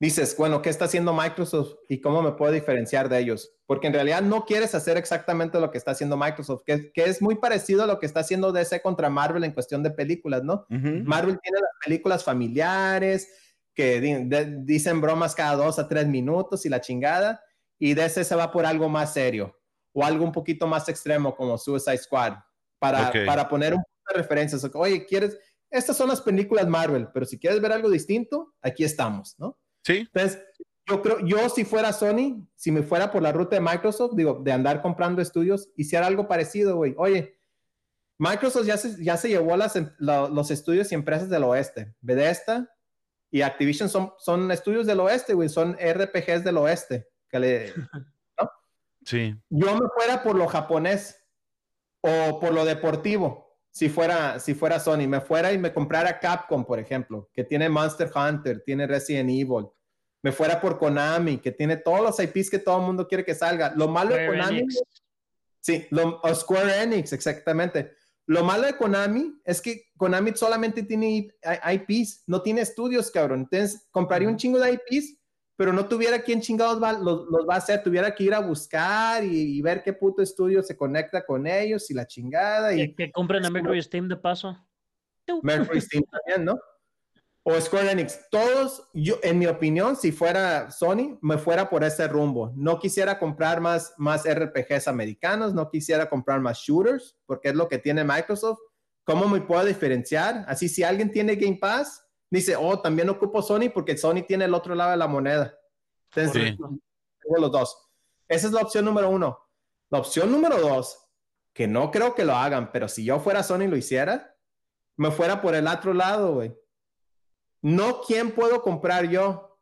[0.00, 3.54] dices, bueno, ¿qué está haciendo Microsoft y cómo me puedo diferenciar de ellos?
[3.64, 7.36] Porque en realidad no quieres hacer exactamente lo que está haciendo Microsoft, que, es muy
[7.36, 10.66] parecido a lo que está haciendo DC contra Marvel en cuestión de películas, ¿no?
[10.68, 13.28] Marvel tiene las películas familiares
[13.72, 14.00] que
[14.64, 17.40] dicen bromas cada dos a tres minutos y la chingada,
[17.78, 19.56] y DC se va por algo más serio
[19.92, 22.34] o algo un poquito más extremo como Suicide Squad
[22.80, 24.68] para, para poner un punto de referencias.
[24.74, 25.38] Oye, ¿quieres?
[25.72, 29.58] Estas son las películas Marvel, pero si quieres ver algo distinto, aquí estamos, ¿no?
[29.82, 29.98] Sí.
[30.12, 30.40] Entonces,
[30.86, 34.40] yo creo, yo si fuera Sony, si me fuera por la ruta de Microsoft, digo,
[34.44, 36.94] de andar comprando estudios, hiciera algo parecido, güey.
[36.98, 37.38] Oye,
[38.18, 41.94] Microsoft ya se, ya se llevó las, em, los estudios y empresas del oeste.
[42.00, 42.68] Bethesda
[43.30, 47.08] y Activision son, son estudios del oeste, güey, son RPGs del oeste.
[47.28, 47.72] Que le,
[48.38, 48.50] ¿no?
[49.04, 49.34] Sí.
[49.48, 51.18] Yo me fuera por lo japonés
[52.02, 56.64] o por lo deportivo si fuera, si fuera Sony, me fuera y me comprara Capcom,
[56.64, 59.66] por ejemplo, que tiene Monster Hunter, tiene Resident Evil,
[60.22, 63.34] me fuera por Konami, que tiene todos los IPs que todo el mundo quiere que
[63.34, 63.72] salga.
[63.74, 64.66] Lo malo de Konami,
[65.58, 67.92] sí, lo, Square Enix, exactamente.
[68.26, 73.48] Lo malo de Konami es que Konami solamente tiene IPs, no tiene estudios, cabrón.
[73.50, 75.16] Entonces, compraría un chingo de IPs,
[75.62, 77.84] pero no tuviera quién chingados los, va a hacer.
[77.84, 81.94] Tuviera que ir a buscar y, ver qué puto estudio se conecta con ellos y
[81.94, 82.74] la chingada.
[82.74, 84.58] Y, que, compren a Mercury Steam de paso.
[85.40, 86.58] Mercury Steam también, ¿no?
[87.44, 92.08] o Square Enix, todos, yo, en mi opinión, si fuera Sony, me fuera por ese
[92.08, 92.52] rumbo.
[92.56, 97.68] No quisiera comprar más, más RPGs americanos, no quisiera comprar más shooters, porque es lo
[97.68, 98.58] que tiene Microsoft.
[99.04, 100.44] ¿Cómo me puedo diferenciar?
[100.48, 102.01] Así, si alguien tiene Game Pass,
[102.32, 105.56] dice, oh, también ocupo Sony porque Sony tiene el otro lado de la moneda.
[106.14, 107.88] Entonces, tengo los dos.
[108.28, 109.38] Esa es la opción número uno.
[109.90, 110.98] La opción número dos,
[111.52, 114.34] que no creo que lo hagan, pero si yo fuera Sony y lo hiciera,
[114.96, 116.56] me fuera por el otro lado, güey
[117.62, 119.60] no quién puedo comprar yo,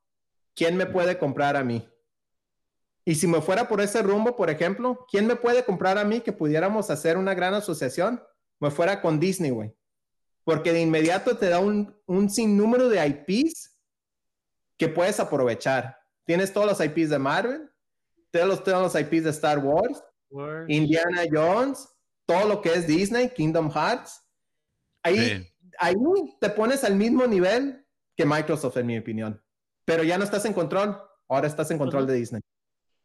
[0.54, 1.86] quién me puede comprar a mí.
[3.04, 6.20] Y si me fuera por ese rumbo, por ejemplo, ¿quién me puede comprar a mí
[6.20, 8.22] que pudiéramos hacer una gran asociación?
[8.58, 9.74] Me fuera con Disney, güey.
[10.44, 13.78] Porque de inmediato te da un, sinnúmero de IPs
[14.76, 15.96] que puedes aprovechar.
[16.24, 17.70] Tienes todos los IPs de Marvel,
[18.30, 20.02] todos los, IPs de Star Wars,
[20.68, 21.88] Indiana Jones,
[22.26, 24.22] todo lo que es Disney, Kingdom Hearts.
[25.02, 25.46] Ahí,
[25.78, 25.94] ahí
[26.40, 27.80] te pones al mismo nivel
[28.24, 29.42] Microsoft, en mi opinión.
[29.84, 30.96] Pero ya no estás en control,
[31.28, 32.40] ahora estás en control de Disney.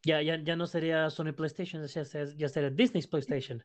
[0.04, 3.64] Ya, ya, ya no sería Sony PlayStation, ya sería, ya sería Disney's PlayStation.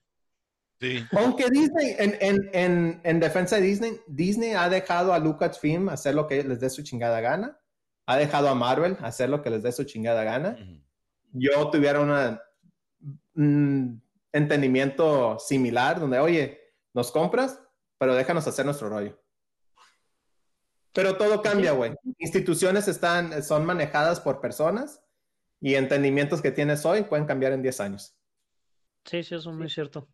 [0.81, 1.05] Sí.
[1.11, 6.15] Aunque Disney, en, en, en, en, defensa de Disney, Disney ha dejado a Lucasfilm hacer
[6.15, 7.59] lo que les dé su chingada gana.
[8.07, 10.57] Ha dejado a Marvel hacer lo que les dé su chingada gana.
[11.33, 11.99] Yo tuviera
[13.35, 14.01] un
[14.33, 16.59] entendimiento similar donde, oye,
[16.95, 17.61] nos compras,
[17.99, 19.21] pero déjanos hacer nuestro rollo.
[20.93, 21.93] Pero todo cambia, güey.
[22.17, 25.03] Instituciones están, son manejadas por personas
[25.61, 28.17] y entendimientos que tienes hoy pueden cambiar en 10 años.
[29.05, 30.09] Sí, sí, eso es muy cierto.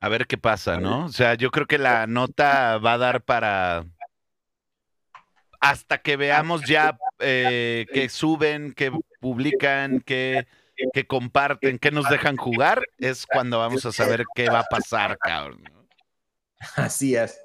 [0.00, 1.06] A ver qué pasa, ¿no?
[1.06, 3.84] O sea, yo creo que la nota va a dar para
[5.60, 10.46] hasta que veamos ya eh, que suben, que publican, que,
[10.92, 15.18] que comparten, que nos dejan jugar, es cuando vamos a saber qué va a pasar,
[15.18, 15.62] cabrón.
[16.76, 17.40] Así es.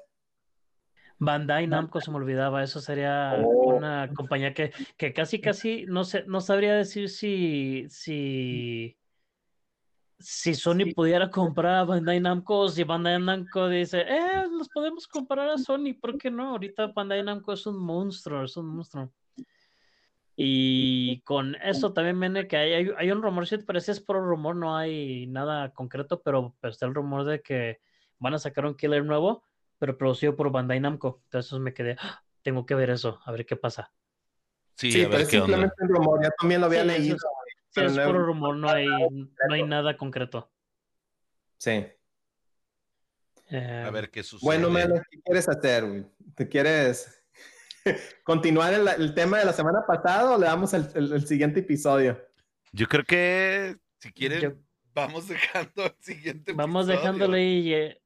[1.18, 3.76] Bandai Namco se me olvidaba, eso sería oh.
[3.76, 8.98] una compañía que, que casi casi no sé, no sabría decir si si
[10.22, 15.48] si Sony pudiera comprar a Bandai Namco, si Bandai Namco dice, eh, los podemos comprar
[15.48, 16.50] a Sony, ¿por qué no?
[16.50, 19.12] Ahorita Bandai Namco es un monstruo, es un monstruo.
[20.34, 24.16] Y con eso también viene que hay, hay, un rumor, si pero ese es por
[24.16, 27.80] rumor, no hay nada concreto, pero, pero está el rumor de que
[28.18, 29.44] van a sacar un killer nuevo
[29.82, 31.22] pero producido por Bandai Namco.
[31.24, 32.22] Entonces me quedé, ¡ah!
[32.42, 33.92] tengo que ver eso, a ver qué pasa.
[34.76, 37.16] Sí, pero es simplemente un rumor, ya también lo había leído.
[37.76, 40.50] Es puro rumor, no hay, no hay nada concreto.
[41.58, 41.86] Sí.
[43.50, 44.46] a ver qué sucede.
[44.46, 46.06] Bueno, Melo, ¿qué quieres hacer, güey?
[46.34, 47.24] ¿Te quieres
[48.24, 52.20] continuar el, tema de la semana pasada o le damos el, siguiente episodio?
[52.72, 54.62] Yo creo que, si quieren,
[54.94, 57.74] vamos dejando el siguiente Vamos dejándole y...
[57.74, 57.98] Eh,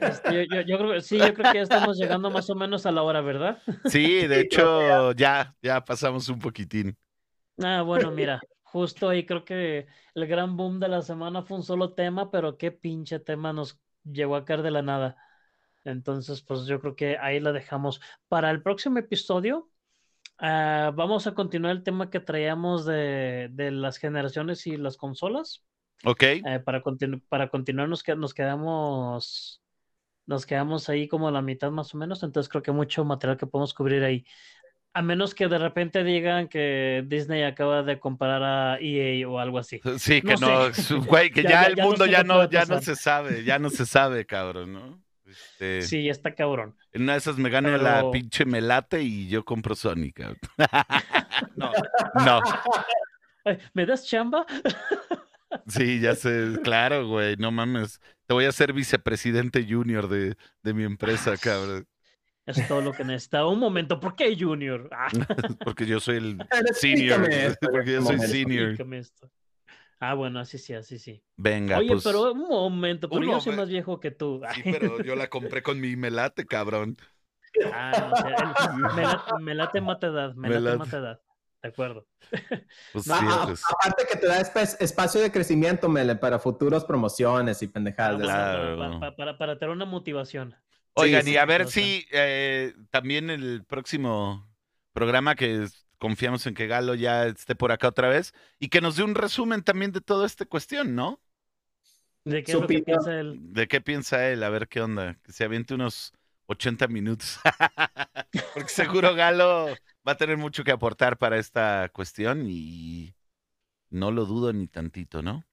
[0.00, 3.02] este, yo, creo, sí, yo creo que ya estamos llegando más o menos a la
[3.02, 3.60] hora, ¿verdad?
[3.86, 6.96] Sí, de hecho, ya, ya pasamos un poquitín.
[7.62, 8.40] Ah, bueno, mira,
[8.76, 12.58] justo ahí creo que el gran boom de la semana fue un solo tema, pero
[12.58, 15.16] qué pinche tema nos llegó a caer de la nada.
[15.82, 18.02] Entonces, pues yo creo que ahí la dejamos.
[18.28, 19.70] Para el próximo episodio,
[20.36, 25.64] ah, vamos a continuar el tema que traíamos de, de las generaciones y las consolas.
[26.04, 26.22] Ok.
[26.22, 26.82] Eh, para,
[27.30, 29.62] para continuar nos, nos quedamos
[30.26, 33.38] nos quedamos ahí como a la mitad más o menos, entonces creo que mucho material
[33.38, 34.26] que podemos cubrir ahí.
[34.96, 39.58] A menos que de repente digan que Disney acaba de comprar a EA o algo
[39.58, 39.78] así.
[39.98, 40.70] Sí, que no,
[41.04, 44.24] güey, que ya, el mundo ya no, ya no se sabe, ya no se sabe,
[44.24, 45.02] cabrón, ¿no?
[45.26, 45.82] Este...
[45.82, 46.74] Sí, está cabrón.
[46.92, 50.38] En una de esas me gano la pinche melate y yo compro Sony, cabrón.
[51.56, 51.72] no,
[52.24, 52.40] no.
[53.74, 54.46] ¿Me das chamba?
[55.66, 58.00] Sí, ya sé, claro, güey, no mames.
[58.24, 61.86] Te voy a ser vicepresidente junior de, de mi empresa, cabrón.
[62.46, 63.44] Es todo lo que necesita.
[63.44, 64.88] Un momento, ¿por qué junior?
[64.92, 65.08] Ah.
[65.64, 66.38] Porque yo soy el
[66.74, 67.20] senior.
[67.60, 68.76] Porque yo soy senior.
[69.98, 71.22] Ah, bueno, así sí, así sí.
[71.36, 74.42] Venga, Oye, pues, pero un momento, pero yo soy más viejo que tú.
[74.54, 76.96] Sí, pero yo la compré con mi melate, cabrón.
[77.72, 80.78] Ah, no, melate, melate mata edad, melate, melate.
[80.78, 81.20] mata edad.
[81.62, 82.06] De acuerdo.
[82.92, 83.08] Pues pues.
[83.08, 88.20] Aparte que te da espacio de crecimiento, Mele, para futuras promociones y pendejadas.
[89.16, 90.54] para, para, tener una motivación.
[90.96, 94.48] Oigan, y a ver si eh, también el próximo
[94.92, 95.66] programa que
[95.98, 99.14] confiamos en que Galo ya esté por acá otra vez y que nos dé un
[99.14, 101.20] resumen también de toda esta cuestión, ¿no?
[102.24, 102.84] ¿De qué, Su es lo que opinión.
[102.84, 103.42] piensa él?
[103.52, 104.42] ¿De qué piensa él?
[104.42, 105.18] A ver qué onda.
[105.22, 106.12] Que se aviente unos
[106.46, 107.38] 80 minutos.
[108.54, 113.14] Porque seguro Galo va a tener mucho que aportar para esta cuestión y
[113.90, 115.44] no lo dudo ni tantito, ¿no?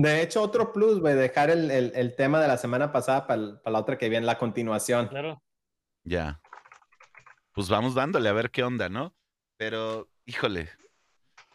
[0.00, 3.42] De hecho, otro plus, güey, dejar el, el- el tema de la semana pasada para
[3.64, 5.08] la otra que viene, la continuación.
[5.08, 5.42] Claro.
[6.04, 6.40] Ya.
[7.52, 9.12] Pues vamos dándole a ver qué onda, ¿no?
[9.56, 10.68] Pero, híjole,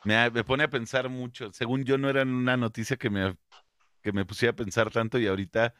[0.03, 1.53] me, ha- me pone a pensar mucho.
[1.53, 3.37] Según yo no era una noticia que me,
[4.01, 5.73] que me pusiera a pensar tanto y ahorita,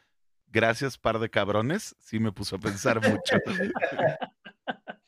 [0.46, 3.36] gracias par de cabrones, sí me puso a pensar mucho.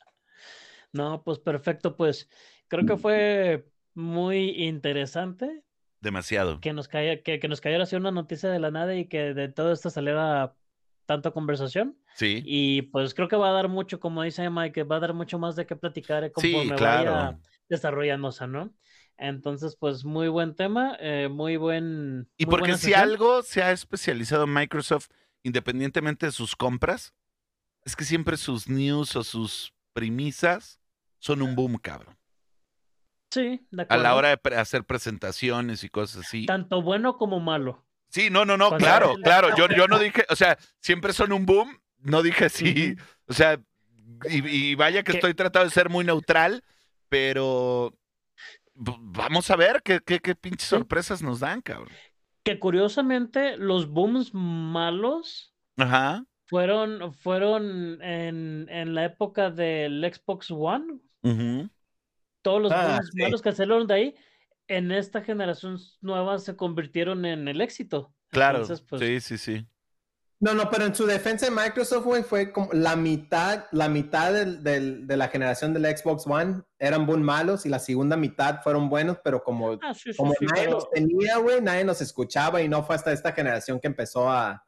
[0.92, 2.28] No, pues perfecto, pues
[2.68, 5.62] creo que fue muy interesante
[6.01, 6.60] Demasiado.
[6.60, 9.35] que nos caiga, que, que nos cayera así una noticia de la nada y que
[9.35, 10.55] de todo esto saliera
[11.06, 11.97] tanta conversación.
[12.14, 12.43] Sí.
[12.44, 15.39] Y pues creo que va a dar mucho, como dice Mike, va a dar mucho
[15.39, 17.10] más de qué platicar eh, Sí, conforme claro.
[17.12, 18.73] vaya desarrollándose, ¿no?
[19.18, 22.28] Entonces, pues muy buen tema, eh, muy buen.
[22.36, 23.01] Y muy porque si sesión.
[23.01, 25.09] algo se ha especializado Microsoft,
[25.43, 27.14] independientemente de sus compras,
[27.85, 30.81] es que siempre sus news o sus premisas
[31.18, 32.15] son un boom, cabrón.
[33.30, 34.02] Sí, de A acuerdo.
[34.02, 36.46] la hora de pre- hacer presentaciones y cosas así.
[36.46, 37.84] Tanto bueno como malo.
[38.08, 39.48] Sí, no, no, no, Cuando claro, claro.
[39.56, 42.94] Yo, yo no dije, o sea, siempre son un boom, no dije sí.
[43.26, 43.60] O sea,
[44.30, 46.62] y, y vaya que estoy tratando de ser muy neutral,
[47.08, 47.92] pero
[48.74, 51.92] vamos a ver qué, qué, qué pinches sorpresas nos dan, cabrón.
[52.44, 56.24] Que curiosamente, los booms malos Ajá.
[56.46, 61.00] fueron, fueron en, en la época del Xbox One.
[62.47, 63.20] Todos los Ah, sí.
[63.23, 64.14] malos que salieron de ahí,
[64.68, 68.14] en esta generación nueva se convirtieron en el éxito.
[68.28, 68.59] Claro.
[68.60, 69.66] Entonces, pues, Sí, sí, sí.
[70.39, 74.62] No, no, pero en su defensa Microsoft, güey, fue como la mitad, la mitad del-
[74.62, 78.89] del- de la generación del Xbox One eran buen malos y la segunda mitad fueron
[78.89, 82.01] buenos, pero como, ah, sí, sí, como sí, nadie pero- los tenía, güey, nadie nos
[82.01, 84.62] escuchaba y no fue hasta esta generación que empezó a,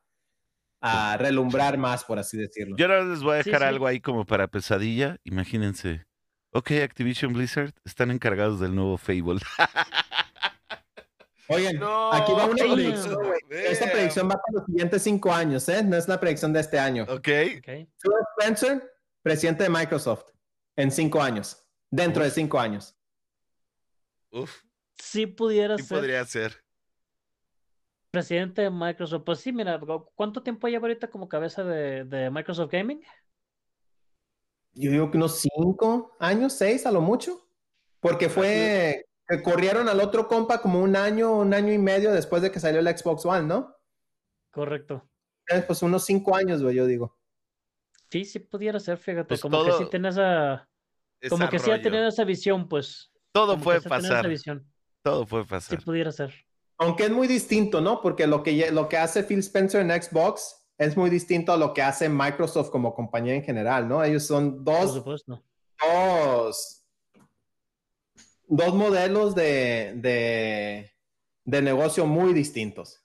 [0.80, 2.76] a relumbrar más, por así decirlo.
[2.76, 3.68] Yo ahora les voy a Sí, dejar sí.
[3.74, 5.18] algo ahí como para pesadilla.
[5.22, 6.07] Imagínense.
[6.52, 9.40] Ok, Activision Blizzard están encargados del nuevo Fable.
[11.50, 13.40] Oigan, No, aquí va una predicción, güey.
[13.50, 15.82] Esta predicción va para los siguientes cinco años, ¿eh?
[15.82, 17.04] No es la predicción de este año.
[17.04, 17.28] Ok.
[17.58, 17.64] Ok.
[17.66, 18.82] Phil Spencer,
[19.22, 20.26] presidente de Microsoft,
[20.76, 22.94] en cinco años, dentro de cinco años.
[24.30, 24.62] Uf,
[24.98, 26.62] Sí pudiera sí ser podría ser.
[28.10, 29.22] presidente de Microsoft.
[29.24, 29.80] Pues sí, mira,
[30.14, 33.02] ¿cuánto tiempo lleva ahorita como cabeza de, de Microsoft Gaming?
[34.78, 37.44] Yo digo que unos cinco años, seis a lo mucho.
[38.00, 42.42] Porque fue que corrieron al otro compa como un año, un año y medio después
[42.42, 43.76] de que salió el Xbox One, ¿no?
[44.50, 45.08] Correcto.
[45.48, 47.18] Eh, Pues unos cinco años, güey, yo digo.
[48.10, 50.68] Sí, sí pudiera ser, fíjate, Pues como que sí tiene esa,
[51.28, 53.10] como que sí ha tenido esa visión, pues.
[53.32, 54.28] Todo como puede sí pasar.
[54.28, 54.66] visión.
[55.02, 55.84] Todo puede Sí pasar.
[55.84, 56.32] pudiera ser.
[56.78, 58.00] Aunque es muy distinto, ¿no?
[58.00, 61.74] Porque lo que, lo que hace Phil Spencer en Xbox es muy distinto a lo
[61.74, 64.02] que hace Microsoft como compañía en general, ¿no?
[64.02, 65.04] Ellos son dos
[65.80, 66.84] dos,
[68.46, 70.90] dos modelos de, de,
[71.44, 73.04] de negocio muy distintos.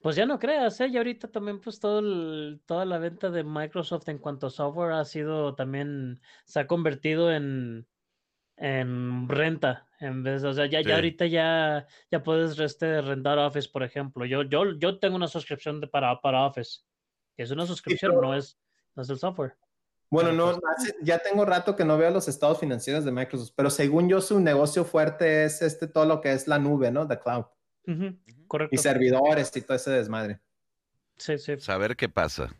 [0.00, 0.88] Pues ya no creas, ¿eh?
[0.88, 4.92] Y ahorita también, pues todo el- toda la venta de Microsoft en cuanto a software
[4.92, 7.86] ha sido también, se ha convertido en,
[8.56, 9.88] en renta.
[10.02, 10.88] En vez, o sea, ya, Sí.
[10.88, 14.24] ya ahorita ya, ya puedes este, rentar Office, por ejemplo.
[14.24, 16.80] Yo, yo, yo tengo una suscripción de, para, para Office.
[17.36, 18.58] que Es una suscripción, pero- no es,
[18.96, 19.54] no es el software.
[20.10, 23.70] Bueno, no, pues, ya tengo rato que no veo los estados financieros de Microsoft, pero
[23.70, 27.06] según yo su negocio fuerte es este todo lo que es la nube, ¿no?
[27.08, 27.44] The cloud.
[28.46, 28.74] Correcto.
[28.74, 30.40] Y servidores y todo ese desmadre.
[31.16, 31.58] Sí, sí.
[31.58, 32.54] Saber qué pasa.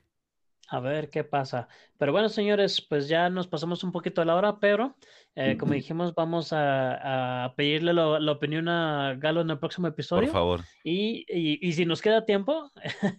[0.74, 1.68] A ver qué pasa.
[1.98, 4.96] Pero bueno, señores, pues ya nos pasamos un poquito a la hora, pero
[5.34, 9.86] eh, como dijimos, vamos a, a pedirle lo- la opinión a Galo en el próximo
[9.86, 10.32] Por episodio.
[10.32, 10.60] favor.
[10.82, 12.70] Y, y, y si nos queda tiempo,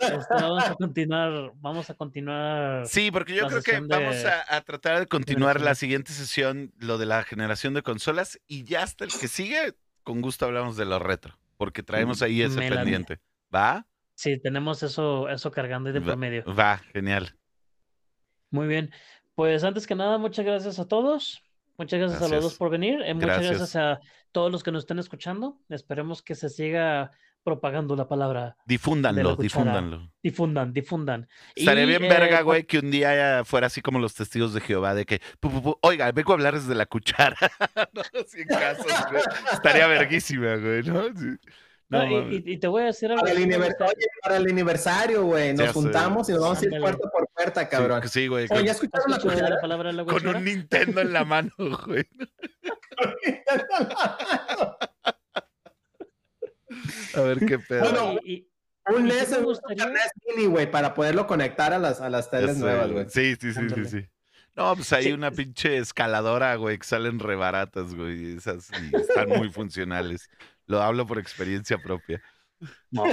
[0.00, 2.86] este, vamos a continuar, vamos a continuar.
[2.88, 6.12] Sí, porque yo la creo que de vamos a, a tratar de continuar la siguiente
[6.12, 10.44] sesión, lo de la generación de consolas, y ya hasta el que sigue, con gusto
[10.44, 13.20] hablamos de lo retro, porque traemos ahí ese la- pendiente.
[13.54, 13.86] ¿Va?
[14.16, 16.42] Sí, tenemos eso, eso cargando ahí de Va- por medio.
[16.54, 17.36] Va, genial.
[18.50, 18.90] Muy bien.
[19.34, 21.42] Pues antes que nada, muchas gracias a todos.
[21.78, 23.02] Muchas gracias, a los dos por venir.
[23.02, 23.58] eh, muchas Gracias.
[23.58, 24.00] gracias a
[24.32, 25.58] todos los que nos estén escuchando.
[25.68, 27.10] Esperemos que se siga
[27.44, 28.56] propagando la palabra.
[28.64, 30.10] Difúndanlo, difúndanlo.
[30.22, 31.28] Difundan, difundan.
[31.54, 34.54] Estaría Y, bien eh, verga, cu- güey, que un día fuera así como los testigos
[34.54, 37.36] de Jehová, de que, pu, pu, pu, oiga, vengo a hablar desde la cuchara.
[37.92, 38.02] no,
[38.48, 38.86] casos.
[39.52, 41.04] Estaría verguísima, güey, ¿no?
[41.14, 41.36] Sí.
[41.88, 43.20] No, No, y- te voy a decir algo.
[43.22, 46.40] Para el, sí me aniver- gusta- Oye, para el aniversario, güey, nos juntamos y nos
[46.42, 48.02] vamos a ir puerta por puerta, cabrón.
[48.04, 50.26] Sí, sí, güey, Oye, con, ¿ya ¿Has escucharon la escuchado la palabra de la con
[50.26, 51.50] un Nintendo en la mano,
[51.86, 52.04] güey.
[57.14, 57.80] A ver qué pedo.
[57.82, 58.48] Bueno, Y- y-
[58.94, 59.58] Un ¿Y NES sí un?
[59.92, 63.06] NES Mini, güey, para poderlo conectar a las, a las teles nuevas, güey.
[63.08, 64.06] Sí, sí, sí, sí, sí.
[64.54, 65.12] No, pues hay Sí.
[65.12, 68.36] una pinche escaladora, güey, que salen rebaratas, güey.
[68.36, 70.28] Esas y están muy funcionales.
[70.66, 72.22] Lo hablo por experiencia propia.
[72.90, 73.04] No.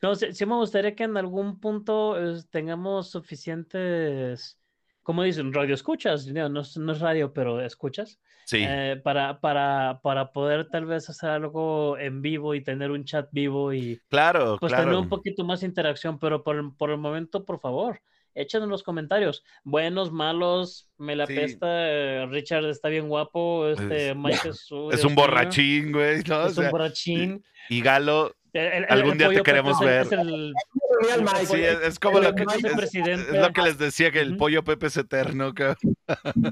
[0.00, 4.58] No, sí, sí me gustaría que en algún punto eh, tengamos suficientes,
[5.02, 9.40] como dicen, radio escuchas, no, no es, no es radio, pero escuchas, Sí, eh, para,
[9.40, 14.00] para, para poder tal vez hacer algo en vivo y tener un chat vivo y
[14.08, 15.00] claro, pues tener claro.
[15.00, 18.00] un poquito más interacción, pero por, por el momento, por favor,
[18.34, 21.34] échenos en los comentarios, buenos, malos, me la Sí.
[21.34, 26.22] pesta, eh, Richard está bien guapo, este Es- Mike es, Es Dios un borrachín, güey,
[26.26, 26.38] ¿no?
[26.38, 27.44] O es un borrachín.
[27.68, 30.06] y Galo, El- el- el- Algún el día te queremos es el- ver.
[31.42, 33.30] es sí, es, es como lo que, es el es- presidente.
[33.36, 35.78] es lo que les decía, que el pollo Pepe es eterno, cabrón.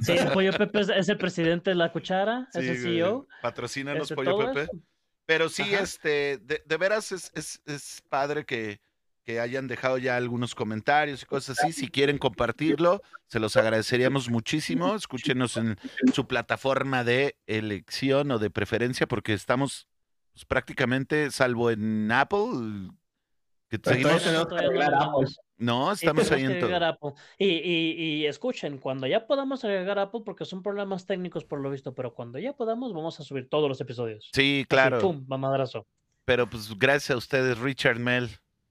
[0.00, 2.78] Sí, el pollo Pepe es, es el presidente de la cuchara, es el.
[2.78, 3.26] CEO.
[3.42, 4.62] Patrocínanos, este, pollo Pepe.
[4.62, 4.72] eso.
[5.26, 5.82] Pero sí, Ajá.
[5.84, 8.80] este, de, de veras es, es, es padre que,
[9.24, 11.72] que hayan dejado ya algunos comentarios y cosas así.
[11.72, 14.94] Si quieren compartirlo, se los agradeceríamos muchísimo.
[14.94, 15.78] Escúchenos en
[16.12, 19.88] su plataforma de elección o de preferencia, porque estamos
[20.32, 22.90] pues, prácticamente, salvo en Apple,
[23.68, 24.24] que seguimos.
[25.58, 27.14] no Sí, estamos ahí en todo.
[27.38, 31.70] Y, y, y escuchen, cuando ya podamos agregar Apple, porque son problemas técnicos por lo
[31.70, 34.30] visto, pero cuando ya podamos, vamos a subir todos los episodios.
[34.32, 34.98] Sí, Así, claro.
[35.00, 35.24] ¡Pum!
[35.28, 35.86] Mamadazo.
[36.24, 38.30] Pero pues gracias a ustedes, Richard Mel.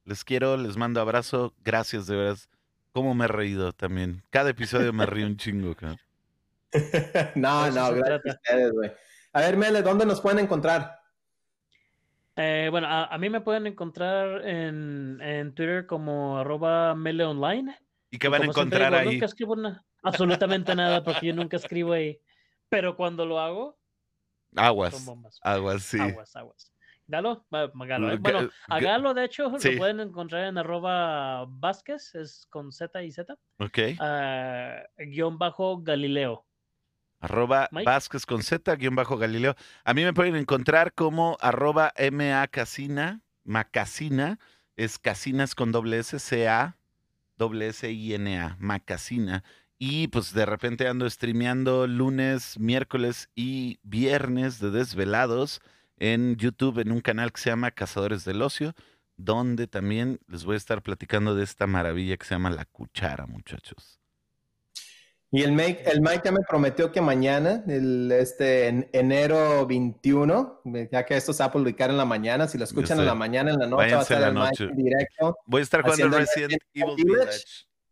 [0.09, 1.53] Les quiero, les mando abrazo.
[1.63, 2.49] Gracias, de veras.
[2.93, 4.23] Cómo me he reído también.
[4.31, 5.99] Cada episodio me río un chingo, cabrón.
[7.35, 8.91] no, no, gracias a ustedes, güey.
[9.33, 10.99] A ver, Mele, ¿dónde nos pueden encontrar?
[12.37, 17.75] Eh, bueno, a, a mí me pueden encontrar en, en Twitter como arroba meleonline.
[18.09, 19.13] ¿Y qué van a encontrar digo, ahí?
[19.13, 22.19] Nunca escribo na- absolutamente nada porque yo nunca escribo ahí.
[22.67, 23.77] Pero cuando lo hago,
[24.55, 25.05] son Aguas.
[25.05, 25.39] bombas.
[25.43, 25.99] Aguas, sí.
[25.99, 26.73] Aguas, aguas.
[27.09, 28.17] Galo, Galo, eh.
[28.17, 29.71] Ga- Bueno, a Galo, de hecho, sí.
[29.71, 33.79] lo pueden encontrar en arroba Vázquez, es con Z y Z, Ok.
[33.99, 36.45] ah, guion bajo Galileo.
[37.19, 37.85] Arroba Mike.
[37.89, 39.55] Vázquez con Z, guion bajo Galileo.
[39.83, 44.39] A mí me pueden encontrar como arroba MA Casina, Macasina,
[44.77, 46.77] es Casinas con doble S, C-A,
[47.37, 49.43] doble S-I-N-A, Macasina.
[49.77, 55.59] Y pues de repente ando streameando lunes, miércoles y viernes de desvelados
[55.99, 58.73] en YouTube en un canal que se llama Cazadores del Ocio,
[59.17, 63.27] donde también les voy a estar platicando de esta maravilla que se llama La Cuchara,
[63.27, 63.99] muchachos.
[65.31, 70.61] Y el Mike, el Mike ya me prometió que mañana, el, este, en enero 21,
[70.91, 73.13] ya que esto se va a publicar en la mañana, si lo escuchan en la
[73.13, 74.65] mañana, en la noche, va a estar el noche.
[74.65, 75.37] Mike en directo.
[75.45, 77.43] Voy a estar jugando Resident Evil Evil Village.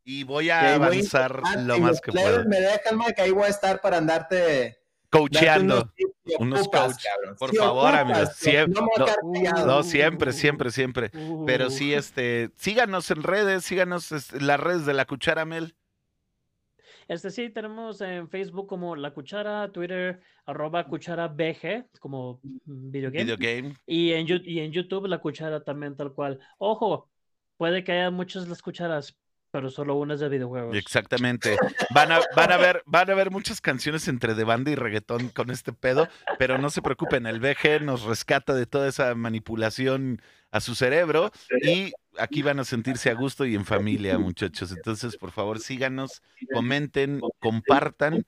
[0.03, 2.43] Y voy a ahí voy a avanzar lo más que pueda.
[2.45, 5.91] me dejan, Mike, ahí voy a estar para andarte darte Coacheando.
[6.39, 7.03] unos ocupas, coach.
[7.03, 7.35] cabrón.
[7.39, 11.11] Por Si favor, ocupas, amigos, no- siempre- no siempre, siempre, siempre.
[11.45, 15.75] Pero Uh, sí, este, síganos en redes, síganos este, las redes de la cuchara Mel.
[17.07, 23.23] Este sí, tenemos en Facebook como La Cuchara, Twitter, arroba cuchara BG, como videogame.
[23.23, 23.75] Video game.
[23.85, 26.37] Y en, y en YouTube La Cuchara también tal cual.
[26.57, 27.09] Ojo,
[27.55, 29.17] puede que haya muchas las cucharas,
[29.51, 30.75] pero solo una es de videojuegos.
[30.75, 31.57] Exactamente.
[31.93, 35.29] Van a, van a ver, van a ver muchas canciones entre de banda y reggaetón
[35.29, 36.07] con este pedo,
[36.37, 40.21] pero no se preocupen, el VG nos rescata de toda esa manipulación
[40.57, 41.31] a su cerebro
[41.61, 44.71] y aquí van a sentirse a gusto y en familia, muchachos.
[44.71, 46.21] Entonces, por favor, síganos,
[46.53, 48.25] comenten, compartan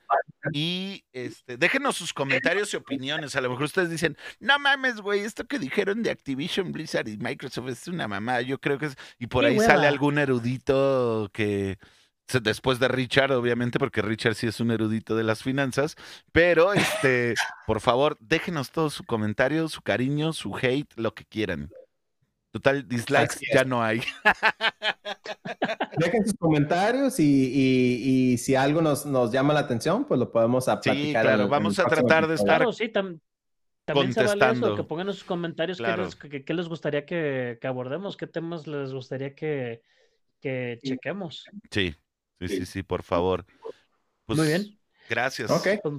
[0.54, 3.36] y este, déjenos sus comentarios y opiniones.
[3.36, 7.18] A lo mejor ustedes dicen, no mames, güey, esto que dijeron de Activision, Blizzard y
[7.18, 8.42] Microsoft es una mamá.
[8.42, 8.96] Yo creo que es.
[9.18, 11.78] Y por ¡Qué ahí sale algún erudito que.
[12.28, 15.96] se- Después de Richard, obviamente, porque Richard sí es un erudito de las finanzas.
[16.32, 17.34] Pero, este,
[17.66, 21.70] por favor, déjenos todo su comentario, su cariño, su hate, lo que quieran.
[22.52, 24.02] Total, dislikes ya no hay.
[25.98, 30.32] Dejen sus comentarios y, y- y si algo nos, nos llama la atención, pues lo
[30.32, 33.20] podemos a Sí, claro, en- vamos a tratar de estar Claro, sí, tam-
[33.86, 34.76] también se vale eso, contestando.
[34.76, 38.28] que pongan en sus comentarios qué les, qué- qué les gustaría que, que abordemos, qué
[38.28, 39.82] temas les gustaría que,
[40.40, 41.46] que chequemos.
[41.72, 41.96] Sí,
[42.40, 43.46] sí, sí, sí, por favor.
[44.26, 44.80] Pues, Muy bien.
[45.10, 45.50] Gracias.
[45.52, 45.68] Ok.
[45.84, 45.96] Pues,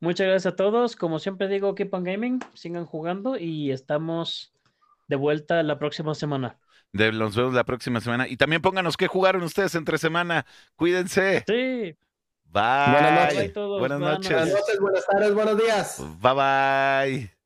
[0.00, 0.96] muchas gracias a todos.
[0.96, 4.52] Como siempre digo, keep on gaming, sigan jugando y estamos
[5.12, 6.58] de vuelta la próxima semana.
[6.92, 8.26] De- Nos vemos la próxima semana.
[8.28, 10.46] Y también pónganos qué jugaron ustedes entre semana.
[10.74, 11.44] Cuídense.
[11.46, 11.94] Sí,
[12.44, 12.92] Bye.
[12.92, 13.38] Buenas noches.
[13.38, 14.30] Bye todos, Buenas buenas noches.
[14.30, 16.02] Buenas noches, buenas tardes, buenos días.
[16.20, 16.34] Bye
[17.20, 17.41] bye.